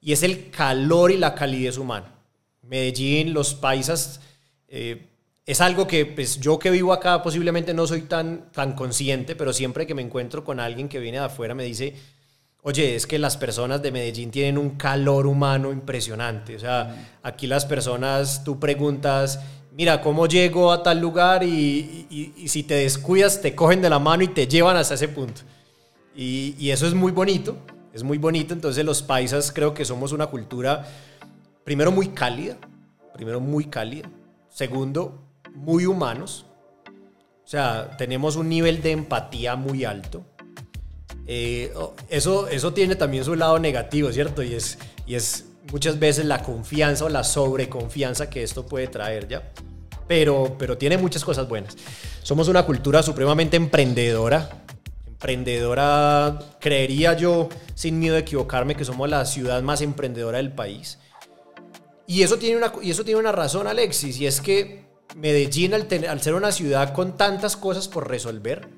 y 0.00 0.12
es 0.12 0.22
el 0.22 0.50
calor 0.50 1.10
y 1.10 1.16
la 1.16 1.34
calidez 1.34 1.76
humana. 1.76 2.14
Medellín, 2.62 3.34
los 3.34 3.54
paisas, 3.54 4.20
eh, 4.68 5.06
es 5.44 5.60
algo 5.60 5.86
que 5.86 6.06
pues, 6.06 6.38
yo 6.40 6.58
que 6.58 6.70
vivo 6.70 6.92
acá 6.92 7.22
posiblemente 7.22 7.72
no 7.74 7.86
soy 7.86 8.02
tan, 8.02 8.50
tan 8.52 8.74
consciente, 8.74 9.34
pero 9.34 9.52
siempre 9.52 9.86
que 9.86 9.94
me 9.94 10.02
encuentro 10.02 10.44
con 10.44 10.60
alguien 10.60 10.88
que 10.88 10.98
viene 10.98 11.18
de 11.18 11.24
afuera 11.24 11.54
me 11.54 11.64
dice, 11.64 11.94
oye, 12.62 12.94
es 12.94 13.06
que 13.06 13.18
las 13.18 13.36
personas 13.36 13.80
de 13.82 13.90
Medellín 13.90 14.30
tienen 14.30 14.58
un 14.58 14.76
calor 14.76 15.26
humano 15.26 15.72
impresionante. 15.72 16.56
O 16.56 16.58
sea, 16.58 17.18
aquí 17.22 17.46
las 17.46 17.64
personas, 17.64 18.44
tú 18.44 18.60
preguntas, 18.60 19.40
mira, 19.78 20.02
¿cómo 20.02 20.26
llego 20.26 20.72
a 20.72 20.82
tal 20.82 20.98
lugar? 20.98 21.44
Y, 21.44 22.44
si 22.48 22.64
te 22.64 22.74
descuidas, 22.74 23.40
te 23.40 23.54
cogen 23.54 23.80
de 23.80 23.88
la 23.88 24.00
mano 24.00 24.24
y 24.24 24.28
te 24.28 24.46
llevan 24.46 24.76
hasta 24.76 24.94
ese 24.94 25.08
punto. 25.08 25.42
Y, 26.14 26.68
eso 26.68 26.86
es 26.86 26.94
muy 26.94 27.12
bonito, 27.12 27.56
es 27.94 28.02
muy 28.02 28.18
bonito. 28.18 28.52
Entonces 28.52 28.84
los 28.84 29.02
paisas 29.02 29.52
creo 29.52 29.72
que 29.72 29.84
somos 29.84 30.12
una 30.12 30.26
cultura, 30.26 30.84
primero, 31.64 31.92
muy 31.92 32.08
cálida, 32.08 32.58
primero, 33.14 33.40
muy 33.40 33.66
cálida. 33.66 34.10
Segundo, 34.50 35.22
muy 35.54 35.86
humanos. 35.86 36.44
O 37.44 37.50
sea, 37.50 37.96
tenemos 37.96 38.36
un 38.36 38.48
nivel 38.48 38.82
de 38.82 38.90
empatía 38.90 39.54
muy 39.54 39.84
alto. 39.84 40.24
Eh, 41.26 41.72
oh, 41.76 41.94
eso, 42.08 42.48
eso 42.48 42.72
tiene 42.72 42.96
también 42.96 43.24
su 43.24 43.36
lado 43.36 43.58
negativo, 43.58 44.10
¿cierto? 44.10 44.42
Y 44.42 44.54
es, 44.54 44.78
y 45.06 45.14
es 45.14 45.46
muchas 45.70 45.98
veces 45.98 46.24
la 46.24 46.42
confianza 46.42 47.04
o 47.04 47.08
la 47.08 47.22
sobreconfianza 47.22 48.28
que 48.28 48.42
esto 48.42 48.66
puede 48.66 48.88
traer, 48.88 49.28
¿ya? 49.28 49.52
Pero, 50.08 50.56
pero 50.58 50.76
tiene 50.76 50.98
muchas 50.98 51.24
cosas 51.24 51.48
buenas. 51.48 51.76
Somos 52.22 52.48
una 52.48 52.64
cultura 52.64 53.02
supremamente 53.02 53.56
emprendedora. 53.56 54.64
Emprendedora, 55.06 56.38
creería 56.60 57.14
yo, 57.14 57.48
sin 57.74 57.98
miedo 57.98 58.14
de 58.14 58.22
equivocarme, 58.22 58.74
que 58.74 58.84
somos 58.84 59.08
la 59.08 59.24
ciudad 59.26 59.62
más 59.62 59.82
emprendedora 59.82 60.38
del 60.38 60.52
país. 60.52 60.98
Y 62.06 62.22
eso 62.22 62.38
tiene 62.38 62.56
una, 62.56 62.72
y 62.82 62.90
eso 62.90 63.04
tiene 63.04 63.20
una 63.20 63.32
razón, 63.32 63.66
Alexis, 63.66 64.18
y 64.18 64.26
es 64.26 64.40
que 64.40 64.86
Medellín, 65.16 65.74
al, 65.74 65.86
al 66.08 66.22
ser 66.22 66.34
una 66.34 66.52
ciudad 66.52 66.94
con 66.94 67.16
tantas 67.16 67.56
cosas 67.56 67.86
por 67.88 68.08
resolver, 68.08 68.68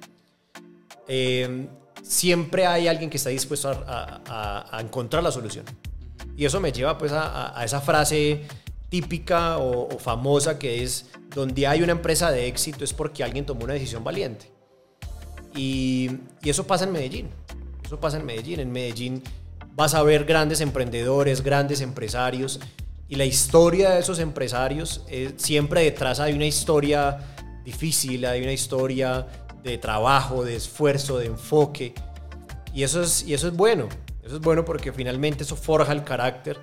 eh, 1.07 1.69
siempre 2.03 2.67
hay 2.67 2.89
alguien 2.89 3.11
que 3.11 3.17
está 3.17 3.31
dispuesto 3.31 3.69
a, 3.69 4.79
encontrar 4.81 5.23
la 5.23 5.33
solución. 5.33 5.65
Y 6.37 6.45
eso 6.45 6.61
me 6.61 6.73
lleva 6.73 6.97
pues 6.97 7.13
a, 7.13 7.55
esa 7.65 7.81
frase 7.81 8.47
típica 8.91 9.59
o, 9.59 9.99
famosa 9.99 10.59
que 10.59 10.83
es, 10.83 11.07
donde 11.35 11.67
hay 11.67 11.83
una 11.83 11.93
empresa 11.93 12.31
de 12.31 12.49
éxito 12.49 12.85
es 12.85 12.93
porque 12.93 13.25
alguien 13.25 13.47
tomó 13.47 13.65
una 13.65 13.75
decisión 13.75 14.05
valiente. 14.05 14.51
Y, 15.55 16.11
eso 16.45 16.67
pasa 16.67 16.85
en 16.85 16.93
Medellín. 16.93 17.31
Eso 17.85 17.99
pasa 17.99 18.19
en 18.19 18.27
Medellín. 18.27 18.61
En 18.61 18.71
Medellín 18.71 19.23
vas 19.75 19.95
a 19.95 20.03
ver 20.03 20.25
grandes 20.25 20.61
emprendedores, 20.61 21.43
grandes 21.43 21.81
empresarios. 21.81 22.61
Y 23.09 23.17
la 23.17 23.25
historia 23.25 23.91
de 23.91 24.01
esos 24.01 24.19
empresarios, 24.19 25.05
eh, 25.09 25.33
siempre 25.37 25.83
detrás 25.83 26.21
hay 26.21 26.33
una 26.33 26.47
historia 26.47 27.19
difícil, 27.65 28.25
hay 28.25 28.43
una 28.43 28.53
historia 28.53 29.27
de 29.63 29.79
trabajo, 29.79 30.45
de 30.45 30.57
esfuerzo, 30.57 31.19
de 31.19 31.27
enfoque. 31.27 31.95
Y 32.75 32.83
eso 32.83 33.03
es, 33.03 33.25
y 33.25 33.35
eso 33.35 33.49
es 33.49 33.57
bueno. 33.57 33.89
Eso 34.25 34.37
es 34.37 34.43
bueno 34.43 34.65
porque 34.65 34.93
finalmente 34.93 35.45
eso 35.45 35.57
forja 35.57 35.93
el 35.93 36.05
carácter. 36.05 36.59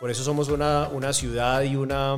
Por 0.00 0.10
eso 0.10 0.22
somos 0.22 0.48
una, 0.48 0.88
una 0.88 1.12
ciudad 1.12 1.62
y, 1.62 1.76
una, 1.76 2.16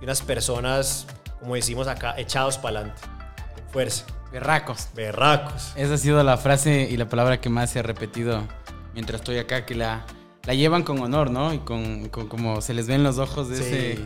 unas 0.00 0.22
personas, 0.22 1.06
como 1.40 1.54
decimos 1.54 1.86
acá, 1.86 2.14
echados 2.18 2.58
para 2.58 2.80
adelante. 2.80 3.02
Fuerza. 3.70 4.04
Berracos. 4.32 4.88
Berracos. 4.94 5.72
Esa 5.76 5.94
ha 5.94 5.98
sido 5.98 6.22
la 6.22 6.36
frase 6.36 6.88
y 6.90 6.96
la 6.96 7.08
palabra 7.08 7.40
que 7.40 7.48
más 7.48 7.70
se 7.70 7.78
ha 7.78 7.82
repetido 7.82 8.42
mientras 8.94 9.20
estoy 9.20 9.38
acá, 9.38 9.66
que 9.66 9.74
la, 9.74 10.04
la 10.44 10.54
llevan 10.54 10.82
con 10.82 10.98
honor, 11.00 11.30
¿no? 11.30 11.52
Y 11.52 11.58
con, 11.58 12.08
como 12.08 12.60
se 12.60 12.74
les 12.74 12.86
ven 12.86 13.02
los 13.02 13.18
ojos 13.18 13.48
de 13.48 13.56
ese 13.56 13.98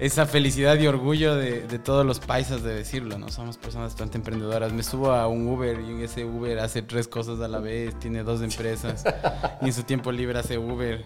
esa 0.00 0.24
felicidad 0.24 0.78
y 0.78 0.86
orgullo 0.86 1.36
de, 1.36 1.78
todos 1.78 2.06
los 2.06 2.20
paisas 2.20 2.62
de 2.62 2.74
decirlo, 2.74 3.18
¿no? 3.18 3.28
Somos 3.28 3.58
personas 3.58 3.92
bastante 3.92 4.16
emprendedoras. 4.16 4.72
Me 4.72 4.82
subo 4.82 5.12
a 5.12 5.28
un 5.28 5.46
Uber 5.46 5.78
y 5.78 5.90
en 5.90 6.00
ese 6.00 6.24
Uber 6.24 6.58
hace 6.58 6.80
tres 6.80 7.06
cosas 7.06 7.38
a 7.40 7.48
la 7.48 7.58
vez, 7.58 7.98
tiene 7.98 8.22
dos 8.22 8.40
empresas 8.40 9.04
y 9.60 9.66
en 9.66 9.72
su 9.74 9.82
tiempo 9.82 10.10
libre 10.10 10.38
hace 10.38 10.56
Uber. 10.56 11.04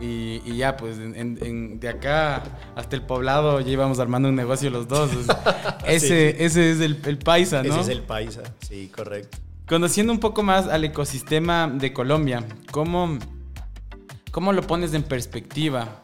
Y, 0.00 0.56
ya, 0.56 0.78
pues 0.78 0.96
de 0.98 1.88
acá 1.88 2.42
hasta 2.74 2.96
el 2.96 3.02
poblado 3.02 3.60
ya 3.60 3.70
íbamos 3.70 3.98
armando 3.98 4.30
un 4.30 4.34
negocio 4.34 4.70
los 4.70 4.88
dos. 4.88 5.10
ese, 5.86 6.42
ese 6.42 6.72
es 6.72 6.80
el, 6.80 7.18
paisa, 7.18 7.62
¿no? 7.62 7.74
Ese 7.74 7.80
es 7.80 7.88
el 7.88 8.02
paisa, 8.02 8.42
sí, 8.66 8.90
correcto. 8.94 9.38
Conociendo 9.68 10.12
un 10.12 10.18
poco 10.18 10.42
más 10.42 10.66
al 10.66 10.84
ecosistema 10.84 11.68
de 11.68 11.92
Colombia, 11.92 12.44
¿cómo, 12.72 13.18
cómo 14.30 14.52
lo 14.52 14.62
pones 14.62 14.94
en 14.94 15.02
perspectiva? 15.02 16.00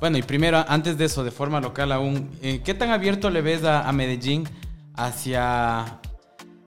Bueno, 0.00 0.18
y 0.18 0.22
primero, 0.22 0.64
antes 0.66 0.98
de 0.98 1.04
eso, 1.04 1.22
de 1.22 1.30
forma 1.30 1.60
local 1.60 1.92
aún, 1.92 2.30
eh, 2.42 2.62
¿qué 2.64 2.74
tan 2.74 2.90
abierto 2.90 3.30
le 3.30 3.42
ves 3.42 3.64
a, 3.64 3.90
Medellín 3.92 4.48
hacia, 4.96 6.00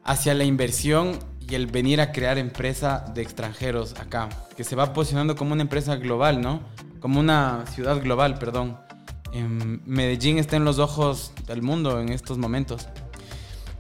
hacia 0.04 0.34
la 0.34 0.44
inversión 0.44 1.20
y 1.54 1.56
el 1.56 1.68
venir 1.68 2.02
a 2.02 2.12
crear 2.12 2.40
empresa 2.40 3.06
de 3.14 3.22
extranjeros 3.22 3.94
acá? 4.00 4.28
Que 4.58 4.64
se 4.64 4.76
va 4.76 4.92
posicionando 4.92 5.36
como 5.36 5.54
una 5.54 5.62
empresa 5.62 5.98
global, 5.98 6.42
¿no? 6.42 6.62
Como 7.00 7.20
una 7.20 7.66
ciudad 7.68 8.02
global, 8.02 8.40
perdón. 8.40 8.80
Em, 9.34 9.80
Medellín 9.86 10.40
está 10.40 10.56
en 10.56 10.66
los 10.66 10.80
ojos 10.80 11.32
del 11.46 11.62
mundo 11.62 12.02
en 12.02 12.10
estos 12.10 12.40
momentos. 12.40 12.88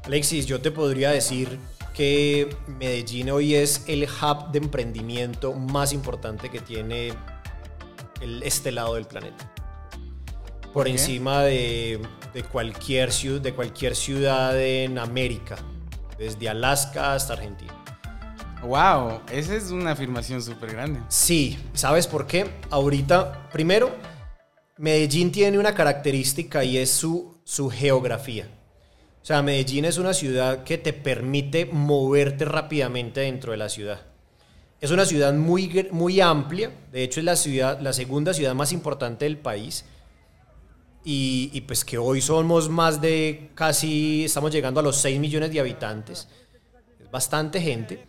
Alexis, 0.03 0.45
yo 0.45 0.61
te 0.61 0.69
podría 0.69 1.09
decir 1.09 1.57
que 1.95 2.55
Medellín 2.79 3.31
hoy 3.31 3.55
es 3.55 3.85
el 3.87 4.03
hub 4.03 4.51
de 4.51 4.59
emprendimiento 4.59 5.53
más 5.53 5.93
importante 5.93 6.51
que 6.51 6.59
tiene 6.59 7.11
este 8.43 8.71
lado 8.71 8.93
del 8.93 9.05
planeta. 9.05 9.51
Por 10.73 10.87
encima 10.87 11.41
de, 11.41 11.99
cualquier, 12.51 13.11
de 13.11 13.53
cualquier 13.55 13.95
ciudad 13.95 14.61
en 14.61 14.99
América, 14.99 15.57
desde 16.23 16.49
Alaska 16.49 17.13
hasta 17.13 17.33
Argentina. 17.33 17.73
Wow, 18.63 19.21
esa 19.31 19.55
es 19.55 19.71
una 19.71 19.91
afirmación 19.91 20.41
súper 20.41 20.71
grande. 20.71 21.01
Sí, 21.09 21.57
¿sabes 21.73 22.07
por 22.07 22.25
qué? 22.25 22.49
Ahorita, 22.69 23.49
primero, 23.51 23.91
Medellín 24.77 25.31
tiene 25.33 25.59
una 25.59 25.75
característica 25.75 26.63
y 26.63 26.77
es 26.77 26.89
su, 26.89 27.39
su 27.43 27.69
geografía. 27.69 28.47
O 29.21 29.25
sea, 29.25 29.41
Medellín 29.41 29.85
es 29.85 29.97
una 29.97 30.13
ciudad 30.13 30.63
que 30.63 30.77
te 30.77 30.93
permite 30.93 31.65
moverte 31.65 32.45
rápidamente 32.45 33.21
dentro 33.21 33.51
de 33.51 33.57
la 33.57 33.69
ciudad. 33.69 34.01
Es 34.79 34.91
una 34.91 35.05
ciudad 35.05 35.33
muy, 35.33 35.87
muy 35.91 36.19
amplia, 36.21 36.71
de 36.91 37.03
hecho 37.03 37.19
es 37.19 37.25
la, 37.25 37.35
ciudad, 37.35 37.79
la 37.79 37.93
segunda 37.93 38.33
ciudad 38.33 38.53
más 38.53 38.73
importante 38.73 39.25
del 39.25 39.37
país. 39.37 39.85
Y, 41.05 41.59
pues 41.61 41.83
que 41.83 41.97
hoy 41.97 42.21
somos 42.21 42.69
más 42.69 43.01
de 43.01 43.49
casi, 43.55 44.23
estamos 44.25 44.51
llegando 44.51 44.79
a 44.79 44.83
los 44.83 44.95
6 44.97 45.19
millones 45.19 45.51
de 45.51 45.59
habitantes. 45.59 46.27
Es 47.01 47.11
bastante 47.11 47.59
gente. 47.59 48.07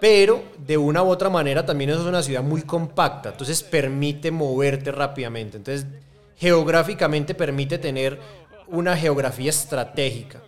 Pero 0.00 0.42
de 0.64 0.76
una 0.76 1.02
u 1.02 1.08
otra 1.08 1.30
manera 1.30 1.64
también 1.64 1.90
es 1.90 1.98
una 1.98 2.22
ciudad 2.22 2.42
muy 2.42 2.62
compacta, 2.62 3.30
entonces 3.30 3.62
permite 3.62 4.30
moverte 4.30 4.92
rápidamente. 4.92 5.56
Entonces 5.56 5.86
geográficamente 6.36 7.34
permite 7.34 7.78
tener 7.78 8.20
una 8.68 8.96
geografía 8.96 9.50
estratégica. 9.50 10.40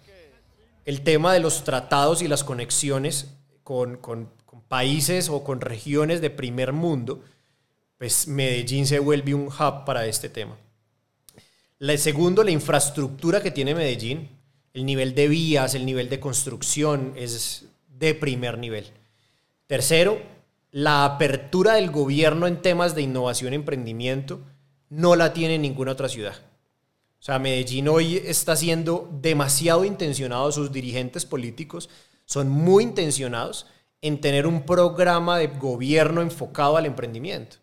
El 0.85 1.03
tema 1.03 1.33
de 1.33 1.41
los 1.41 1.65
tratados 1.65 2.23
y 2.23 2.29
las 2.29 2.45
conexiones 2.45 3.35
con, 3.65 3.97
con 3.97 4.29
países 4.69 5.29
o 5.29 5.43
con 5.43 5.61
regiones 5.61 6.21
de 6.21 6.31
primer 6.31 6.73
mundo, 6.73 7.25
pues 7.99 8.29
Medellín 8.29 8.87
se 8.87 9.01
vuelve 9.01 9.35
un 9.35 9.49
hub 9.49 9.85
para 9.85 10.07
este 10.07 10.29
tema. 10.29 10.57
El 11.81 11.99
segundo, 11.99 12.45
la 12.45 12.51
infraestructura 12.51 13.43
que 13.43 13.51
tiene 13.51 13.75
Medellín, 13.75 14.29
el 14.75 14.85
nivel 14.85 15.15
de 15.15 15.29
vías, 15.29 15.75
el 15.75 15.87
nivel 15.87 16.11
de 16.11 16.21
construcción 16.21 17.15
es 17.17 17.65
de 17.89 18.15
primer 18.15 18.59
nivel. 18.59 18.85
Tercero, 19.67 20.21
la 20.73 21.07
apertura 21.07 21.75
del 21.75 21.91
gobierno 21.91 22.47
en 22.47 22.61
temas 22.61 22.95
de 22.95 23.01
innovación 23.01 23.55
y 23.55 23.57
emprendimiento 23.57 24.41
no 24.91 25.17
la 25.17 25.33
tiene 25.33 25.59
ninguna 25.59 25.93
otra 25.93 26.11
ciudad. 26.11 26.35
O 27.19 27.23
sea, 27.23 27.39
Medellín 27.39 27.89
hoy 27.89 28.19
está 28.27 28.57
siendo 28.57 29.09
demasiado 29.23 29.87
intencionado, 29.87 30.53
sus 30.53 30.71
dirigentes 30.71 31.25
políticos 31.25 31.89
son 32.27 32.51
muy 32.51 32.85
intencionados 32.85 33.67
en 34.03 34.21
tener 34.21 34.47
un 34.47 34.67
programa 34.67 35.39
de 35.39 35.47
gobierno 35.47 36.21
enfocado 36.21 36.77
al 36.77 36.85
emprendimiento. 36.85 37.57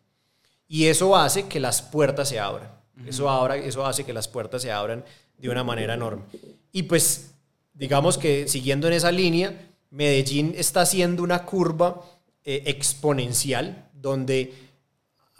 Y 0.67 0.87
eso 0.87 1.15
hace 1.15 1.47
que 1.47 1.59
las 1.59 1.83
puertas 1.83 2.29
se 2.29 2.39
abran. 2.39 2.77
Eso, 3.05 3.29
ahora, 3.29 3.57
eso 3.57 3.85
hace 3.85 4.03
que 4.03 4.13
las 4.13 4.27
puertas 4.27 4.61
se 4.61 4.71
abran 4.71 5.03
de 5.37 5.49
una 5.49 5.63
manera 5.63 5.93
enorme. 5.93 6.23
Y 6.71 6.83
pues, 6.83 7.31
digamos 7.73 8.17
que 8.17 8.47
siguiendo 8.47 8.87
en 8.87 8.93
esa 8.93 9.11
línea, 9.11 9.69
Medellín 9.91 10.53
está 10.57 10.81
haciendo 10.81 11.23
una 11.23 11.45
curva 11.45 12.01
eh, 12.43 12.63
exponencial 12.65 13.89
donde 13.93 14.53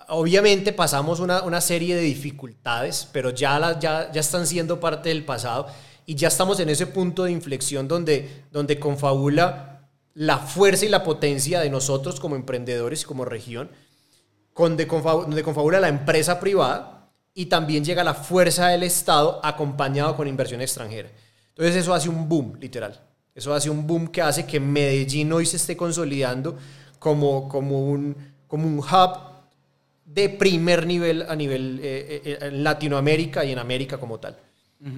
obviamente 0.10 0.72
pasamos 0.72 1.20
una, 1.20 1.43
una, 1.43 1.62
serie 1.62 1.95
de 1.95 2.01
dificultades, 2.01 3.08
pero 3.12 3.32
ya, 3.32 3.60
las 3.60 3.80
ya, 3.80 4.12
ya 4.12 4.22
están 4.22 4.47
siendo 4.47 4.80
parte 4.80 5.10
del 5.10 5.26
pasado 5.26 5.68
y 6.05 6.16
ya 6.16 6.30
estamos 6.30 6.60
en 6.60 6.70
ese 6.70 6.88
punto 6.88 7.26
de 7.26 7.32
inflexión 7.32 7.88
donde, 7.88 8.45
donde 8.51 8.80
confabula 8.80 9.89
la 10.14 10.38
fuerza 10.38 10.86
y 10.86 10.89
la 10.89 11.03
potencia 11.03 11.60
de 11.60 11.70
nosotros 11.70 12.20
como 12.20 12.36
emprendedores 12.36 13.03
y 13.03 13.05
como 13.05 13.26
región, 13.26 13.70
donde 14.55 14.88
confabula 15.43 15.80
la 15.80 15.89
empresa 15.89 16.39
privada 16.39 16.96
y 17.38 17.45
también 17.45 17.85
llega 17.85 18.03
la 18.03 18.15
fuerza 18.15 18.69
del 18.69 18.81
Estado 18.81 19.39
acompañado 19.43 20.15
con 20.15 20.27
inversión 20.27 20.59
extranjera. 20.59 21.09
Entonces 21.49 21.75
eso 21.75 21.93
hace 21.93 22.09
un 22.09 22.27
boom, 22.27 22.57
literal. 22.59 22.99
Eso 23.35 23.53
hace 23.53 23.69
un 23.69 23.85
boom 23.85 24.07
que 24.07 24.23
hace 24.23 24.47
que 24.47 24.59
Medellín 24.59 25.31
hoy 25.31 25.45
se 25.45 25.57
esté 25.57 25.77
consolidando 25.77 26.57
como, 26.97 27.47
como, 27.47 27.91
un, 27.91 28.15
como 28.47 28.67
un 28.67 28.79
hub 28.79 29.19
de 30.03 30.29
primer 30.29 30.88
nivel 30.88 31.27
a 31.29 31.35
nivel 31.35 31.79
eh, 31.83 32.21
eh, 32.25 32.38
en 32.41 32.63
Latinoamérica 32.63 33.45
y 33.45 33.51
en 33.51 33.59
América 33.59 33.99
como 33.99 34.19
tal 34.19 34.35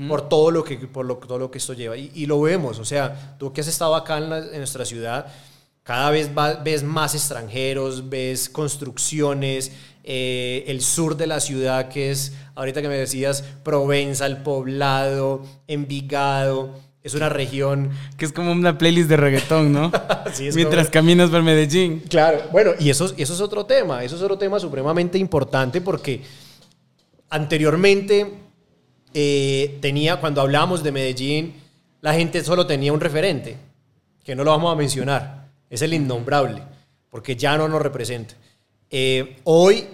por, 0.08 0.30
todo 0.30 0.52
lo 0.52 0.64
que, 0.64 0.78
por 0.78 1.06
lo, 1.06 1.18
todo 1.18 1.40
lo 1.40 1.52
que 1.52 1.58
esto 1.58 1.74
lleva. 1.74 1.98
Y, 1.98 2.26
lo 2.26 2.42
vemos, 2.42 2.80
o 2.80 2.86
sea, 2.86 3.36
tú 3.38 3.52
que 3.52 3.62
has 3.62 3.68
estado 3.68 3.96
acá 3.96 4.18
en, 4.18 4.58
nuestra 4.58 4.86
ciudad, 4.86 5.28
cada 5.84 6.10
vez 6.10 6.30
ves 6.64 6.84
más 6.84 7.16
extranjeros, 7.16 8.10
ves 8.10 8.50
construcciones, 8.50 9.72
eh, 10.12 10.64
el 10.66 10.82
sur 10.82 11.18
de 11.18 11.28
la 11.28 11.40
ciudad, 11.40 11.88
que 11.88 12.10
es, 12.10 12.34
ahorita 12.56 12.82
que 12.82 12.88
me 12.88 12.98
decías, 12.98 13.44
Provenza, 13.64 14.26
el 14.26 14.38
Poblado, 14.38 15.46
Envigado, 15.68 16.74
es 17.04 17.14
una 17.14 17.30
región... 17.30 17.92
Que 18.18 18.26
es 18.26 18.34
como 18.34 18.52
una 18.52 18.76
playlist 18.76 19.08
de 19.08 19.18
reggaetón, 19.18 19.72
¿no? 19.72 19.92
Mientras 20.56 20.90
caminas 20.90 21.30
por 21.30 21.44
Medellín. 21.44 22.02
Claro, 22.10 22.42
bueno, 22.52 22.72
y 22.80 22.90
eso, 22.90 23.14
eso 23.18 23.34
es 23.36 23.40
otro 23.40 23.68
tema, 23.68 24.04
eso 24.04 24.16
es 24.16 24.22
otro 24.24 24.40
tema 24.40 24.60
supremamente 24.60 25.20
importante 25.20 25.80
porque 25.80 26.22
anteriormente 27.30 28.34
eh, 29.14 29.78
tenía, 29.80 30.20
cuando 30.20 30.42
hablábamos 30.42 30.82
de 30.82 30.92
Medellín, 30.92 31.54
la 32.02 32.16
gente 32.16 32.44
solo 32.44 32.66
tenía 32.66 32.92
un 32.92 33.00
referente, 33.00 33.58
que 34.24 34.34
no 34.36 34.44
lo 34.44 34.50
vamos 34.50 34.74
a 34.74 34.76
mencionar, 34.76 35.50
es 35.70 35.84
el 35.84 35.94
innombrable, 35.94 36.64
porque 37.12 37.36
ya 37.36 37.56
no 37.60 37.68
nos 37.68 37.80
representa. 37.80 38.34
Eh, 38.90 39.38
hoy, 39.44 39.86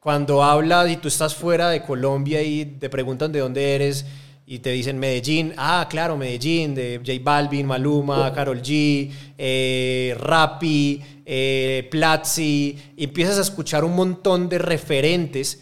cuando 0.00 0.42
hablas 0.42 0.90
y 0.90 0.96
tú 0.96 1.08
estás 1.08 1.36
fuera 1.36 1.68
de 1.68 1.82
Colombia 1.82 2.42
y 2.42 2.64
te 2.64 2.88
preguntan 2.88 3.30
de 3.30 3.40
dónde 3.40 3.74
eres 3.74 4.06
y 4.46 4.58
te 4.58 4.70
dicen 4.70 4.98
Medellín, 4.98 5.54
ah, 5.58 5.86
claro, 5.88 6.16
Medellín, 6.16 6.74
de 6.74 7.00
J 7.06 7.20
Balvin, 7.22 7.66
Maluma, 7.66 8.32
Carol 8.32 8.60
G, 8.60 9.08
eh, 9.38 10.16
Rappi, 10.18 11.00
eh, 11.24 11.86
Platzi, 11.88 12.76
y 12.96 13.04
empiezas 13.04 13.38
a 13.38 13.42
escuchar 13.42 13.84
un 13.84 13.94
montón 13.94 14.48
de 14.48 14.58
referentes 14.58 15.60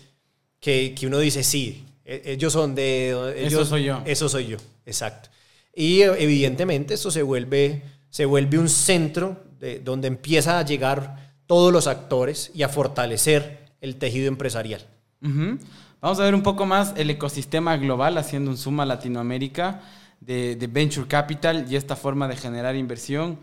que, 0.59 0.95
que 0.99 1.07
uno 1.07 1.19
dice, 1.19 1.43
sí, 1.43 1.85
e, 2.03 2.23
ellos 2.25 2.51
son 2.51 2.75
de... 2.75 3.11
Ellos, 3.37 3.53
eso 3.53 3.65
soy 3.67 3.85
yo. 3.85 4.03
Eso 4.07 4.29
soy 4.29 4.47
yo, 4.47 4.57
exacto. 4.87 5.29
Y 5.75 6.01
eh, 6.01 6.13
evidentemente 6.19 6.95
esto 6.95 7.11
se 7.11 7.23
vuelve, 7.23 7.83
se 8.09 8.25
vuelve 8.25 8.59
un 8.59 8.71
centro 8.71 9.45
de, 9.59 9.81
donde 9.81 10.09
empieza 10.09 10.59
a 10.59 10.65
llegar 10.65 11.35
todos 11.47 11.73
los 11.75 11.89
actores 11.89 12.53
y 12.55 12.63
a 12.63 12.71
fortalecer 12.71 13.68
el 13.81 13.97
tejido 13.97 14.29
empresarial. 14.29 14.87
Vamos 15.21 16.21
a 16.21 16.25
ver 16.25 16.35
un 16.35 16.43
poco 16.43 16.67
más 16.67 16.95
el 16.97 17.11
ecosistema 17.11 17.77
global, 17.77 18.19
haciendo 18.19 18.51
un 18.51 18.57
suma 18.57 18.85
a 18.85 18.87
Latinoamérica 18.87 19.83
de, 20.21 20.57
de 20.57 20.67
Venture 20.67 21.09
Capital 21.09 21.67
y 21.69 21.77
esta 21.77 21.97
forma 21.97 22.29
de 22.29 22.37
generar 22.37 22.77
inversión, 22.77 23.39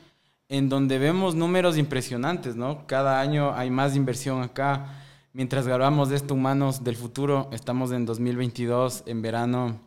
en 0.48 0.70
donde 0.70 1.00
vemos 1.00 1.36
números 1.36 1.78
impresionantes, 1.78 2.56
¿no? 2.56 2.86
Cada 2.88 3.20
año 3.20 3.54
hay 3.56 3.70
más 3.70 3.96
inversión 3.96 4.42
acá 4.42 5.02
Mientras 5.36 5.68
grabamos 5.68 6.08
de 6.08 6.16
esto, 6.16 6.34
Humanos 6.34 6.86
del 6.86 6.96
Futuro, 6.96 7.50
estamos 7.52 7.92
en 7.92 8.06
2022, 8.06 9.04
en 9.06 9.22
verano, 9.22 9.82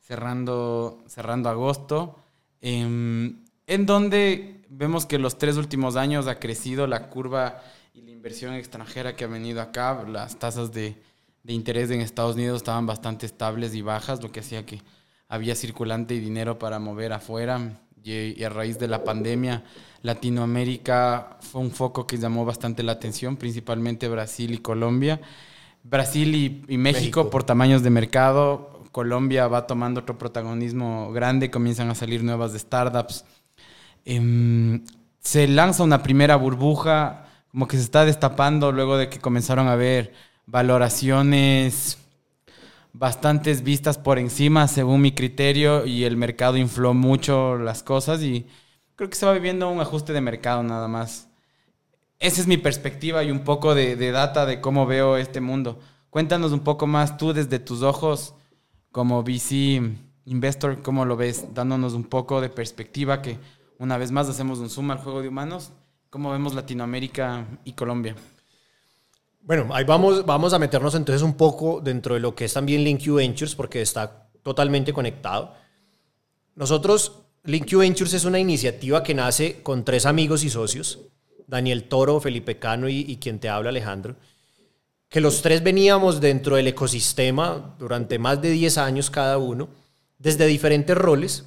cerrando, 0.00 1.04
cerrando 1.06 1.48
agosto, 1.48 2.16
em, 2.60 3.44
en 3.68 3.86
donde 3.86 4.64
vemos 4.68 5.06
que 5.06 5.20
los 5.20 5.38
tres 5.38 5.56
últimos 5.56 5.94
años 5.94 6.26
ha 6.26 6.40
crecido 6.40 6.88
la 6.88 7.10
curva 7.10 7.62
y 7.98 8.02
la 8.02 8.12
inversión 8.12 8.54
extranjera 8.54 9.16
que 9.16 9.24
ha 9.24 9.28
venido 9.28 9.60
acá. 9.60 10.04
Las 10.06 10.38
tasas 10.38 10.72
de, 10.72 10.96
de 11.42 11.52
interés 11.52 11.90
en 11.90 12.00
Estados 12.00 12.36
Unidos 12.36 12.58
estaban 12.58 12.86
bastante 12.86 13.26
estables 13.26 13.74
y 13.74 13.82
bajas, 13.82 14.22
lo 14.22 14.30
que 14.30 14.40
hacía 14.40 14.64
que 14.64 14.80
había 15.28 15.54
circulante 15.54 16.14
y 16.14 16.20
dinero 16.20 16.58
para 16.58 16.78
mover 16.78 17.12
afuera. 17.12 17.80
Y, 18.04 18.42
a 18.42 18.48
raíz 18.48 18.78
de 18.78 18.88
la 18.88 19.02
pandemia, 19.02 19.64
Latinoamérica 20.02 21.38
fue 21.40 21.60
un 21.60 21.70
foco 21.70 22.06
que 22.06 22.16
llamó 22.16 22.44
bastante 22.44 22.82
la 22.82 22.92
atención, 22.92 23.36
principalmente 23.36 24.08
Brasil 24.08 24.54
y 24.54 24.58
Colombia. 24.58 25.20
Brasil 25.82 26.64
y, 26.68 26.78
México, 26.78 27.30
por 27.30 27.42
tamaños 27.42 27.82
de 27.82 27.90
mercado, 27.90 28.84
Colombia 28.92 29.48
va 29.48 29.66
tomando 29.66 30.00
otro 30.00 30.16
protagonismo 30.16 31.12
grande, 31.12 31.50
comienzan 31.50 31.90
a 31.90 31.94
salir 31.94 32.22
nuevas 32.22 32.52
startups. 32.52 33.24
Em, 34.04 34.84
se 35.20 35.48
lanza 35.48 35.82
una 35.82 36.02
primera 36.02 36.36
burbuja, 36.36 37.27
como 37.50 37.68
que 37.68 37.76
se 37.76 37.82
está 37.82 38.04
destapando 38.04 38.72
luego 38.72 38.96
de 38.96 39.08
que 39.08 39.20
comenzaron 39.20 39.68
a 39.68 39.72
haber 39.72 40.12
valoraciones 40.46 41.98
bastantes 42.92 43.62
vistas 43.62 43.98
por 43.98 44.18
encima, 44.18 44.66
según 44.66 45.02
mi 45.02 45.12
criterio, 45.12 45.86
y 45.86 46.04
el 46.04 46.16
mercado 46.16 46.56
infló 46.56 46.94
mucho 46.94 47.56
las 47.56 47.82
cosas 47.82 48.22
y 48.22 48.46
creo 48.96 49.08
que 49.08 49.16
se 49.16 49.26
va 49.26 49.32
viviendo 49.32 49.70
un 49.70 49.80
ajuste 49.80 50.12
de 50.12 50.20
mercado 50.20 50.62
nada 50.62 50.88
más. 50.88 51.28
Esa 52.18 52.40
es 52.40 52.48
mi 52.48 52.56
perspectiva 52.56 53.22
y 53.22 53.30
un 53.30 53.40
poco 53.40 53.74
de, 53.74 53.96
data 54.10 54.44
de 54.44 54.60
cómo 54.60 54.86
veo 54.86 55.16
este 55.16 55.40
mundo. 55.40 55.78
Cuéntanos 56.10 56.50
un 56.50 56.60
poco 56.60 56.88
más 56.88 57.16
tú 57.16 57.32
desde 57.32 57.60
tus 57.60 57.82
ojos 57.82 58.34
como 58.90 59.22
VC 59.22 59.80
Investor, 60.24 60.82
cómo 60.82 61.04
lo 61.04 61.16
ves, 61.16 61.54
dándonos 61.54 61.92
un 61.92 62.04
poco 62.04 62.40
de 62.40 62.48
perspectiva 62.48 63.22
que 63.22 63.38
una 63.78 63.96
vez 63.96 64.10
más 64.10 64.28
hacemos 64.28 64.58
un 64.58 64.68
zoom 64.68 64.90
al 64.90 64.98
juego 64.98 65.22
de 65.22 65.28
humanos, 65.28 65.72
cómo 66.10 66.30
vemos 66.30 66.54
Latinoamérica 66.54 67.46
y 67.64 67.72
Colombia. 67.72 68.14
Bueno, 69.40 69.74
ahí 69.74 69.84
vamos, 69.84 70.24
vamos 70.26 70.52
a 70.52 70.58
meternos 70.58 70.94
entonces 70.94 71.22
un 71.22 71.34
poco 71.34 71.80
dentro 71.80 72.14
de 72.14 72.20
lo 72.20 72.34
que 72.34 72.44
es 72.46 72.52
también 72.52 72.84
LinkU 72.84 73.14
Ventures, 73.14 73.54
porque 73.54 73.80
está 73.80 74.28
totalmente 74.42 74.92
conectado. 74.92 75.54
Nosotros, 76.54 77.22
LinkU 77.44 77.78
Ventures 77.78 78.14
es 78.14 78.24
una 78.24 78.38
iniciativa 78.38 79.02
que 79.02 79.14
nace 79.14 79.62
con 79.62 79.84
tres 79.84 80.06
amigos 80.06 80.44
y 80.44 80.50
socios, 80.50 80.98
Daniel 81.46 81.84
Toro, 81.84 82.20
Felipe 82.20 82.58
Cano 82.58 82.88
y, 82.88 83.16
quien 83.16 83.38
te 83.38 83.48
habla, 83.48 83.70
Alejandro, 83.70 84.16
que 85.08 85.20
los 85.20 85.40
tres 85.40 85.62
veníamos 85.62 86.20
dentro 86.20 86.56
del 86.56 86.66
ecosistema 86.66 87.74
durante 87.78 88.18
más 88.18 88.42
de 88.42 88.50
10 88.50 88.76
años 88.76 89.10
cada 89.10 89.38
uno, 89.38 89.70
desde 90.18 90.46
diferentes 90.46 90.96
roles, 90.96 91.46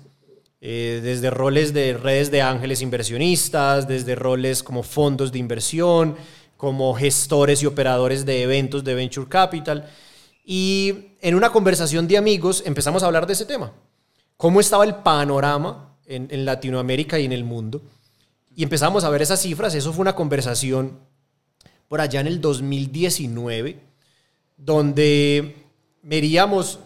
eh, 0.64 1.00
desde 1.02 1.32
roles 1.32 1.74
de 1.74 1.98
redes 1.98 2.30
de 2.30 2.44
ángeles 2.44 2.84
inversionistas, 2.84 3.88
desde 3.88 4.14
roles 4.14 4.62
como 4.62 4.84
fondos 4.84 5.32
de 5.32 5.40
inversión, 5.40 6.16
como 6.56 6.94
gestores 6.94 7.64
y 7.64 7.66
operadores 7.66 8.28
de 8.28 8.44
eventos 8.44 8.84
de 8.84 8.94
Venture 8.94 9.28
Capital. 9.28 9.90
Y 10.46 11.16
en 11.20 11.34
una 11.34 11.52
conversación 11.52 12.08
de 12.08 12.18
amigos 12.18 12.62
empezamos 12.64 13.02
a 13.02 13.08
hablar 13.08 13.26
de 13.26 13.34
ese 13.34 13.46
tema. 13.46 13.74
¿Cómo 14.38 14.60
estaba 14.60 14.86
el 14.86 14.94
panorama 14.96 15.96
en, 16.06 16.46
Latinoamérica 16.46 17.18
y 17.18 17.26
en 17.26 17.32
el 17.32 17.44
mundo? 17.44 17.82
Y 18.56 18.62
empezamos 18.62 19.04
a 19.04 19.10
ver 19.10 19.24
esas 19.24 19.42
cifras. 19.42 19.74
Eso 19.74 19.92
fue 19.92 20.04
una 20.04 20.14
conversación 20.14 21.00
por 21.88 22.02
allá 22.02 22.20
en 22.20 22.28
el 22.28 22.40
2019, 22.40 23.80
donde 24.58 25.56
veríamos 26.04 26.78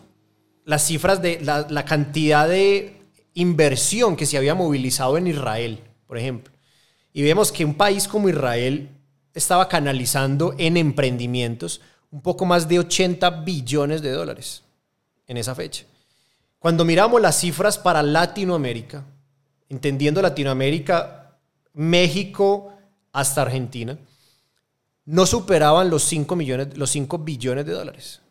las 0.64 0.86
cifras 0.86 1.22
de 1.22 1.42
la, 1.42 1.68
la 1.70 1.84
cantidad 1.84 2.48
de 2.48 2.95
inversión 3.36 4.16
que 4.16 4.26
se 4.26 4.38
había 4.38 4.56
movilizado 4.56 5.18
en 5.18 5.28
Israel, 5.28 5.82
por 6.08 6.18
ejemplo. 6.18 6.52
Y 7.14 7.22
vemos 7.22 7.52
que 7.52 7.64
un 7.64 7.76
país 7.76 8.08
como 8.08 8.30
Israel 8.30 8.90
estaba 9.34 9.70
canalizando 9.70 10.56
en 10.58 10.78
emprendimientos 10.78 11.82
un 12.12 12.22
poco 12.22 12.46
más 12.46 12.68
de 12.68 12.80
80 12.80 13.30
billones 13.42 14.02
de 14.02 14.12
dólares 14.12 14.64
en 15.28 15.38
esa 15.38 15.54
fecha. 15.54 15.86
Cuando 16.60 16.86
miramos 16.86 17.22
las 17.22 17.40
cifras 17.40 17.78
para 17.78 18.02
Latinoamérica, 18.02 19.04
entendiendo 19.70 20.22
Latinoamérica, 20.22 21.38
México 21.74 22.74
hasta 23.12 23.42
Argentina, 23.42 23.98
no 25.06 25.26
superaban 25.26 25.90
los 25.90 26.04
5, 26.04 26.36
millones, 26.36 26.78
los 26.78 26.90
5 26.90 27.20
billones 27.20 27.66
de 27.66 27.74
dólares. 27.74 28.22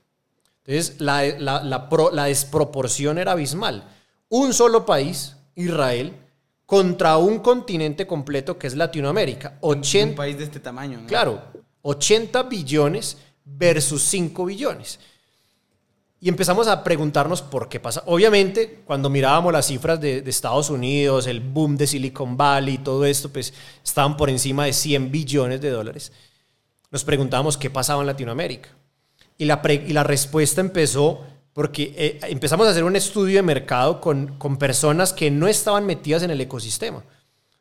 Entonces, 0.65 0.99
la, 1.01 1.23
la 1.39 2.25
desproporción 2.25 3.19
era 3.19 3.33
abismal. 3.33 3.85
Un 4.29 4.53
solo 4.53 4.85
país, 4.85 5.37
Israel, 5.55 6.13
contra 6.67 7.17
un 7.19 7.39
continente 7.41 8.07
completo 8.07 8.59
que 8.59 8.67
es 8.67 8.75
Latinoamérica. 8.75 9.59
Un 9.61 9.79
80, 9.81 10.17
país 10.17 10.39
de 10.39 10.45
este 10.45 10.61
tamaño, 10.61 11.01
¿no? 11.01 11.07
claro, 11.07 11.43
80 11.83 12.43
billones 12.45 13.17
versus 13.45 14.03
5 14.05 14.45
billones. 14.47 14.99
Y 16.21 16.29
empezamos 16.31 16.69
a 16.69 16.83
preguntarnos 16.83 17.43
por 17.43 17.69
qué 17.69 17.79
pasa. 17.81 18.03
Obviamente, 18.07 18.81
cuando 18.87 19.11
mirábamos 19.11 19.53
las 19.53 19.67
cifras 19.67 20.01
de, 20.01 20.23
de 20.23 20.31
Estados 20.31 20.71
Unidos, 20.71 21.27
el 21.27 21.41
boom 21.41 21.77
de 21.77 21.87
Silicon 21.87 22.35
Valley 22.37 22.79
todo 22.79 23.05
esto, 23.05 23.29
pues 23.29 23.53
estaban 23.85 24.17
por 24.17 24.31
encima 24.31 24.65
de 24.65 24.73
100 24.73 25.11
billones 25.11 25.61
de 25.61 25.69
dólares. 25.69 26.13
Nos 26.91 27.05
preguntábamos 27.05 27.59
qué 27.59 27.69
pasaba 27.69 28.01
en 28.01 28.07
Latinoamérica. 28.07 28.71
Y 29.37 29.45
la, 29.45 29.61
pre- 29.61 29.85
y 29.87 29.93
la 29.93 30.03
respuesta 30.05 30.63
empezó 30.63 31.21
porque 31.55 31.95
eh, 31.97 32.21
empezamos 32.29 32.67
a 32.67 32.71
hacer 32.71 32.83
un 32.85 32.97
estudio 32.97 33.37
de 33.37 33.43
mercado 33.43 34.01
con, 34.01 34.37
con 34.39 34.59
personas 34.59 35.13
que 35.13 35.31
no 35.31 35.47
estaban 35.47 35.87
metidas 35.87 36.25
en 36.25 36.31
el 36.33 36.41
ecosistema. 36.41 37.03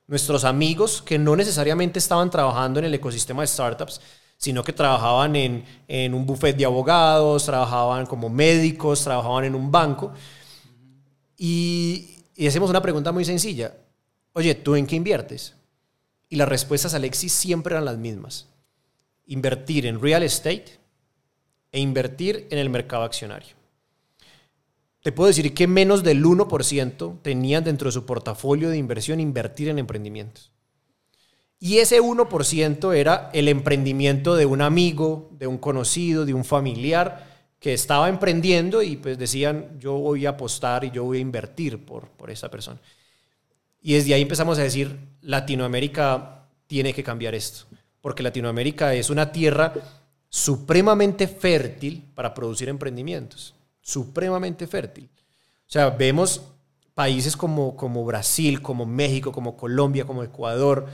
Nuestros 0.07 0.43
amigos 0.43 1.01
que 1.01 1.19
no 1.19 1.35
necesariamente 1.35 1.99
estaban 1.99 2.29
trabajando 2.29 2.79
en 2.79 2.85
el 2.85 2.93
ecosistema 2.95 3.43
de 3.43 3.47
startups, 3.47 4.01
sino 4.35 4.63
que 4.63 4.73
trabajaban 4.73 5.35
en, 5.35 5.63
en 5.87 6.13
un 6.15 6.25
buffet 6.25 6.57
de 6.57 6.65
abogados, 6.65 7.45
trabajaban 7.45 8.07
como 8.07 8.29
médicos, 8.29 9.03
trabajaban 9.03 9.45
en 9.45 9.55
un 9.55 9.71
banco. 9.71 10.11
Y, 11.37 12.17
y 12.35 12.47
hacemos 12.47 12.71
una 12.71 12.81
pregunta 12.81 13.11
muy 13.11 13.23
sencilla. 13.23 13.75
Oye, 14.33 14.55
¿tú 14.55 14.75
en 14.75 14.87
qué 14.87 14.95
inviertes? 14.95 15.53
Y 16.29 16.35
las 16.35 16.49
respuestas, 16.49 16.95
Alexis, 16.95 17.31
siempre 17.31 17.75
eran 17.75 17.85
las 17.85 17.97
mismas. 17.97 18.47
Invertir 19.27 19.85
en 19.85 20.01
real 20.01 20.23
estate 20.23 20.79
e 21.71 21.79
invertir 21.79 22.47
en 22.49 22.57
el 22.57 22.71
mercado 22.71 23.03
accionario. 23.03 23.62
Te 25.03 25.11
puedo 25.11 25.27
decir 25.27 25.53
que 25.53 25.67
menos 25.67 26.01
del 26.01 26.23
1% 26.23 27.21
tenían 27.21 27.63
dentro 27.65 27.89
de 27.89 27.91
su 27.91 28.05
portafolio 28.05 28.69
de 28.69 28.77
inversión 28.77 29.19
invertir 29.19 29.67
en 29.67 29.77
emprendimientos. 29.77 30.51
Y 31.59 31.79
ese 31.79 32.01
1% 32.01 32.95
era 32.95 33.29
el 33.33 33.49
emprendimiento 33.49 34.35
de 34.35 34.45
un 34.45 34.61
amigo, 34.61 35.29
de 35.37 35.47
un 35.47 35.57
conocido, 35.57 36.25
de 36.25 36.33
un 36.33 36.45
familiar 36.45 37.31
que 37.59 37.73
estaba 37.73 38.09
emprendiendo 38.09 38.81
y 38.81 38.95
pues 38.95 39.17
decían, 39.17 39.77
yo 39.77 39.93
voy 39.93 40.25
a 40.25 40.31
apostar 40.31 40.85
y 40.85 40.91
yo 40.91 41.03
voy 41.03 41.17
a 41.17 41.21
invertir 41.21 41.85
por, 41.85 42.09
por 42.09 42.29
esa 42.29 42.49
persona. 42.49 42.79
Y 43.81 43.93
desde 43.93 44.13
ahí 44.13 44.21
empezamos 44.21 44.57
a 44.57 44.63
decir, 44.63 44.97
Latinoamérica 45.21 46.47
tiene 46.67 46.93
que 46.93 47.03
cambiar 47.03 47.35
esto, 47.35 47.65
porque 47.99 48.23
Latinoamérica 48.23 48.93
es 48.93 49.09
una 49.09 49.31
tierra 49.33 49.73
supremamente 50.29 51.27
fértil 51.27 52.03
para 52.15 52.33
producir 52.33 52.69
emprendimientos, 52.69 53.53
supremamente 53.83 54.65
fértil. 54.65 55.09
O 55.67 55.71
sea, 55.73 55.89
vemos 55.91 56.41
países 56.93 57.35
como, 57.35 57.75
como 57.75 58.05
Brasil, 58.05 58.61
como 58.61 58.85
México, 58.85 59.31
como 59.31 59.57
Colombia, 59.57 60.05
como 60.05 60.23
Ecuador, 60.23 60.87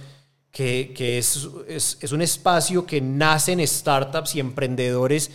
que, 0.52 1.18
es, 1.18 1.48
es, 1.68 1.98
es 2.02 2.12
un 2.12 2.22
espacio 2.22 2.86
que 2.86 3.00
nacen 3.00 3.66
startups 3.66 4.36
y 4.36 4.40
emprendedores 4.40 5.30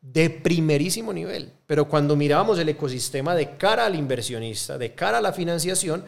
de 0.00 0.30
primerísimo 0.30 1.12
nivel. 1.12 1.52
Pero 1.66 1.88
cuando 1.88 2.16
mirábamos 2.16 2.58
el 2.58 2.70
ecosistema 2.70 3.34
de 3.34 3.56
cara 3.56 3.86
al 3.86 3.94
inversionista, 3.94 4.78
de 4.78 4.94
cara 4.94 5.18
a 5.18 5.22
la 5.22 5.32
financiación, 5.32 6.04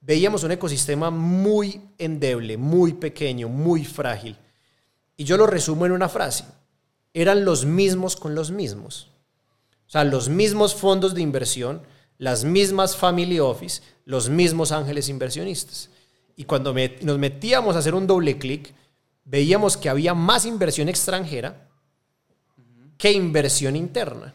veíamos 0.00 0.42
un 0.44 0.52
ecosistema 0.52 1.10
muy 1.10 1.82
endeble, 1.98 2.56
muy 2.56 2.94
pequeño, 2.94 3.48
muy 3.48 3.84
frágil. 3.84 4.36
Y 5.16 5.24
yo 5.24 5.36
lo 5.36 5.46
resumo 5.46 5.84
en 5.84 5.92
una 5.92 6.08
frase. 6.08 6.44
Eran 7.12 7.44
los 7.44 7.66
mismos 7.66 8.16
con 8.16 8.34
los 8.34 8.50
mismos. 8.50 9.11
O 9.92 9.98
sea, 10.00 10.04
los 10.04 10.30
mismos 10.30 10.74
fondos 10.74 11.12
de 11.12 11.20
inversión, 11.20 11.82
las 12.16 12.44
mismas 12.44 12.96
family 12.96 13.38
office, 13.40 13.82
los 14.06 14.30
mismos 14.30 14.72
ángeles 14.72 15.10
inversionistas. 15.10 15.90
Y 16.34 16.44
cuando 16.44 16.74
nos 17.02 17.18
metíamos 17.18 17.76
a 17.76 17.80
hacer 17.80 17.94
un 17.94 18.06
doble 18.06 18.38
clic, 18.38 18.72
veíamos 19.26 19.76
que 19.76 19.90
había 19.90 20.14
más 20.14 20.46
inversión 20.46 20.88
extranjera 20.88 21.68
que 22.96 23.12
inversión 23.12 23.76
interna. 23.76 24.32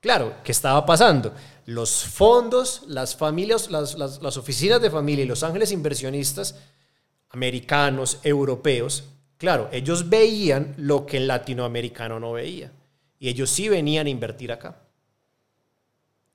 Claro, 0.00 0.34
¿qué 0.44 0.52
estaba 0.52 0.84
pasando? 0.84 1.32
Los 1.64 2.04
fondos, 2.04 2.82
las 2.88 3.16
familias, 3.16 3.70
las 3.70 4.36
oficinas 4.36 4.82
de 4.82 4.90
familia 4.90 5.24
y 5.24 5.28
los 5.28 5.44
ángeles 5.44 5.72
inversionistas 5.72 6.56
americanos, 7.30 8.18
europeos, 8.22 9.04
claro, 9.38 9.70
ellos 9.72 10.10
veían 10.10 10.74
lo 10.76 11.06
que 11.06 11.16
el 11.16 11.26
latinoamericano 11.26 12.20
no 12.20 12.32
veía. 12.32 12.70
Y 13.18 13.28
ellos 13.28 13.50
sí 13.50 13.68
venían 13.68 14.06
a 14.06 14.10
invertir 14.10 14.52
acá. 14.52 14.80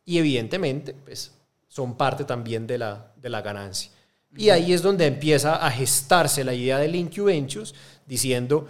Y 0.05 0.17
evidentemente, 0.17 0.93
pues, 0.93 1.31
son 1.67 1.95
parte 1.95 2.23
también 2.25 2.67
de 2.67 2.77
la, 2.77 3.11
de 3.15 3.29
la 3.29 3.41
ganancia. 3.41 3.91
Y 4.35 4.49
ahí 4.49 4.73
es 4.73 4.81
donde 4.81 5.05
empieza 5.05 5.55
a 5.55 5.69
gestarse 5.71 6.43
la 6.43 6.53
idea 6.53 6.79
del 6.79 6.95
Incubentures, 6.95 7.73
diciendo, 8.05 8.67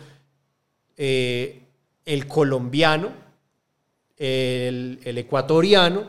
eh, 0.98 1.62
el 2.06 2.28
colombiano, 2.28 3.12
el, 4.18 5.00
el 5.04 5.18
ecuatoriano, 5.18 6.06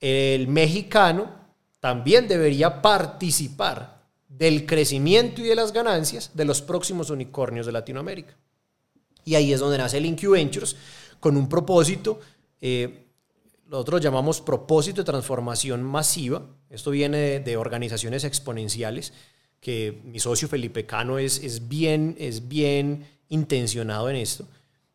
el 0.00 0.48
mexicano, 0.48 1.30
también 1.80 2.28
debería 2.28 2.82
participar 2.82 3.98
del 4.28 4.66
crecimiento 4.66 5.40
y 5.40 5.44
de 5.44 5.54
las 5.54 5.72
ganancias 5.72 6.30
de 6.34 6.44
los 6.44 6.60
próximos 6.60 7.10
unicornios 7.10 7.66
de 7.66 7.72
Latinoamérica. 7.72 8.36
Y 9.24 9.34
ahí 9.34 9.52
es 9.52 9.60
donde 9.60 9.78
nace 9.78 9.98
el 9.98 10.06
Incubentures 10.06 10.76
con 11.20 11.36
un 11.36 11.48
propósito, 11.48 12.20
eh, 12.60 13.06
nosotros 13.66 14.00
lo 14.00 14.04
llamamos 14.04 14.40
propósito 14.40 15.02
de 15.02 15.04
transformación 15.04 15.82
masiva. 15.82 16.42
Esto 16.70 16.90
viene 16.90 17.40
de, 17.40 17.56
organizaciones 17.56 18.24
exponenciales, 18.24 19.12
que 19.60 20.00
mi 20.04 20.20
socio 20.20 20.48
Felipe 20.48 20.86
Cano 20.86 21.18
es, 21.18 21.42
es, 21.42 21.68
bien, 21.68 22.16
es 22.18 22.48
bien 22.48 23.06
intencionado 23.28 24.08
en 24.08 24.16
esto. 24.16 24.46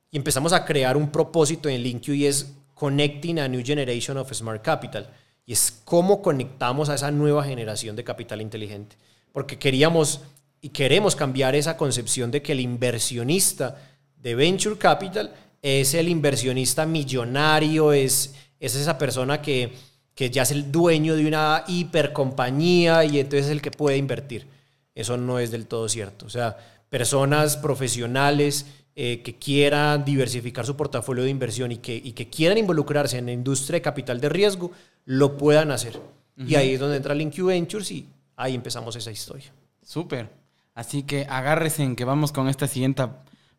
Y 0.09 0.17
empezamos 0.17 0.53
a 0.53 0.65
crear 0.65 0.97
un 0.97 1.11
propósito 1.11 1.69
en 1.69 1.81
LinQ 1.81 2.09
y 2.09 2.25
es 2.25 2.53
Connecting 2.73 3.39
a 3.39 3.47
New 3.47 3.63
Generation 3.63 4.17
of 4.17 4.31
Smart 4.33 4.63
Capital. 4.63 5.09
Y 5.45 5.53
es 5.53 5.81
cómo 5.83 6.21
conectamos 6.21 6.89
a 6.89 6.95
esa 6.95 7.11
nueva 7.11 7.43
generación 7.43 7.95
de 7.95 8.03
capital 8.03 8.41
inteligente. 8.41 8.95
Porque 9.31 9.57
queríamos 9.59 10.21
y 10.61 10.69
queremos 10.69 11.15
cambiar 11.15 11.55
esa 11.55 11.75
concepción 11.75 12.31
de 12.31 12.41
que 12.41 12.53
el 12.53 12.61
inversionista 12.61 13.77
de 14.15 14.33
Venture 14.33 14.77
Capital 14.77 15.33
es 15.63 15.93
el 15.93 16.09
inversionista 16.09 16.85
millonario, 16.85 17.93
es, 17.93 18.35
es 18.59 18.75
esa 18.75 18.97
persona 18.97 19.41
que, 19.41 19.73
que 20.13 20.29
ya 20.29 20.43
es 20.43 20.51
el 20.51 20.71
dueño 20.71 21.15
de 21.15 21.25
una 21.25 21.63
hipercompañía 21.67 23.05
y 23.05 23.19
entonces 23.19 23.47
es 23.47 23.51
el 23.51 23.61
que 23.61 23.71
puede 23.71 23.97
invertir. 23.97 24.45
Eso 24.93 25.17
no 25.17 25.39
es 25.39 25.49
del 25.49 25.65
todo 25.65 25.87
cierto. 25.89 26.25
O 26.25 26.29
sea, 26.29 26.57
personas 26.89 27.57
profesionales 27.57 28.65
eh, 28.95 29.21
que 29.23 29.35
quieran 29.35 30.03
diversificar 30.05 30.65
su 30.65 30.75
portafolio 30.75 31.23
de 31.23 31.29
inversión 31.29 31.71
y 31.71 31.77
que, 31.77 31.95
y 31.95 32.11
que 32.11 32.29
quieran 32.29 32.57
involucrarse 32.57 33.17
en 33.17 33.25
la 33.25 33.31
industria 33.31 33.77
de 33.77 33.81
capital 33.81 34.19
de 34.19 34.29
riesgo, 34.29 34.71
lo 35.05 35.37
puedan 35.37 35.71
hacer. 35.71 35.99
Y 36.35 36.55
ahí 36.55 36.73
es 36.73 36.79
donde 36.79 36.97
entra 36.97 37.13
el 37.13 37.21
Incubentures 37.21 37.89
y 37.91 38.07
ahí 38.35 38.53
empezamos 38.55 38.95
esa 38.95 39.11
historia. 39.11 39.51
Súper. 39.81 40.29
Así 40.73 41.03
que 41.03 41.25
agárrese 41.29 41.83
en 41.83 41.95
que 41.95 42.05
vamos 42.05 42.31
con 42.31 42.49
esta 42.49 42.67
siguiente 42.67 43.03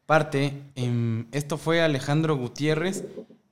parte. 0.07 0.63
Em, 0.75 1.27
esto 1.33 1.59
fue 1.59 1.83
Alejandro 1.83 2.37
Gutiérrez, 2.37 3.05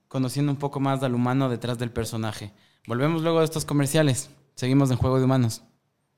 conociendo 0.09 0.53
un 0.53 0.59
poco 0.59 0.80
más 0.80 1.00
del 1.00 1.14
humano 1.14 1.48
detrás 1.48 1.78
del 1.78 1.90
personaje. 1.90 2.53
Volvemos 2.86 3.22
luego 3.22 3.38
de 3.38 3.44
estos 3.44 3.64
comerciales. 3.64 4.30
Seguimos 4.55 4.90
en 4.90 4.96
Juego 4.96 5.18
de 5.18 5.24
Humanos. 5.24 5.62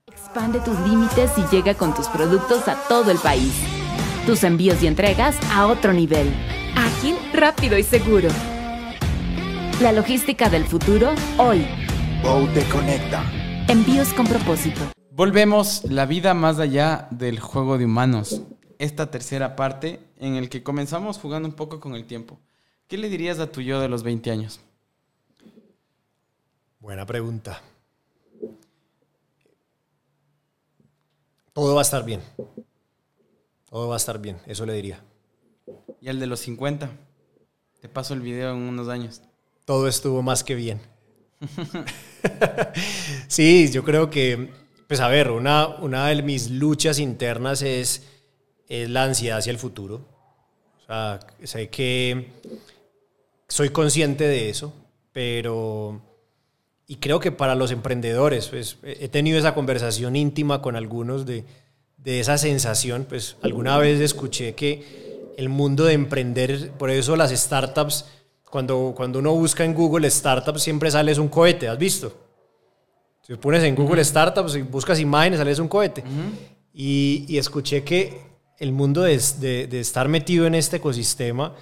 Expande 0.07 0.59
tus 0.59 0.79
límites 0.81 1.31
y 1.37 1.55
llega 1.55 1.73
con 1.75 1.93
tus 1.93 2.07
productos 2.07 2.67
a 2.67 2.75
todo 2.87 3.11
el 3.11 3.17
país. 3.17 3.53
Tus 4.25 4.43
envíos 4.43 4.81
y 4.83 4.87
entregas 4.87 5.37
a 5.51 5.67
otro 5.67 5.93
nivel. 5.93 6.31
Ágil, 6.75 7.15
rápido 7.33 7.77
y 7.77 7.83
seguro. 7.83 8.29
La 9.81 9.91
logística 9.91 10.49
del 10.49 10.65
futuro 10.65 11.13
hoy. 11.37 11.65
Bow 12.23 12.47
te 12.53 12.63
conecta. 12.69 13.23
Envíos 13.67 14.13
con 14.13 14.25
propósito. 14.25 14.81
Volvemos 15.11 15.83
la 15.85 16.05
vida 16.05 16.33
más 16.33 16.59
allá 16.59 17.07
del 17.11 17.39
juego 17.39 17.77
de 17.77 17.85
humanos. 17.85 18.41
Esta 18.79 19.11
tercera 19.11 19.55
parte 19.55 20.04
en 20.17 20.35
el 20.35 20.49
que 20.49 20.63
comenzamos 20.63 21.17
jugando 21.17 21.47
un 21.47 21.55
poco 21.55 21.79
con 21.79 21.95
el 21.95 22.05
tiempo. 22.05 22.39
¿Qué 22.87 22.97
le 22.97 23.09
dirías 23.09 23.39
a 23.39 23.51
tu 23.51 23.61
yo 23.61 23.79
de 23.79 23.89
los 23.89 24.03
20 24.03 24.31
años? 24.31 24.59
Buena 26.79 27.05
pregunta. 27.05 27.61
Todo 31.53 31.73
va 31.73 31.81
a 31.81 31.83
estar 31.83 32.05
bien. 32.05 32.21
Todo 33.69 33.87
va 33.87 33.95
a 33.95 33.97
estar 33.97 34.19
bien, 34.19 34.37
eso 34.45 34.65
le 34.65 34.73
diría. 34.73 35.03
Y 36.01 36.09
el 36.09 36.19
de 36.19 36.27
los 36.27 36.41
50. 36.41 36.91
Te 37.81 37.89
paso 37.89 38.13
el 38.13 38.21
video 38.21 38.51
en 38.51 38.57
unos 38.57 38.87
años. 38.87 39.21
Todo 39.65 39.87
estuvo 39.87 40.21
más 40.21 40.43
que 40.43 40.55
bien. 40.55 40.81
sí, 43.27 43.71
yo 43.71 43.83
creo 43.83 44.09
que, 44.09 44.51
pues 44.87 44.99
a 44.99 45.07
ver, 45.07 45.31
una, 45.31 45.67
una 45.67 46.07
de 46.07 46.21
mis 46.21 46.51
luchas 46.51 46.99
internas 46.99 47.61
es, 47.61 48.03
es 48.69 48.89
la 48.89 49.03
ansiedad 49.03 49.37
hacia 49.37 49.51
el 49.51 49.57
futuro. 49.57 50.01
O 50.81 50.85
sea, 50.85 51.19
sé 51.43 51.69
que 51.69 52.31
soy 53.47 53.69
consciente 53.69 54.27
de 54.27 54.49
eso, 54.49 54.73
pero 55.11 56.01
y 56.87 56.97
creo 56.97 57.19
que 57.19 57.31
para 57.31 57.55
los 57.55 57.71
emprendedores, 57.71 58.47
pues 58.47 58.77
he 58.83 59.07
tenido 59.07 59.39
esa 59.39 59.55
conversación 59.55 60.15
íntima 60.15 60.61
con 60.61 60.75
algunos 60.75 61.25
de, 61.25 61.43
de 61.97 62.19
esa 62.19 62.37
sensación, 62.37 63.05
pues 63.09 63.37
alguna 63.41 63.77
vez 63.77 63.99
escuché 63.99 64.53
que 64.53 65.33
el 65.37 65.49
mundo 65.49 65.85
de 65.85 65.93
emprender, 65.93 66.71
por 66.71 66.91
eso 66.91 67.15
las 67.15 67.31
startups, 67.31 68.05
cuando, 68.49 68.93
cuando 68.95 69.19
uno 69.19 69.33
busca 69.33 69.65
en 69.65 69.73
Google 69.73 70.09
startups 70.09 70.61
siempre 70.61 70.91
sales 70.91 71.17
un 71.17 71.27
cohete, 71.27 71.67
¿has 71.67 71.77
visto? 71.77 72.13
Si 73.23 73.33
pones 73.35 73.63
en 73.63 73.73
Google 73.73 74.05
startups 74.05 74.55
y 74.55 74.61
buscas 74.61 74.99
imágenes, 74.99 75.39
sales 75.39 75.57
un 75.57 75.67
cohete. 75.67 76.03
y, 76.71 77.25
y, 77.27 77.39
escuché 77.39 77.83
que 77.83 78.21
el 78.59 78.71
mundo 78.71 79.01
de, 79.01 79.17
de, 79.67 79.79
estar 79.79 80.07
metido 80.07 80.45
en 80.45 80.55
este 80.55 80.77
ecosistema, 80.77 81.53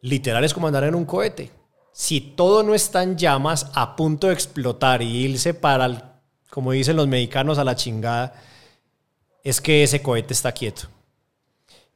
literal 0.00 0.44
es 0.44 0.54
como 0.54 0.66
andar 0.66 0.84
en 0.84 0.94
un 0.94 1.04
cohete 1.04 1.50
si 1.92 2.20
todo 2.20 2.62
no 2.62 2.74
está 2.74 3.02
en 3.02 3.16
llamas, 3.16 3.70
a 3.74 3.94
punto 3.96 4.28
de 4.28 4.32
explotar 4.32 5.02
y 5.02 5.24
irse 5.24 5.54
para, 5.54 5.84
el, 5.84 6.02
como 6.50 6.72
dicen 6.72 6.96
los 6.96 7.06
mexicanos, 7.06 7.58
a 7.58 7.64
la 7.64 7.76
chingada, 7.76 8.34
es 9.44 9.60
que 9.60 9.82
ese 9.82 10.02
cohete 10.02 10.32
está 10.32 10.52
quieto. 10.52 10.88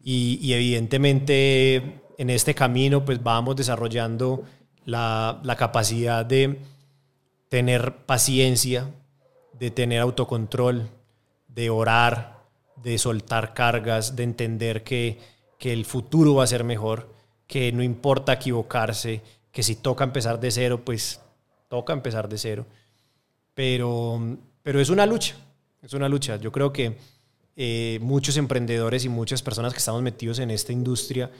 Y, 0.00 0.52
evidentemente 0.52 2.02
en 2.18 2.30
este 2.30 2.54
camino 2.54 3.04
pues 3.04 3.22
vamos 3.22 3.56
desarrollando 3.56 4.44
la, 4.84 5.40
la 5.42 5.56
capacidad 5.56 6.24
de 6.24 6.60
tener 7.50 8.06
paciencia, 8.06 8.88
de 9.52 9.70
tener 9.70 10.00
autocontrol, 10.00 10.88
de 11.48 11.70
orar, 11.70 12.35
de 12.82 12.98
soltar 12.98 13.54
cargas, 13.54 14.16
de 14.16 14.22
entender 14.22 14.82
que, 14.84 15.18
que 15.58 15.72
el 15.72 15.84
futuro 15.84 16.34
va 16.34 16.44
a 16.44 16.46
ser 16.46 16.64
mejor, 16.64 17.14
que 17.46 17.72
no 17.72 17.82
importa 17.82 18.34
equivocarse, 18.34 19.22
que 19.50 19.62
si 19.62 19.76
toca 19.76 20.04
empezar 20.04 20.38
de 20.40 20.50
cero, 20.50 20.82
pues 20.84 21.20
toca 21.68 21.92
empezar 21.92 22.28
de 22.28 22.38
cero. 22.38 22.66
Pero, 23.54 24.20
pero 24.62 24.80
es 24.80 24.90
una 24.90 25.06
lucha, 25.06 25.34
es 25.82 25.94
una 25.94 26.08
lucha. 26.08 26.36
Yo 26.36 26.52
creo 26.52 26.72
que 26.72 26.96
eh, 27.56 27.98
muchos 28.02 28.36
emprendedores 28.36 29.04
y 29.04 29.08
muchas 29.08 29.42
personas 29.42 29.72
que 29.72 29.78
estamos 29.78 30.02
metidos 30.02 30.38
en 30.40 30.50
esta 30.50 30.72
industria, 30.72 31.30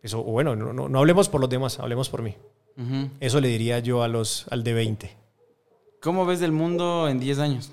eso, 0.00 0.22
bueno, 0.22 0.54
no, 0.54 0.72
no, 0.72 0.98
hablemos 0.98 1.28
por 1.28 1.40
los 1.40 1.50
demás, 1.50 1.80
hablemos 1.80 2.08
por 2.08 2.22
mí. 2.22 2.36
Eso 3.20 3.40
le 3.40 3.48
diría 3.48 3.78
yo 3.78 4.02
a 4.02 4.08
los, 4.08 4.46
al 4.50 4.64
de 4.64 4.72
20. 4.72 5.16
¿Cómo 6.00 6.26
ves 6.26 6.42
el 6.42 6.52
mundo 6.52 7.08
en 7.08 7.18
10 7.18 7.38
años? 7.38 7.72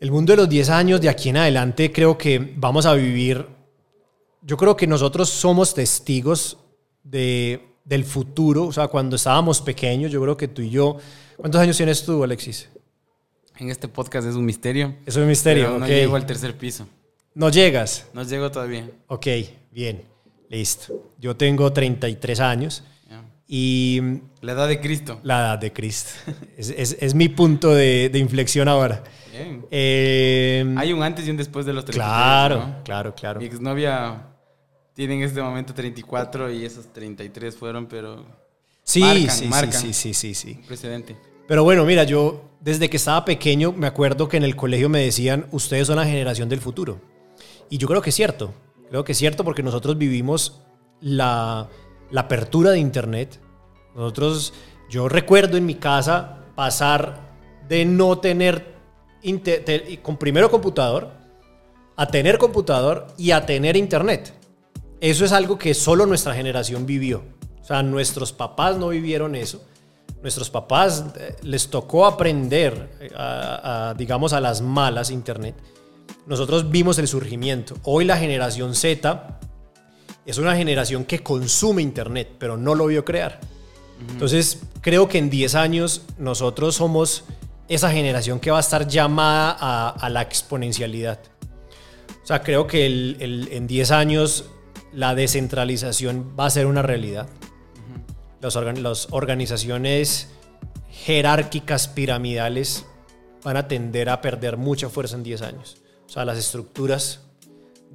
El 0.00 0.10
mundo 0.10 0.32
de 0.32 0.38
los 0.38 0.48
10 0.48 0.70
años, 0.70 1.00
de 1.00 1.08
aquí 1.08 1.28
en 1.28 1.36
adelante, 1.36 1.92
creo 1.92 2.18
que 2.18 2.54
vamos 2.56 2.86
a 2.86 2.94
vivir, 2.94 3.46
yo 4.42 4.56
creo 4.56 4.76
que 4.76 4.86
nosotros 4.86 5.28
somos 5.28 5.74
testigos 5.74 6.58
de 7.04 7.70
del 7.90 8.04
futuro, 8.04 8.66
o 8.66 8.72
sea, 8.72 8.86
cuando 8.86 9.16
estábamos 9.16 9.60
pequeños, 9.60 10.12
yo 10.12 10.22
creo 10.22 10.36
que 10.36 10.46
tú 10.46 10.62
y 10.62 10.70
yo, 10.70 10.96
¿cuántos 11.36 11.60
años 11.60 11.76
tienes 11.76 12.04
tú, 12.04 12.22
Alexis? 12.22 12.68
En 13.58 13.68
este 13.68 13.88
podcast 13.88 14.28
es 14.28 14.36
un 14.36 14.44
misterio. 14.44 14.94
Es 15.04 15.16
un 15.16 15.26
misterio, 15.26 15.76
No 15.76 15.86
llego 15.88 16.14
al 16.14 16.24
tercer 16.24 16.56
piso. 16.56 16.86
¿No 17.34 17.50
llegas? 17.50 18.06
No 18.14 18.22
llego 18.22 18.48
todavía. 18.50 18.88
Ok, 19.08 19.26
bien, 19.72 20.04
listo. 20.48 21.12
Yo 21.18 21.36
tengo 21.36 21.72
33 21.72 22.38
años 22.40 22.84
y... 23.48 24.00
La 24.40 24.52
edad 24.52 24.68
de 24.68 24.80
Cristo. 24.80 25.18
La 25.24 25.40
edad 25.40 25.58
de 25.58 25.72
Cristo. 25.72 26.10
es, 26.56 26.70
es, 26.70 26.96
es, 27.00 27.14
mi 27.14 27.28
punto 27.28 27.74
de, 27.74 28.08
de 28.08 28.18
inflexión 28.20 28.68
ahora. 28.68 29.02
Bien. 29.42 29.66
Eh, 29.70 30.74
Hay 30.76 30.92
un 30.92 31.02
antes 31.02 31.26
y 31.26 31.30
un 31.30 31.36
después 31.36 31.66
de 31.66 31.72
los 31.72 31.84
33. 31.84 32.06
Claro, 32.06 32.56
¿no? 32.58 32.84
claro, 32.84 33.14
claro. 33.14 33.40
Mi 33.40 33.46
exnovia 33.46 34.26
tiene 34.94 35.14
en 35.14 35.22
este 35.22 35.40
momento 35.40 35.72
34 35.74 36.52
y 36.52 36.64
esos 36.64 36.92
33 36.92 37.56
fueron, 37.56 37.86
pero... 37.86 38.24
Sí, 38.82 39.00
marcan, 39.00 39.30
sí, 39.30 39.46
marcan. 39.46 39.72
sí, 39.72 39.92
sí, 39.92 40.14
sí, 40.14 40.34
sí. 40.34 40.56
Un 40.60 40.66
precedente. 40.66 41.16
Pero 41.46 41.64
bueno, 41.64 41.84
mira, 41.84 42.04
yo 42.04 42.50
desde 42.60 42.88
que 42.90 42.96
estaba 42.96 43.24
pequeño 43.24 43.72
me 43.72 43.86
acuerdo 43.86 44.28
que 44.28 44.36
en 44.36 44.42
el 44.44 44.56
colegio 44.56 44.88
me 44.88 45.00
decían, 45.00 45.46
ustedes 45.52 45.86
son 45.86 45.96
la 45.96 46.04
generación 46.04 46.48
del 46.48 46.60
futuro. 46.60 47.00
Y 47.68 47.78
yo 47.78 47.86
creo 47.88 48.02
que 48.02 48.10
es 48.10 48.16
cierto, 48.16 48.52
creo 48.88 49.04
que 49.04 49.12
es 49.12 49.18
cierto 49.18 49.44
porque 49.44 49.62
nosotros 49.62 49.96
vivimos 49.96 50.60
la, 51.00 51.68
la 52.10 52.20
apertura 52.22 52.70
de 52.70 52.78
Internet. 52.78 53.40
Nosotros, 53.94 54.52
yo 54.90 55.08
recuerdo 55.08 55.56
en 55.56 55.66
mi 55.66 55.76
casa 55.76 56.44
pasar 56.54 57.30
de 57.68 57.84
no 57.84 58.18
tener, 58.18 58.74
con 60.02 60.16
primero 60.16 60.50
computador, 60.50 61.10
a 61.96 62.06
tener 62.06 62.38
computador 62.38 63.06
y 63.18 63.30
a 63.32 63.44
tener 63.44 63.76
Internet. 63.76 64.32
Eso 65.00 65.24
es 65.24 65.32
algo 65.32 65.58
que 65.58 65.74
solo 65.74 66.06
nuestra 66.06 66.34
generación 66.34 66.86
vivió. 66.86 67.22
O 67.60 67.64
sea, 67.64 67.82
nuestros 67.82 68.32
papás 68.32 68.76
no 68.76 68.88
vivieron 68.88 69.34
eso. 69.34 69.64
Nuestros 70.22 70.50
papás 70.50 71.04
eh, 71.18 71.36
les 71.42 71.68
tocó 71.68 72.06
aprender, 72.06 72.90
eh, 73.00 73.10
a, 73.16 73.90
a, 73.90 73.94
digamos, 73.94 74.32
a 74.32 74.40
las 74.40 74.60
malas 74.60 75.10
Internet. 75.10 75.54
Nosotros 76.26 76.70
vimos 76.70 76.98
el 76.98 77.08
surgimiento. 77.08 77.76
Hoy 77.84 78.04
la 78.04 78.16
generación 78.16 78.74
Z 78.74 79.40
es 80.26 80.38
una 80.38 80.56
generación 80.56 81.04
que 81.04 81.22
consume 81.22 81.82
Internet, 81.82 82.36
pero 82.38 82.56
no 82.56 82.74
lo 82.74 82.86
vio 82.86 83.04
crear. 83.04 83.40
Entonces, 84.08 84.60
creo 84.80 85.08
que 85.08 85.18
en 85.18 85.30
10 85.30 85.54
años 85.54 86.02
nosotros 86.18 86.76
somos 86.76 87.24
esa 87.70 87.90
generación 87.92 88.40
que 88.40 88.50
va 88.50 88.56
a 88.56 88.60
estar 88.60 88.88
llamada 88.88 89.56
a, 89.58 89.90
a 89.90 90.10
la 90.10 90.22
exponencialidad. 90.22 91.20
O 92.20 92.26
sea, 92.26 92.42
creo 92.42 92.66
que 92.66 92.84
el, 92.84 93.16
el, 93.20 93.48
en 93.52 93.68
10 93.68 93.92
años 93.92 94.50
la 94.92 95.14
descentralización 95.14 96.34
va 96.38 96.46
a 96.46 96.50
ser 96.50 96.66
una 96.66 96.82
realidad. 96.82 97.28
Uh 97.30 98.50
-huh. 98.50 98.74
Las, 98.74 98.78
las 98.78 99.08
organizaciones 99.12 100.28
jerárquicas 100.90 101.86
piramidales 101.86 102.86
van 103.44 103.56
a 103.56 103.68
tender 103.68 104.08
a 104.10 104.20
perder 104.20 104.56
mucha 104.56 104.88
fuerza 104.88 105.14
en 105.14 105.22
10 105.22 105.42
años. 105.42 105.76
O 106.06 106.08
sea, 106.08 106.24
las 106.24 106.38
estructuras 106.38 107.20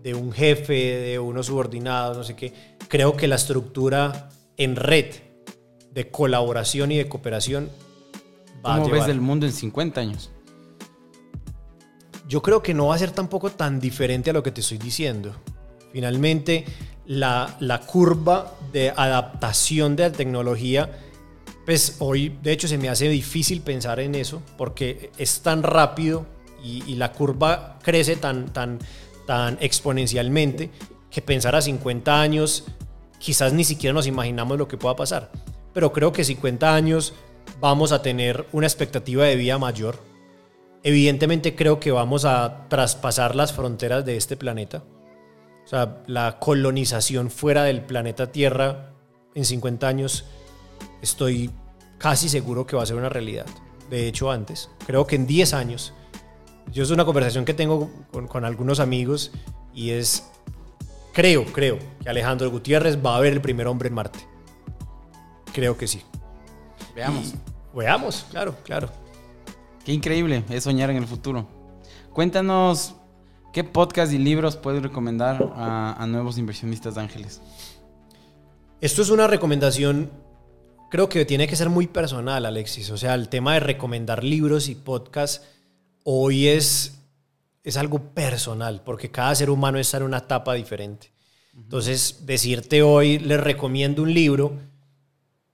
de 0.01 0.13
un 0.13 0.31
jefe, 0.31 0.73
de 0.73 1.19
unos 1.19 1.47
subordinados, 1.47 2.15
no 2.15 2.23
sé 2.23 2.33
qué. 2.37 2.53
Creo 2.87 3.17
que 3.17 3.27
la 3.27 3.35
estructura 3.35 4.29
en 4.55 4.77
red 4.77 5.15
de 5.91 6.09
colaboración 6.09 6.93
y 6.93 6.97
de 6.97 7.09
cooperación 7.09 7.69
va 8.65 8.77
¿Cómo 8.79 8.87
a 8.87 8.97
ves 8.99 9.07
el 9.07 9.21
mundo 9.21 9.45
en 9.45 9.53
50 9.53 10.01
años? 10.01 10.31
Yo 12.27 12.41
creo 12.41 12.63
que 12.63 12.73
no 12.73 12.87
va 12.87 12.95
a 12.95 12.97
ser 12.97 13.11
tampoco 13.11 13.51
tan 13.51 13.79
diferente 13.79 14.31
a 14.31 14.33
lo 14.33 14.41
que 14.41 14.51
te 14.51 14.61
estoy 14.61 14.77
diciendo. 14.77 15.35
Finalmente, 15.91 16.65
la, 17.05 17.55
la, 17.59 17.81
curva 17.81 18.55
de 18.73 18.89
adaptación 18.89 19.95
de 19.95 20.09
la 20.09 20.11
tecnología, 20.11 20.91
pues 21.65 21.97
hoy 21.99 22.37
de 22.41 22.51
hecho 22.51 22.67
se 22.67 22.77
me 22.77 22.89
hace 22.89 23.07
difícil 23.07 23.61
pensar 23.61 23.99
en 23.99 24.15
eso 24.15 24.41
porque 24.57 25.11
es 25.17 25.41
tan 25.41 25.61
rápido 25.63 26.25
y, 26.63 26.83
y 26.87 26.95
la 26.95 27.11
curva 27.11 27.77
crece 27.83 28.15
tan, 28.15 28.51
tan, 28.51 28.79
tan 29.27 29.57
exponencialmente 29.61 30.71
que 31.11 31.21
pensar 31.21 31.55
a 31.55 31.61
50 31.61 32.19
años 32.19 32.65
quizás 33.19 33.53
ni 33.53 33.63
siquiera 33.63 33.93
nos 33.93 34.07
imaginamos 34.07 34.57
lo 34.57 34.67
que 34.67 34.77
pueda 34.77 34.95
pasar. 34.95 35.31
Pero 35.73 35.91
creo 35.91 36.11
que 36.11 36.23
50 36.23 36.73
años 36.73 37.13
vamos 37.59 37.91
a 37.91 38.01
tener 38.01 38.45
una 38.51 38.67
expectativa 38.67 39.25
de 39.25 39.35
vida 39.35 39.57
mayor. 39.57 39.99
Evidentemente 40.83 41.55
creo 41.55 41.79
que 41.79 41.91
vamos 41.91 42.25
a 42.25 42.67
traspasar 42.69 43.35
las 43.35 43.53
fronteras 43.53 44.05
de 44.05 44.17
este 44.17 44.37
planeta. 44.37 44.83
O 45.65 45.67
sea, 45.67 46.03
la 46.05 46.37
colonización 46.39 47.31
fuera 47.31 47.63
del 47.63 47.81
planeta 47.81 48.31
Tierra 48.31 48.91
en 49.33 49.45
50 49.45 49.87
años, 49.87 50.25
estoy 51.01 51.49
casi 51.97 52.29
seguro 52.29 52.65
que 52.65 52.75
va 52.75 52.83
a 52.83 52.85
ser 52.85 52.97
una 52.97 53.09
realidad. 53.09 53.45
De 53.89 54.07
hecho, 54.07 54.31
antes. 54.31 54.69
Creo 54.85 55.07
que 55.07 55.15
en 55.15 55.27
10 55.27 55.53
años. 55.53 55.93
Yo 56.71 56.83
es 56.83 56.89
una 56.89 57.05
conversación 57.05 57.45
que 57.45 57.53
tengo 57.53 57.91
con, 58.11 58.45
algunos 58.45 58.79
amigos 58.79 59.31
y 59.73 59.91
es, 59.91 60.31
creo, 61.13 61.45
creo 61.45 61.77
que 62.01 62.09
Alejandro 62.09 62.49
Gutiérrez 62.49 62.97
va 63.03 63.15
a 63.15 63.19
ver 63.19 63.33
el 63.33 63.41
primer 63.41 63.67
hombre 63.67 63.89
en 63.89 63.93
Marte. 63.93 64.19
Creo 65.53 65.77
que 65.77 65.87
sí. 65.87 66.01
Veamos. 66.95 67.33
Y, 67.33 67.77
veamos, 67.77 68.25
claro, 68.31 68.55
claro. 68.63 68.89
Qué 69.83 69.93
increíble 69.93 70.43
es 70.49 70.63
soñar 70.63 70.89
en 70.89 70.97
el 70.97 71.05
futuro. 71.05 71.47
Cuéntanos 72.13 72.95
¿Qué 73.55 73.63
podcast 73.63 74.11
y 74.11 74.17
libros 74.17 74.57
puedes 74.57 74.83
recomendar 74.83 75.53
a, 75.55 75.95
a, 75.97 76.07
nuevos 76.07 76.37
inversionistas 76.37 76.95
de 76.95 76.99
ángeles? 76.99 77.41
Esto 78.81 79.01
es 79.01 79.09
una 79.09 79.27
recomendación, 79.27 80.11
creo 80.91 81.07
que 81.07 81.23
tiene 81.23 81.47
que 81.47 81.55
ser 81.55 81.69
muy 81.69 81.87
personal, 81.87 82.45
Alexis. 82.45 82.91
O 82.91 82.97
sea, 82.97 83.13
el 83.13 83.29
tema 83.29 83.53
de 83.53 83.61
recomendar 83.61 84.25
libros 84.25 84.67
y 84.67 84.75
podcasts 84.75 85.47
hoy 86.03 86.49
es, 86.49 86.99
es 87.63 87.77
algo 87.77 87.99
personal, 88.13 88.81
porque 88.83 89.09
cada 89.09 89.33
ser 89.33 89.49
humano 89.49 89.79
está 89.79 89.95
en 89.95 90.03
una 90.03 90.17
etapa 90.17 90.53
diferente. 90.53 91.13
Entonces, 91.55 92.25
decirte 92.25 92.83
hoy, 92.83 93.19
les 93.19 93.39
recomiendo 93.39 94.03
un 94.03 94.13
libro, 94.13 94.59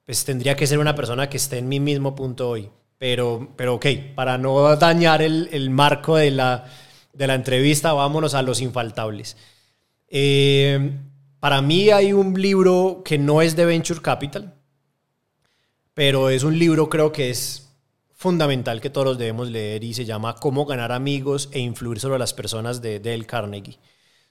pues 0.06 0.26
tendría 0.26 0.56
que 0.56 0.68
ser 0.68 0.80
una 0.80 0.96
persona 0.96 1.30
que 1.30 1.38
esté 1.38 1.58
en 1.60 1.70
mi 1.70 1.80
mismo 1.80 2.16
punto 2.16 2.50
hoy. 2.50 2.70
Pero, 2.98 3.54
pero 3.56 3.76
ok, 3.76 3.86
para 4.16 4.38
no 4.38 4.76
dañar 4.76 5.22
el, 5.22 5.50
el 5.52 5.70
marco 5.70 6.18
de 6.18 6.32
la 6.32 6.66
de 7.14 7.28
la 7.28 7.36
entrevista, 7.36 7.94
vámonos 7.94 8.34
a 8.34 8.42
los 8.42 8.62
infaltables. 8.62 9.38
Eh, 10.08 10.98
para 11.40 11.62
mí 11.62 11.90
hay 11.90 12.14
un 12.14 12.40
libro 12.40 13.02
que 13.04 13.18
no 13.18 13.42
es 13.42 13.56
de 13.56 13.66
Venture 13.66 14.02
Capital, 14.02 14.56
pero 15.94 16.30
es 16.30 16.44
un 16.44 16.58
libro 16.58 16.90
creo 16.90 17.12
que 17.12 17.30
es 17.30 17.70
fundamental 18.14 18.82
que 18.82 18.90
todos 18.90 19.18
debemos 19.18 19.50
leer 19.50 19.84
y 19.84 19.94
se 19.94 20.06
llama 20.06 20.36
Cómo 20.36 20.66
ganar 20.66 20.92
amigos 20.92 21.50
e 21.52 21.60
influir 21.60 22.00
sobre 22.00 22.20
las 22.20 22.34
personas 22.34 22.82
de 22.82 23.00
Dale 23.00 23.26
Carnegie. 23.26 23.80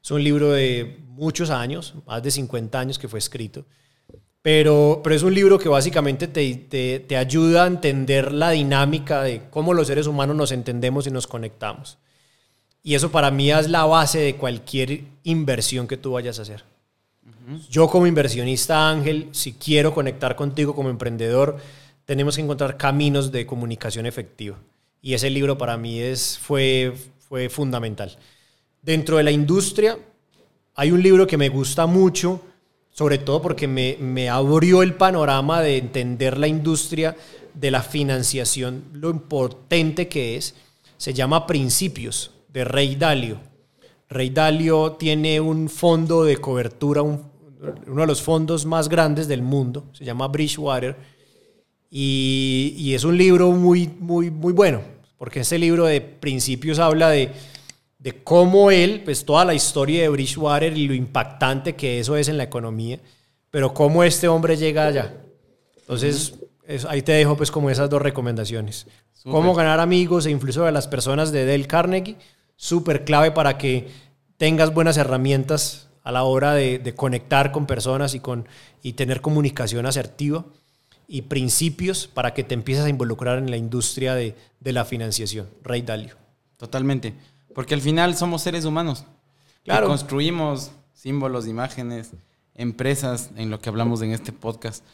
Es 0.02 0.10
un 0.10 0.22
libro 0.22 0.52
de 0.52 1.04
muchos 1.08 1.50
años, 1.50 1.94
más 2.06 2.22
de 2.22 2.30
50 2.30 2.78
años 2.78 2.98
que 2.98 3.08
fue 3.08 3.18
escrito, 3.18 3.66
pero, 4.42 5.00
pero 5.02 5.14
es 5.14 5.22
un 5.22 5.34
libro 5.34 5.58
que 5.58 5.68
básicamente 5.68 6.26
te, 6.26 6.54
te, 6.54 7.00
te 7.00 7.16
ayuda 7.16 7.64
a 7.64 7.66
entender 7.66 8.32
la 8.32 8.50
dinámica 8.50 9.22
de 9.22 9.42
cómo 9.50 9.74
los 9.74 9.86
seres 9.86 10.06
humanos 10.06 10.36
nos 10.36 10.52
entendemos 10.52 11.06
y 11.06 11.10
nos 11.10 11.26
conectamos. 11.26 11.98
Y 12.82 12.94
eso 12.94 13.10
para 13.10 13.30
mí 13.30 13.52
es 13.52 13.68
la 13.68 13.84
base 13.84 14.18
de 14.20 14.36
cualquier 14.36 15.02
inversión 15.24 15.86
que 15.86 15.98
tú 15.98 16.12
vayas 16.12 16.38
a 16.38 16.42
hacer. 16.42 16.64
Yo 17.68 17.88
como 17.88 18.06
inversionista 18.06 18.88
Ángel, 18.88 19.28
si 19.32 19.52
quiero 19.54 19.92
conectar 19.92 20.36
contigo 20.36 20.74
como 20.74 20.88
emprendedor, 20.88 21.58
tenemos 22.04 22.36
que 22.36 22.42
encontrar 22.42 22.76
caminos 22.76 23.32
de 23.32 23.44
comunicación 23.44 24.06
efectiva. 24.06 24.56
Y 25.02 25.14
ese 25.14 25.30
libro 25.30 25.58
para 25.58 25.76
mí 25.76 26.00
es, 26.00 26.38
fue, 26.38 26.94
fue 27.28 27.48
fundamental. 27.48 28.16
Dentro 28.82 29.16
de 29.16 29.24
la 29.24 29.30
industria 29.30 29.98
hay 30.74 30.92
un 30.92 31.02
libro 31.02 31.26
que 31.26 31.36
me 31.36 31.48
gusta 31.48 31.86
mucho, 31.86 32.40
sobre 33.00 33.16
todo 33.16 33.40
porque 33.40 33.66
me, 33.66 33.96
me 33.98 34.28
abrió 34.28 34.82
el 34.82 34.92
panorama 34.92 35.62
de 35.62 35.78
entender 35.78 36.36
la 36.36 36.48
industria 36.48 37.16
de 37.54 37.70
la 37.70 37.82
financiación, 37.82 38.84
lo 38.92 39.08
importante 39.08 40.06
que 40.06 40.36
es. 40.36 40.54
Se 40.98 41.14
llama 41.14 41.46
Principios 41.46 42.30
de 42.52 42.62
Rey 42.64 42.96
Dalio. 42.96 43.40
Rey 44.10 44.28
Dalio 44.28 44.92
tiene 44.98 45.40
un 45.40 45.70
fondo 45.70 46.24
de 46.24 46.36
cobertura, 46.36 47.00
un- 47.00 47.22
uno 47.86 48.02
de 48.02 48.06
los 48.06 48.20
fondos 48.20 48.66
más 48.66 48.86
grandes 48.90 49.26
del 49.28 49.40
mundo, 49.40 49.86
se 49.94 50.04
llama 50.04 50.28
Bridgewater, 50.28 50.94
y, 51.90 52.74
y 52.76 52.92
es 52.92 53.04
un 53.04 53.16
libro 53.16 53.50
muy, 53.52 53.88
muy, 53.98 54.30
muy 54.30 54.52
bueno, 54.52 54.82
porque 55.16 55.40
ese 55.40 55.58
libro 55.58 55.86
de 55.86 56.02
principios 56.02 56.78
habla 56.78 57.08
de, 57.08 57.32
de 58.00 58.24
cómo 58.24 58.70
él, 58.70 59.02
pues 59.04 59.24
toda 59.24 59.44
la 59.44 59.54
historia 59.54 60.02
de 60.02 60.08
Bridgewater 60.08 60.76
y 60.76 60.88
lo 60.88 60.94
impactante 60.94 61.76
que 61.76 62.00
eso 62.00 62.16
es 62.16 62.28
en 62.28 62.38
la 62.38 62.44
economía, 62.44 62.98
pero 63.50 63.72
cómo 63.74 64.02
este 64.02 64.26
hombre 64.26 64.56
llega 64.56 64.86
allá. 64.86 65.14
Entonces, 65.80 66.34
es- 66.66 66.84
ahí 66.86 67.02
te 67.02 67.12
dejo 67.12 67.36
pues 67.36 67.50
como 67.50 67.68
esas 67.70 67.90
dos 67.90 68.00
recomendaciones. 68.00 68.86
Súper. 69.12 69.32
Cómo 69.32 69.54
ganar 69.54 69.80
amigos 69.80 70.24
e 70.24 70.30
influir 70.30 70.54
sobre 70.54 70.72
las 70.72 70.88
personas 70.88 71.30
de 71.30 71.44
Dale 71.44 71.66
Carnegie, 71.66 72.16
súper 72.56 73.04
clave 73.04 73.32
para 73.32 73.58
que 73.58 73.88
tengas 74.38 74.72
buenas 74.72 74.96
herramientas 74.96 75.88
a 76.02 76.10
la 76.12 76.22
hora 76.22 76.54
de, 76.54 76.78
de 76.78 76.94
conectar 76.94 77.52
con 77.52 77.66
personas 77.66 78.14
y, 78.14 78.20
con, 78.20 78.48
y 78.82 78.94
tener 78.94 79.20
comunicación 79.20 79.84
asertiva 79.84 80.46
y 81.06 81.22
principios 81.22 82.06
para 82.06 82.32
que 82.32 82.44
te 82.44 82.54
empieces 82.54 82.84
a 82.84 82.88
involucrar 82.88 83.36
en 83.38 83.50
la 83.50 83.58
industria 83.58 84.14
de, 84.14 84.34
de 84.60 84.72
la 84.72 84.86
financiación. 84.86 85.48
Rey 85.62 85.82
Dalio. 85.82 86.16
Totalmente. 86.56 87.12
Porque 87.54 87.74
al 87.74 87.80
final 87.80 88.16
somos 88.16 88.42
seres 88.42 88.64
humanos. 88.64 89.04
Claro. 89.64 89.86
Que 89.86 89.90
construimos 89.90 90.70
símbolos, 90.94 91.46
imágenes, 91.46 92.12
empresas, 92.54 93.30
en 93.36 93.50
lo 93.50 93.58
que 93.58 93.68
hablamos 93.68 94.02
en 94.02 94.12
este 94.12 94.32
podcast. 94.32 94.84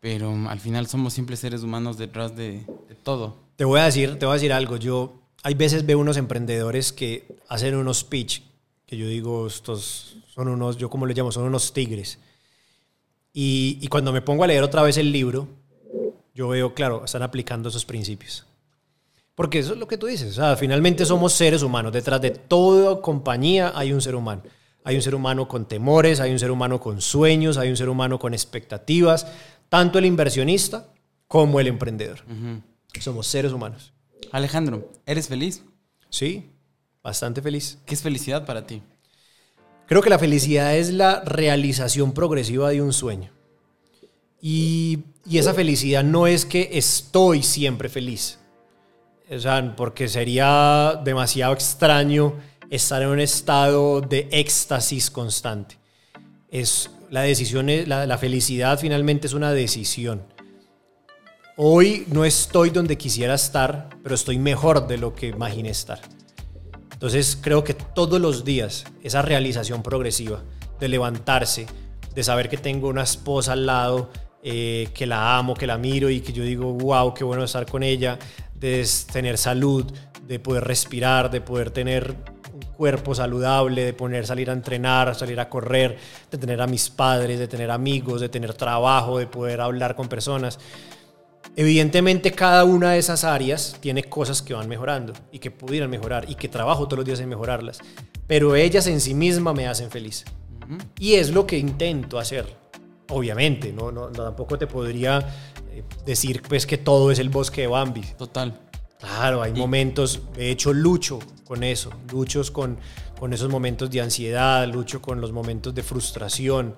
Pero 0.00 0.34
al 0.48 0.60
final 0.60 0.86
somos 0.86 1.12
simples 1.12 1.40
seres 1.40 1.62
humanos 1.62 1.98
detrás 1.98 2.34
de, 2.34 2.64
de 2.88 2.94
todo. 3.02 3.36
Te 3.56 3.64
voy 3.64 3.80
a 3.80 3.84
decir, 3.84 4.18
te 4.18 4.26
voy 4.26 4.32
a 4.32 4.34
decir 4.34 4.52
algo. 4.52 4.76
Yo 4.76 5.14
hay 5.42 5.54
veces 5.54 5.86
veo 5.86 5.98
unos 5.98 6.16
emprendedores 6.16 6.92
que 6.92 7.26
hacen 7.48 7.76
unos 7.76 8.04
pitch 8.04 8.42
que 8.92 8.98
yo 8.98 9.06
digo 9.06 9.46
estos 9.46 10.18
son 10.34 10.48
unos, 10.48 10.76
yo 10.76 10.90
como 10.90 11.06
les 11.06 11.16
llamo, 11.16 11.32
son 11.32 11.44
unos 11.44 11.72
tigres. 11.72 12.18
Y, 13.32 13.78
y 13.80 13.88
cuando 13.88 14.12
me 14.12 14.20
pongo 14.20 14.44
a 14.44 14.46
leer 14.46 14.62
otra 14.62 14.82
vez 14.82 14.98
el 14.98 15.10
libro, 15.10 15.48
yo 16.34 16.48
veo, 16.48 16.74
claro, 16.74 17.02
están 17.02 17.22
aplicando 17.22 17.70
esos 17.70 17.86
principios. 17.86 18.44
Porque 19.34 19.58
eso 19.58 19.72
es 19.72 19.78
lo 19.78 19.88
que 19.88 19.96
tú 19.96 20.06
dices. 20.06 20.32
O 20.32 20.34
sea, 20.34 20.56
finalmente 20.56 21.06
somos 21.06 21.32
seres 21.32 21.62
humanos. 21.62 21.92
Detrás 21.92 22.20
de 22.20 22.30
toda 22.30 23.00
compañía 23.00 23.72
hay 23.74 23.92
un 23.92 24.00
ser 24.00 24.14
humano. 24.14 24.42
Hay 24.84 24.96
un 24.96 25.02
ser 25.02 25.14
humano 25.14 25.48
con 25.48 25.66
temores, 25.66 26.20
hay 26.20 26.32
un 26.32 26.38
ser 26.38 26.50
humano 26.50 26.80
con 26.80 27.00
sueños, 27.00 27.56
hay 27.56 27.70
un 27.70 27.76
ser 27.76 27.88
humano 27.88 28.18
con 28.18 28.34
expectativas. 28.34 29.26
Tanto 29.68 29.98
el 29.98 30.04
inversionista 30.04 30.92
como 31.28 31.60
el 31.60 31.68
emprendedor. 31.68 32.20
Somos 33.00 33.26
seres 33.26 33.52
humanos. 33.52 33.92
Alejandro, 34.32 34.92
¿eres 35.06 35.28
feliz? 35.28 35.64
Sí, 36.10 36.50
bastante 37.02 37.40
feliz. 37.40 37.78
¿Qué 37.86 37.94
es 37.94 38.02
felicidad 38.02 38.44
para 38.44 38.66
ti? 38.66 38.82
Creo 39.86 40.02
que 40.02 40.10
la 40.10 40.18
felicidad 40.18 40.76
es 40.76 40.92
la 40.92 41.22
realización 41.24 42.12
progresiva 42.12 42.70
de 42.70 42.82
un 42.82 42.92
sueño. 42.92 43.32
Y, 44.40 45.04
y 45.24 45.38
esa 45.38 45.54
felicidad 45.54 46.04
no 46.04 46.26
es 46.26 46.44
que 46.44 46.70
estoy 46.72 47.42
siempre 47.42 47.88
feliz. 47.88 48.38
O 49.34 49.38
sea, 49.38 49.74
porque 49.76 50.08
sería 50.08 51.00
demasiado 51.02 51.54
extraño 51.54 52.34
estar 52.70 53.00
en 53.02 53.08
un 53.08 53.20
estado 53.20 54.00
de 54.00 54.28
éxtasis 54.30 55.10
constante. 55.10 55.78
Es, 56.50 56.90
la 57.10 57.22
decisión, 57.22 57.70
es- 57.70 57.88
la, 57.88 58.06
la 58.06 58.18
felicidad 58.18 58.78
finalmente 58.78 59.26
es 59.26 59.32
una 59.32 59.52
decisión. 59.52 60.22
Hoy 61.56 62.04
no 62.08 62.24
estoy 62.24 62.70
donde 62.70 62.96
quisiera 62.98 63.34
estar, 63.34 63.88
pero 64.02 64.14
estoy 64.14 64.38
mejor 64.38 64.86
de 64.86 64.98
lo 64.98 65.14
que 65.14 65.28
imaginé 65.28 65.70
estar. 65.70 66.00
Entonces 66.92 67.38
creo 67.40 67.64
que 67.64 67.74
todos 67.74 68.20
los 68.20 68.44
días 68.44 68.84
esa 69.02 69.22
realización 69.22 69.82
progresiva 69.82 70.42
de 70.78 70.88
levantarse, 70.88 71.66
de 72.14 72.22
saber 72.22 72.48
que 72.48 72.56
tengo 72.56 72.88
una 72.88 73.02
esposa 73.02 73.52
al 73.52 73.66
lado, 73.66 74.10
eh, 74.42 74.88
que 74.94 75.06
la 75.06 75.36
amo, 75.38 75.54
que 75.54 75.66
la 75.66 75.78
miro 75.78 76.10
y 76.10 76.20
que 76.20 76.32
yo 76.32 76.42
digo, 76.44 76.72
wow, 76.72 77.12
qué 77.14 77.22
bueno 77.24 77.44
estar 77.44 77.66
con 77.66 77.82
ella, 77.82 78.18
de 78.62 78.88
tener 79.12 79.36
salud, 79.36 79.92
de 80.26 80.38
poder 80.38 80.64
respirar, 80.64 81.30
de 81.30 81.40
poder 81.40 81.70
tener 81.72 82.14
un 82.54 82.62
cuerpo 82.74 83.14
saludable, 83.14 83.84
de 83.84 83.92
poder 83.92 84.24
salir 84.24 84.48
a 84.50 84.52
entrenar, 84.52 85.14
salir 85.16 85.40
a 85.40 85.48
correr, 85.48 85.98
de 86.30 86.38
tener 86.38 86.62
a 86.62 86.66
mis 86.66 86.88
padres, 86.88 87.38
de 87.38 87.48
tener 87.48 87.70
amigos, 87.70 88.20
de 88.20 88.28
tener 88.28 88.54
trabajo, 88.54 89.18
de 89.18 89.26
poder 89.26 89.60
hablar 89.60 89.96
con 89.96 90.08
personas. 90.08 90.60
Evidentemente 91.56 92.30
cada 92.30 92.64
una 92.64 92.92
de 92.92 92.98
esas 92.98 93.24
áreas 93.24 93.76
tiene 93.80 94.04
cosas 94.04 94.40
que 94.40 94.54
van 94.54 94.68
mejorando 94.68 95.12
y 95.32 95.40
que 95.40 95.50
pudieran 95.50 95.90
mejorar 95.90 96.30
y 96.30 96.36
que 96.36 96.48
trabajo 96.48 96.86
todos 96.86 96.98
los 96.98 97.06
días 97.06 97.20
en 97.20 97.28
mejorarlas, 97.28 97.80
pero 98.26 98.54
ellas 98.54 98.86
en 98.86 99.00
sí 99.00 99.12
mismas 99.12 99.54
me 99.54 99.66
hacen 99.66 99.90
feliz. 99.90 100.24
Y 100.98 101.14
es 101.14 101.30
lo 101.30 101.46
que 101.46 101.58
intento 101.58 102.18
hacer. 102.18 102.61
Obviamente, 103.12 103.72
no, 103.72 103.92
no, 103.92 104.08
no, 104.08 104.24
tampoco 104.24 104.58
te 104.58 104.66
podría 104.66 105.18
eh, 105.70 105.84
decir 106.06 106.42
pues 106.48 106.66
que 106.66 106.78
todo 106.78 107.10
es 107.10 107.18
el 107.18 107.28
bosque 107.28 107.62
de 107.62 107.66
Bambi. 107.66 108.02
Total. 108.16 108.58
Claro, 108.98 109.42
hay 109.42 109.52
momentos, 109.52 110.22
de 110.34 110.50
hecho 110.50 110.72
lucho 110.72 111.18
con 111.44 111.62
eso, 111.62 111.90
lucho 112.10 112.40
con, 112.52 112.78
con 113.18 113.32
esos 113.32 113.50
momentos 113.50 113.90
de 113.90 114.00
ansiedad, 114.00 114.66
lucho 114.66 115.02
con 115.02 115.20
los 115.20 115.32
momentos 115.32 115.74
de 115.74 115.82
frustración, 115.82 116.74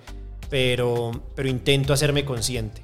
pero, 0.48 1.12
pero 1.36 1.48
intento 1.48 1.92
hacerme 1.92 2.24
consciente, 2.24 2.82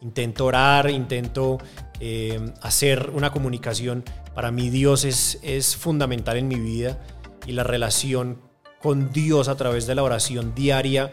intento 0.00 0.46
orar, 0.46 0.90
intento 0.90 1.58
eh, 2.00 2.40
hacer 2.60 3.10
una 3.14 3.30
comunicación. 3.30 4.04
Para 4.34 4.50
mí 4.50 4.68
Dios 4.68 5.04
es, 5.04 5.38
es 5.42 5.76
fundamental 5.76 6.36
en 6.36 6.48
mi 6.48 6.56
vida 6.56 7.00
y 7.46 7.52
la 7.52 7.62
relación 7.62 8.38
con 8.82 9.12
Dios 9.12 9.48
a 9.48 9.56
través 9.56 9.86
de 9.86 9.94
la 9.94 10.02
oración 10.02 10.54
diaria. 10.54 11.08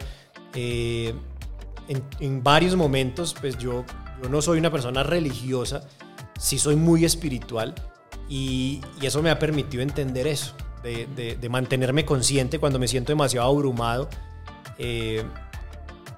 eh, 0.54 1.14
en, 1.90 2.02
en 2.20 2.42
varios 2.42 2.74
momentos, 2.76 3.34
pues 3.40 3.58
yo, 3.58 3.84
yo 4.22 4.28
no 4.28 4.40
soy 4.40 4.58
una 4.58 4.70
persona 4.70 5.02
religiosa, 5.02 5.82
sí 6.38 6.58
soy 6.58 6.76
muy 6.76 7.04
espiritual 7.04 7.74
y, 8.28 8.80
y 9.00 9.06
eso 9.06 9.20
me 9.22 9.30
ha 9.30 9.38
permitido 9.38 9.82
entender 9.82 10.26
eso, 10.26 10.54
de, 10.82 11.06
de- 11.16 11.36
de 11.36 11.48
mantenerme 11.48 12.04
consciente 12.04 12.58
cuando 12.58 12.78
me 12.78 12.86
siento 12.88 13.12
demasiado 13.12 13.48
abrumado. 13.48 14.08
Eh, 14.78 15.22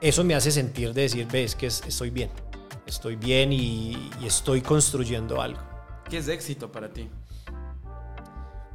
eso 0.01 0.23
me 0.25 0.35
hace 0.35 0.51
sentir 0.51 0.93
de 0.93 1.03
decir, 1.03 1.27
ves 1.31 1.55
que 1.57 1.67
es- 1.69 1.83
estoy 1.87 2.11
bien, 2.11 2.29
estoy 2.87 3.17
bien 3.17 3.53
y, 3.53 4.11
y 4.21 4.27
estoy 4.27 4.61
construyendo 4.61 5.41
algo. 5.41 5.61
¿Qué 6.11 6.19
es 6.19 6.29
éxito 6.29 6.71
para 6.71 6.89
ti? 6.93 7.09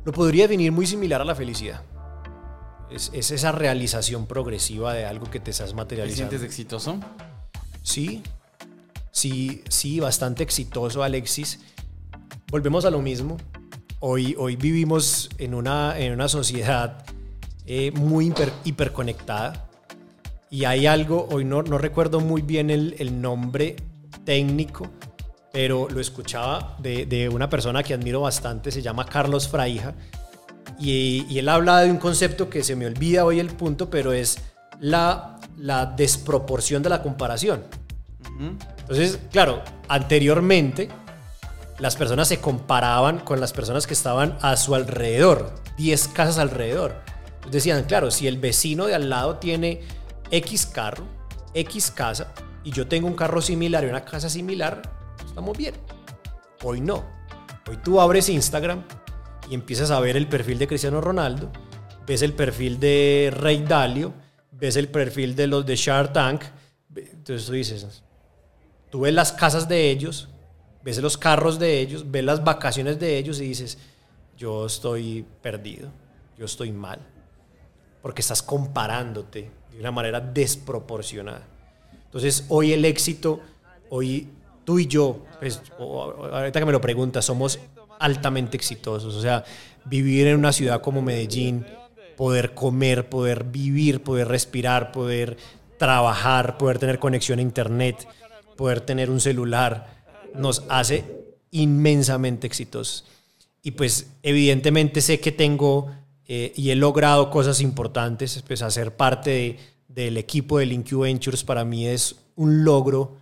Lo 0.04 0.12
podría 0.14 0.46
definir 0.46 0.72
muy 0.72 0.88
similar 0.88 1.22
a 1.22 1.26
la 1.26 1.36
felicidad. 1.36 1.82
Es, 2.90 3.12
es 3.14 3.32
esa 3.32 3.52
realización 3.52 4.28
progresiva 4.28 4.94
de 4.94 5.06
algo 5.06 5.30
que 5.30 5.40
te 5.40 5.52
estás 5.52 5.72
¿Te 5.72 5.76
materializando. 5.76 6.30
sientes 6.30 6.48
exitoso? 6.48 7.00
Sí, 7.84 8.24
sí, 9.12 9.64
sí, 9.68 10.00
bastante 10.00 10.44
exitoso, 10.44 11.04
Alexis. 11.04 11.60
Volvemos 12.50 12.86
a 12.86 12.90
lo 12.90 13.02
mismo. 13.02 13.38
Hoy, 14.00 14.36
hoy 14.38 14.56
vivimos 14.56 15.30
en 15.38 15.54
una, 15.54 15.98
en 16.00 16.14
una 16.14 16.28
sociedad 16.30 17.04
eh, 17.66 17.92
muy 17.92 18.30
hiper- 18.30 18.54
hiperconectada 18.64 19.68
y 20.50 20.64
hay 20.64 20.86
algo, 20.86 21.28
hoy 21.32 21.44
no, 21.44 21.64
no 21.64 21.78
recuerdo 21.78 22.22
muy 22.22 22.42
bien 22.42 22.70
el, 22.70 22.96
el 23.00 23.20
nombre 23.22 23.76
técnico, 24.24 24.90
pero 25.52 25.90
lo 25.90 26.00
escuchaba 26.00 26.78
de, 26.80 27.06
de 27.06 27.28
una 27.28 27.50
persona 27.50 27.84
que 27.84 27.94
admiro 27.96 28.22
bastante, 28.22 28.72
se 28.72 28.82
llama 28.82 29.06
Carlos 29.06 29.48
Fraija, 29.50 29.96
y, 30.80 31.26
y 31.30 31.40
él 31.40 31.50
habla 31.50 31.82
de 31.82 31.92
un 31.92 31.98
concepto 31.98 32.50
que 32.50 32.64
se 32.64 32.76
me 32.76 32.86
olvida 32.86 33.26
hoy 33.26 33.40
el 33.40 33.50
punto, 33.50 33.90
pero 33.90 34.12
es 34.14 34.40
la, 34.80 35.40
la 35.58 35.86
desproporción 35.86 36.84
de 36.84 36.90
la 36.90 37.02
comparación. 37.02 37.64
Entonces, 38.80 39.20
claro, 39.32 39.64
anteriormente 39.88 40.90
las 41.80 41.96
personas 41.96 42.28
se 42.28 42.40
comparaban 42.40 43.20
con 43.20 43.40
las 43.40 43.54
personas 43.54 43.88
que 43.88 43.94
estaban 43.94 44.38
a 44.42 44.58
su 44.58 44.76
alrededor, 44.76 45.54
10 45.78 46.08
casas 46.10 46.38
alrededor. 46.38 46.96
Entonces 47.36 47.64
decían, 47.64 47.84
claro, 47.86 48.12
si 48.12 48.28
el 48.28 48.38
vecino 48.38 48.86
de 48.86 48.96
al 48.96 49.10
lado 49.10 49.38
tiene 49.38 49.82
X 50.32 50.66
carro, 50.66 51.06
X 51.54 51.92
casa, 51.92 52.34
y 52.64 52.72
yo 52.72 52.88
tengo 52.88 53.08
un 53.08 53.16
carro 53.16 53.42
similar 53.42 53.84
y 53.84 53.88
una 53.88 54.04
casa 54.04 54.30
similar, 54.30 54.82
estamos 55.26 55.58
bien. 55.58 55.76
Hoy 56.64 56.82
no. 56.82 57.06
Hoy 57.70 57.78
tú 57.78 58.02
abres 58.02 58.30
Instagram 58.30 58.84
y 59.50 59.56
empiezas 59.56 59.92
a 59.92 60.00
ver 60.00 60.18
el 60.18 60.28
perfil 60.28 60.60
de 60.60 60.68
Cristiano 60.68 61.02
Ronaldo, 61.02 61.52
ves 62.06 62.22
el 62.22 62.34
perfil 62.34 62.80
de 62.80 63.32
Rey 63.36 63.64
Dalio, 63.64 64.14
ves 64.52 64.76
el 64.76 64.90
perfil 64.90 65.36
de 65.36 65.48
los 65.48 65.66
de 65.66 65.76
Shark 65.76 66.14
Tank. 66.14 66.44
Entonces 66.96 67.46
tú 67.46 67.54
dices, 67.54 68.04
tú 68.90 69.02
ves 69.02 69.14
las 69.14 69.32
casas 69.32 69.68
de 69.68 69.90
ellos, 69.90 70.30
ves 70.84 70.98
los 71.00 71.18
carros 71.18 71.60
de 71.60 71.80
ellos, 71.80 72.10
ves 72.10 72.24
las 72.24 72.44
vacaciones 72.44 73.00
de 73.00 73.18
ellos 73.18 73.40
y 73.40 73.48
dices, 73.50 73.78
yo 74.38 74.66
estoy 74.66 75.26
perdido, 75.42 75.90
yo 76.38 76.46
estoy 76.46 76.72
mal. 76.72 77.00
Porque 78.02 78.22
estás 78.22 78.42
comparándote 78.42 79.52
de 79.72 79.80
una 79.80 79.92
manera 79.92 80.20
desproporcionada. 80.20 81.46
Entonces 82.06 82.46
hoy 82.50 82.72
el 82.72 82.86
éxito, 82.86 83.42
hoy 83.90 84.30
tú 84.64 84.80
y 84.80 84.88
yo, 84.88 85.26
pues, 85.40 85.62
ahorita 85.78 86.60
que 86.60 86.66
me 86.66 86.72
lo 86.72 86.82
preguntas, 86.82 87.26
somos 87.26 87.60
altamente 88.00 88.58
exitosos. 88.58 89.16
O 89.16 89.22
sea, 89.22 89.44
vivir 89.86 90.28
en 90.28 90.38
una 90.38 90.54
ciudad 90.54 90.82
como 90.82 91.02
Medellín, 91.02 91.66
poder 92.16 92.54
comer, 92.54 93.10
poder 93.10 93.44
vivir, 93.44 94.02
poder 94.02 94.28
respirar, 94.28 94.92
poder 94.92 95.38
trabajar, 95.78 96.58
poder 96.58 96.80
tener 96.80 97.00
conexión 97.00 97.40
a 97.40 97.44
internet, 97.44 98.08
poder 98.56 98.82
tener 98.82 99.10
un 99.10 99.20
celular, 99.20 100.04
nos 100.34 100.64
hace 100.70 101.06
inmensamente 101.52 102.48
exitosos. 102.48 103.06
Y 103.62 103.72
pues 103.72 104.08
evidentemente 104.24 105.02
sé 105.02 105.20
que 105.20 105.32
tengo 105.32 105.92
eh, 106.28 106.54
y 106.56 106.72
he 106.72 106.76
logrado 106.76 107.30
cosas 107.30 107.62
importantes, 107.62 108.44
pues 108.46 108.62
hacer 108.62 108.96
parte 108.96 109.58
del 109.88 110.18
equipo 110.18 110.60
de 110.60 110.66
Link 110.66 110.92
Ventures 110.92 111.44
para 111.44 111.64
mí 111.64 111.88
es 111.88 112.16
un 112.36 112.64
logro 112.64 113.18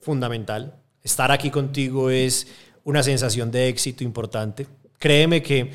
fundamental. 0.00 0.74
Estar 1.02 1.30
aquí 1.30 1.50
contigo 1.50 2.10
es 2.10 2.48
una 2.86 3.02
sensación 3.02 3.50
de 3.50 3.68
éxito 3.68 4.04
importante. 4.04 4.66
Créeme 4.98 5.42
que 5.42 5.72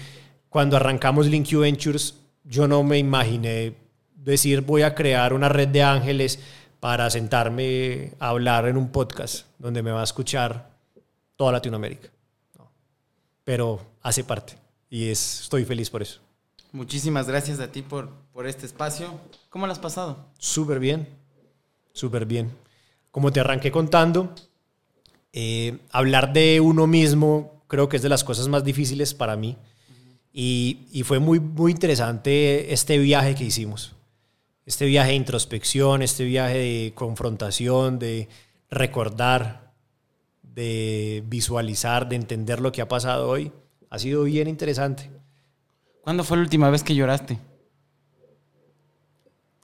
cuando 0.50 0.78
arrancamos 0.78 1.28
Link 1.28 1.52
Ventures 1.52 2.16
yo 2.44 2.68
no 2.68 2.84
me 2.84 2.98
imaginé 2.98 3.76
decir 4.16 4.62
voy 4.62 4.84
a 4.84 4.96
crear 4.96 5.34
una 5.34 5.50
red 5.50 5.68
de 5.68 5.84
ángeles 5.84 6.40
para 6.80 7.10
sentarme 7.10 8.14
a 8.18 8.30
hablar 8.30 8.66
en 8.68 8.78
un 8.78 8.90
podcast 8.90 9.46
donde 9.60 9.84
me 9.84 9.92
va 9.92 10.00
a 10.00 10.06
escuchar 10.06 10.72
toda 11.36 11.52
Latinoamérica. 11.52 12.10
Pero 13.44 13.82
hace 14.02 14.24
parte 14.24 14.54
y 14.90 15.10
es, 15.10 15.42
estoy 15.42 15.66
feliz 15.66 15.90
por 15.90 16.02
eso. 16.02 16.22
Muchísimas 16.72 17.28
gracias 17.28 17.60
a 17.60 17.70
ti 17.70 17.82
por, 17.82 18.10
por 18.32 18.48
este 18.48 18.66
espacio. 18.66 19.20
¿Cómo 19.50 19.66
lo 19.66 19.74
has 19.74 19.80
pasado? 19.80 20.30
Súper 20.38 20.80
bien, 20.80 21.10
súper 21.92 22.26
bien. 22.26 22.50
Como 23.12 23.34
te 23.34 23.42
arranqué 23.42 23.70
contando, 23.70 24.34
eh, 25.34 25.80
hablar 25.92 26.34
de 26.34 26.60
uno 26.60 26.88
mismo 26.88 27.64
creo 27.68 27.88
que 27.88 27.96
es 27.96 28.04
de 28.04 28.10
las 28.10 28.26
cosas 28.26 28.50
más 28.50 28.66
difíciles 28.66 29.14
para 29.14 29.38
mí. 29.38 29.58
Y, 30.34 30.88
y, 30.92 31.04
fue 31.04 31.20
muy, 31.20 31.40
muy 31.40 31.72
interesante 31.72 32.74
este 32.74 32.98
viaje 32.98 33.36
que 33.36 33.46
hicimos. 33.46 33.96
Este 34.66 34.86
viaje 34.86 35.12
de 35.12 35.16
introspección, 35.16 36.02
este 36.02 36.26
viaje 36.26 36.58
de 36.58 36.92
confrontación, 36.96 37.98
de 37.98 38.28
recordar, 38.70 39.74
de 40.42 41.24
visualizar, 41.28 42.10
de 42.10 42.18
entender 42.18 42.60
lo 42.60 42.72
que 42.72 42.82
ha 42.82 42.88
pasado 42.88 43.30
hoy. 43.30 43.52
Ha 43.90 44.00
sido 44.00 44.24
bien 44.24 44.48
interesante. 44.48 45.10
¿Cuándo 46.02 46.24
fue 46.24 46.38
la 46.38 46.44
última 46.44 46.70
vez 46.70 46.84
que 46.84 46.96
lloraste? 46.96 47.38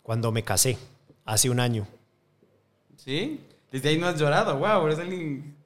Cuando 0.02 0.32
me 0.32 0.44
casé, 0.44 0.78
hace 1.26 1.50
un 1.50 1.60
año. 1.60 1.88
¿Sí? 2.96 3.42
Desde 3.72 3.90
ahí 3.90 3.98
no 3.98 4.08
has 4.08 4.18
llorado, 4.18 4.58
wow, 4.58 4.86
eres 4.86 5.00
alguien 5.00 5.57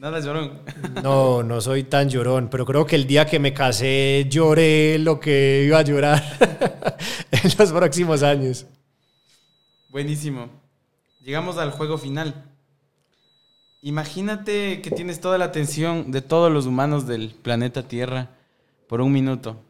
Nada 0.00 0.18
llorón. 0.18 0.62
No, 1.02 1.42
no 1.42 1.60
soy 1.60 1.82
tan 1.82 2.08
llorón, 2.08 2.48
pero 2.50 2.64
creo 2.64 2.86
que 2.86 2.96
el 2.96 3.06
día 3.06 3.26
que 3.26 3.38
me 3.38 3.52
casé 3.52 4.24
lloré 4.30 4.98
lo 4.98 5.20
que 5.20 5.64
iba 5.66 5.76
a 5.76 5.82
llorar 5.82 6.22
en 7.30 7.50
los 7.58 7.70
próximos 7.70 8.22
años. 8.22 8.64
Buenísimo. 9.90 10.48
Llegamos 11.20 11.58
al 11.58 11.70
juego 11.70 11.98
final. 11.98 12.46
Imagínate 13.82 14.80
que 14.80 14.90
tienes 14.90 15.20
toda 15.20 15.36
la 15.36 15.44
atención 15.44 16.10
de 16.10 16.22
todos 16.22 16.50
los 16.50 16.64
humanos 16.64 17.06
del 17.06 17.28
planeta 17.28 17.86
Tierra 17.86 18.30
por 18.88 19.02
un 19.02 19.12
minuto. 19.12 19.60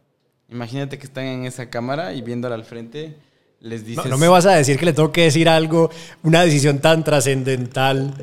Imagínate 0.49 0.97
que 0.97 1.07
están 1.07 1.25
en 1.25 1.45
esa 1.45 1.71
cámara 1.71 2.15
y 2.15 2.23
viéndola 2.23 2.55
al 2.55 2.65
frente, 2.65 3.17
les 3.59 3.85
dices... 3.85 4.05
No, 4.05 4.11
no 4.13 4.19
me 4.19 4.29
vas 4.29 4.47
a 4.47 4.53
decir 4.53 4.79
que 4.79 4.85
le 4.85 4.93
tengo 4.93 5.11
que 5.11 5.23
decir 5.23 5.49
algo, 5.49 5.91
una 6.23 6.43
decisión 6.43 6.79
tan 6.79 7.03
trascendental 7.03 8.15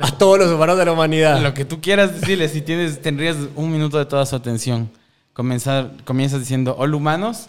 a 0.00 0.18
todos 0.18 0.38
los 0.38 0.50
humanos 0.50 0.78
de 0.78 0.84
la 0.84 0.92
humanidad. 0.92 1.40
Lo 1.42 1.54
que 1.54 1.64
tú 1.64 1.80
quieras 1.80 2.20
decirle, 2.20 2.48
si 2.48 2.62
tienes, 2.62 3.00
tendrías 3.00 3.36
un 3.54 3.70
minuto 3.70 3.98
de 3.98 4.06
toda 4.06 4.26
su 4.26 4.36
atención. 4.36 4.90
Comenzar, 5.32 5.92
comienzas 6.04 6.40
diciendo, 6.40 6.74
hola 6.78 6.96
humanos, 6.96 7.48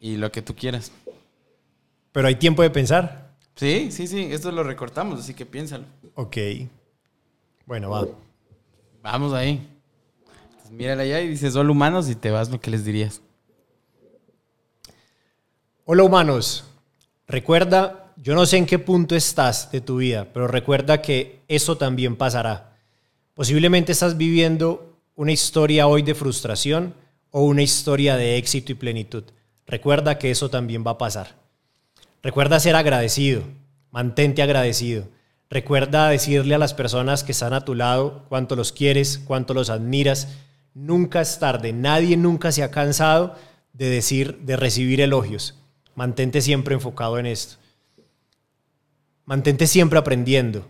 y 0.00 0.16
lo 0.16 0.32
que 0.32 0.42
tú 0.42 0.54
quieras. 0.54 0.92
Pero 2.12 2.28
hay 2.28 2.36
tiempo 2.36 2.62
de 2.62 2.70
pensar. 2.70 3.32
Sí, 3.54 3.90
sí, 3.90 4.06
sí, 4.06 4.28
esto 4.30 4.50
lo 4.50 4.62
recortamos, 4.62 5.20
así 5.20 5.34
que 5.34 5.46
piénsalo. 5.46 5.84
Ok. 6.14 6.36
Bueno, 7.66 7.90
va. 7.90 8.06
Vamos 9.02 9.32
ahí. 9.32 9.66
Entonces, 10.50 10.70
mírala 10.70 11.02
allá 11.02 11.20
y 11.20 11.28
dices, 11.28 11.54
hola 11.56 11.70
humanos, 11.70 12.08
y 12.08 12.14
te 12.14 12.30
vas 12.30 12.50
lo 12.50 12.60
que 12.60 12.70
les 12.70 12.84
dirías. 12.84 13.20
Hola 15.84 16.04
humanos. 16.04 16.64
Recuerda 17.26 18.01
yo 18.16 18.34
no 18.34 18.46
sé 18.46 18.56
en 18.56 18.66
qué 18.66 18.78
punto 18.78 19.14
estás 19.14 19.70
de 19.70 19.80
tu 19.80 19.96
vida, 19.96 20.28
pero 20.32 20.48
recuerda 20.48 21.02
que 21.02 21.40
eso 21.48 21.76
también 21.76 22.16
pasará. 22.16 22.76
Posiblemente 23.34 23.92
estás 23.92 24.16
viviendo 24.16 24.98
una 25.14 25.32
historia 25.32 25.86
hoy 25.86 26.02
de 26.02 26.14
frustración 26.14 26.94
o 27.30 27.44
una 27.44 27.62
historia 27.62 28.16
de 28.16 28.36
éxito 28.36 28.72
y 28.72 28.76
plenitud. 28.76 29.24
Recuerda 29.66 30.18
que 30.18 30.30
eso 30.30 30.50
también 30.50 30.84
va 30.86 30.92
a 30.92 30.98
pasar. 30.98 31.36
Recuerda 32.22 32.60
ser 32.60 32.76
agradecido, 32.76 33.42
mantente 33.90 34.42
agradecido. 34.42 35.08
Recuerda 35.50 36.08
decirle 36.08 36.54
a 36.54 36.58
las 36.58 36.74
personas 36.74 37.24
que 37.24 37.32
están 37.32 37.52
a 37.52 37.64
tu 37.64 37.74
lado 37.74 38.24
cuánto 38.28 38.56
los 38.56 38.72
quieres, 38.72 39.18
cuánto 39.18 39.54
los 39.54 39.70
admiras. 39.70 40.28
Nunca 40.74 41.20
es 41.20 41.38
tarde, 41.38 41.72
nadie 41.72 42.16
nunca 42.16 42.52
se 42.52 42.62
ha 42.62 42.70
cansado 42.70 43.34
de 43.72 43.88
decir, 43.88 44.38
de 44.38 44.56
recibir 44.56 45.00
elogios. 45.00 45.58
Mantente 45.94 46.40
siempre 46.40 46.74
enfocado 46.74 47.18
en 47.18 47.26
esto. 47.26 47.61
Mantente 49.24 49.66
siempre 49.66 49.98
aprendiendo. 49.98 50.66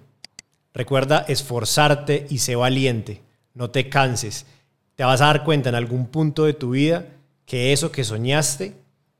Recuerda 0.74 1.24
esforzarte 1.28 2.26
y 2.30 2.38
sé 2.38 2.56
valiente. 2.56 3.22
No 3.54 3.70
te 3.70 3.88
canses. 3.88 4.46
Te 4.94 5.04
vas 5.04 5.20
a 5.20 5.26
dar 5.26 5.44
cuenta 5.44 5.68
en 5.68 5.74
algún 5.74 6.06
punto 6.06 6.44
de 6.44 6.54
tu 6.54 6.70
vida 6.70 7.06
que 7.46 7.72
eso 7.72 7.92
que 7.92 8.04
soñaste, 8.04 8.74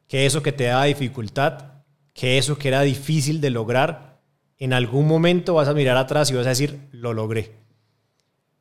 que 0.08 0.26
eso 0.26 0.42
que 0.42 0.52
te 0.52 0.64
daba 0.64 0.84
dificultad, 0.84 1.72
que 2.14 2.38
eso 2.38 2.56
que 2.56 2.68
era 2.68 2.82
difícil 2.82 3.40
de 3.40 3.50
lograr, 3.50 4.20
en 4.58 4.72
algún 4.72 5.08
momento 5.08 5.54
vas 5.54 5.68
a 5.68 5.74
mirar 5.74 5.96
atrás 5.96 6.30
y 6.30 6.34
vas 6.34 6.46
a 6.46 6.50
decir, 6.50 6.78
lo 6.92 7.12
logré. 7.12 7.52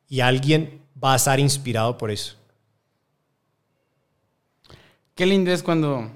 Y 0.08 0.20
alguien 0.20 0.82
va 1.02 1.12
a 1.12 1.16
estar 1.16 1.38
inspirado 1.38 1.96
por 1.96 2.10
eso. 2.10 2.36
Qué 5.14 5.26
lindo 5.26 5.52
es 5.52 5.62
cuando 5.62 6.10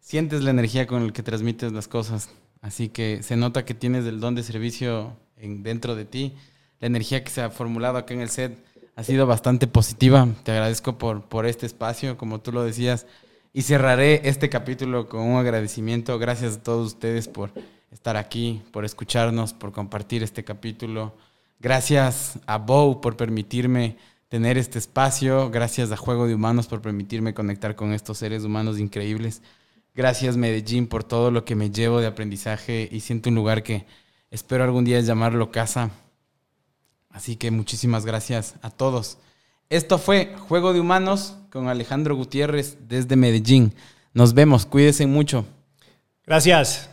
sientes 0.00 0.42
la 0.42 0.50
energía 0.50 0.86
con 0.86 1.06
la 1.06 1.12
que 1.12 1.22
transmites 1.22 1.72
las 1.72 1.88
cosas. 1.88 2.28
Así 2.62 2.88
que 2.88 3.22
se 3.22 3.36
nota 3.36 3.64
que 3.66 3.74
tienes 3.74 4.06
el 4.06 4.20
don 4.20 4.34
de 4.34 4.42
servicio 4.42 5.14
en, 5.36 5.62
dentro 5.62 5.94
de 5.94 6.06
ti. 6.06 6.34
La 6.80 6.86
energía 6.86 7.22
que 7.22 7.30
se 7.30 7.42
ha 7.42 7.50
formulado 7.50 7.98
acá 7.98 8.14
en 8.14 8.20
el 8.20 8.30
set 8.30 8.56
ha 8.94 9.02
sido 9.02 9.26
bastante 9.26 9.66
positiva. 9.66 10.28
Te 10.44 10.52
agradezco 10.52 10.96
por, 10.96 11.24
por 11.24 11.44
este 11.44 11.66
espacio, 11.66 12.16
como 12.16 12.40
tú 12.40 12.52
lo 12.52 12.62
decías. 12.62 13.06
Y 13.52 13.62
cerraré 13.62 14.22
este 14.24 14.48
capítulo 14.48 15.08
con 15.08 15.22
un 15.22 15.38
agradecimiento. 15.38 16.18
Gracias 16.18 16.56
a 16.56 16.62
todos 16.62 16.94
ustedes 16.94 17.28
por 17.28 17.52
estar 17.90 18.16
aquí, 18.16 18.62
por 18.70 18.84
escucharnos, 18.84 19.52
por 19.52 19.72
compartir 19.72 20.22
este 20.22 20.44
capítulo. 20.44 21.14
Gracias 21.60 22.38
a 22.46 22.58
Bow 22.58 23.00
por 23.00 23.16
permitirme 23.16 23.96
tener 24.28 24.56
este 24.56 24.78
espacio. 24.78 25.50
Gracias 25.50 25.92
a 25.92 25.96
Juego 25.96 26.26
de 26.26 26.34
Humanos 26.34 26.68
por 26.68 26.80
permitirme 26.80 27.34
conectar 27.34 27.74
con 27.74 27.92
estos 27.92 28.18
seres 28.18 28.44
humanos 28.44 28.78
increíbles. 28.78 29.42
Gracias 29.94 30.36
Medellín 30.36 30.86
por 30.86 31.04
todo 31.04 31.30
lo 31.30 31.44
que 31.44 31.54
me 31.54 31.70
llevo 31.70 32.00
de 32.00 32.06
aprendizaje 32.06 32.88
y 32.90 33.00
siento 33.00 33.28
un 33.28 33.34
lugar 33.34 33.62
que 33.62 33.84
espero 34.30 34.64
algún 34.64 34.84
día 34.84 35.00
llamarlo 35.00 35.50
casa. 35.50 35.90
Así 37.10 37.36
que 37.36 37.50
muchísimas 37.50 38.06
gracias 38.06 38.54
a 38.62 38.70
todos. 38.70 39.18
Esto 39.68 39.98
fue 39.98 40.34
Juego 40.48 40.72
de 40.72 40.80
Humanos 40.80 41.36
con 41.50 41.68
Alejandro 41.68 42.16
Gutiérrez 42.16 42.78
desde 42.88 43.16
Medellín. 43.16 43.74
Nos 44.14 44.32
vemos, 44.34 44.66
cuídense 44.66 45.06
mucho. 45.06 45.44
Gracias. 46.24 46.91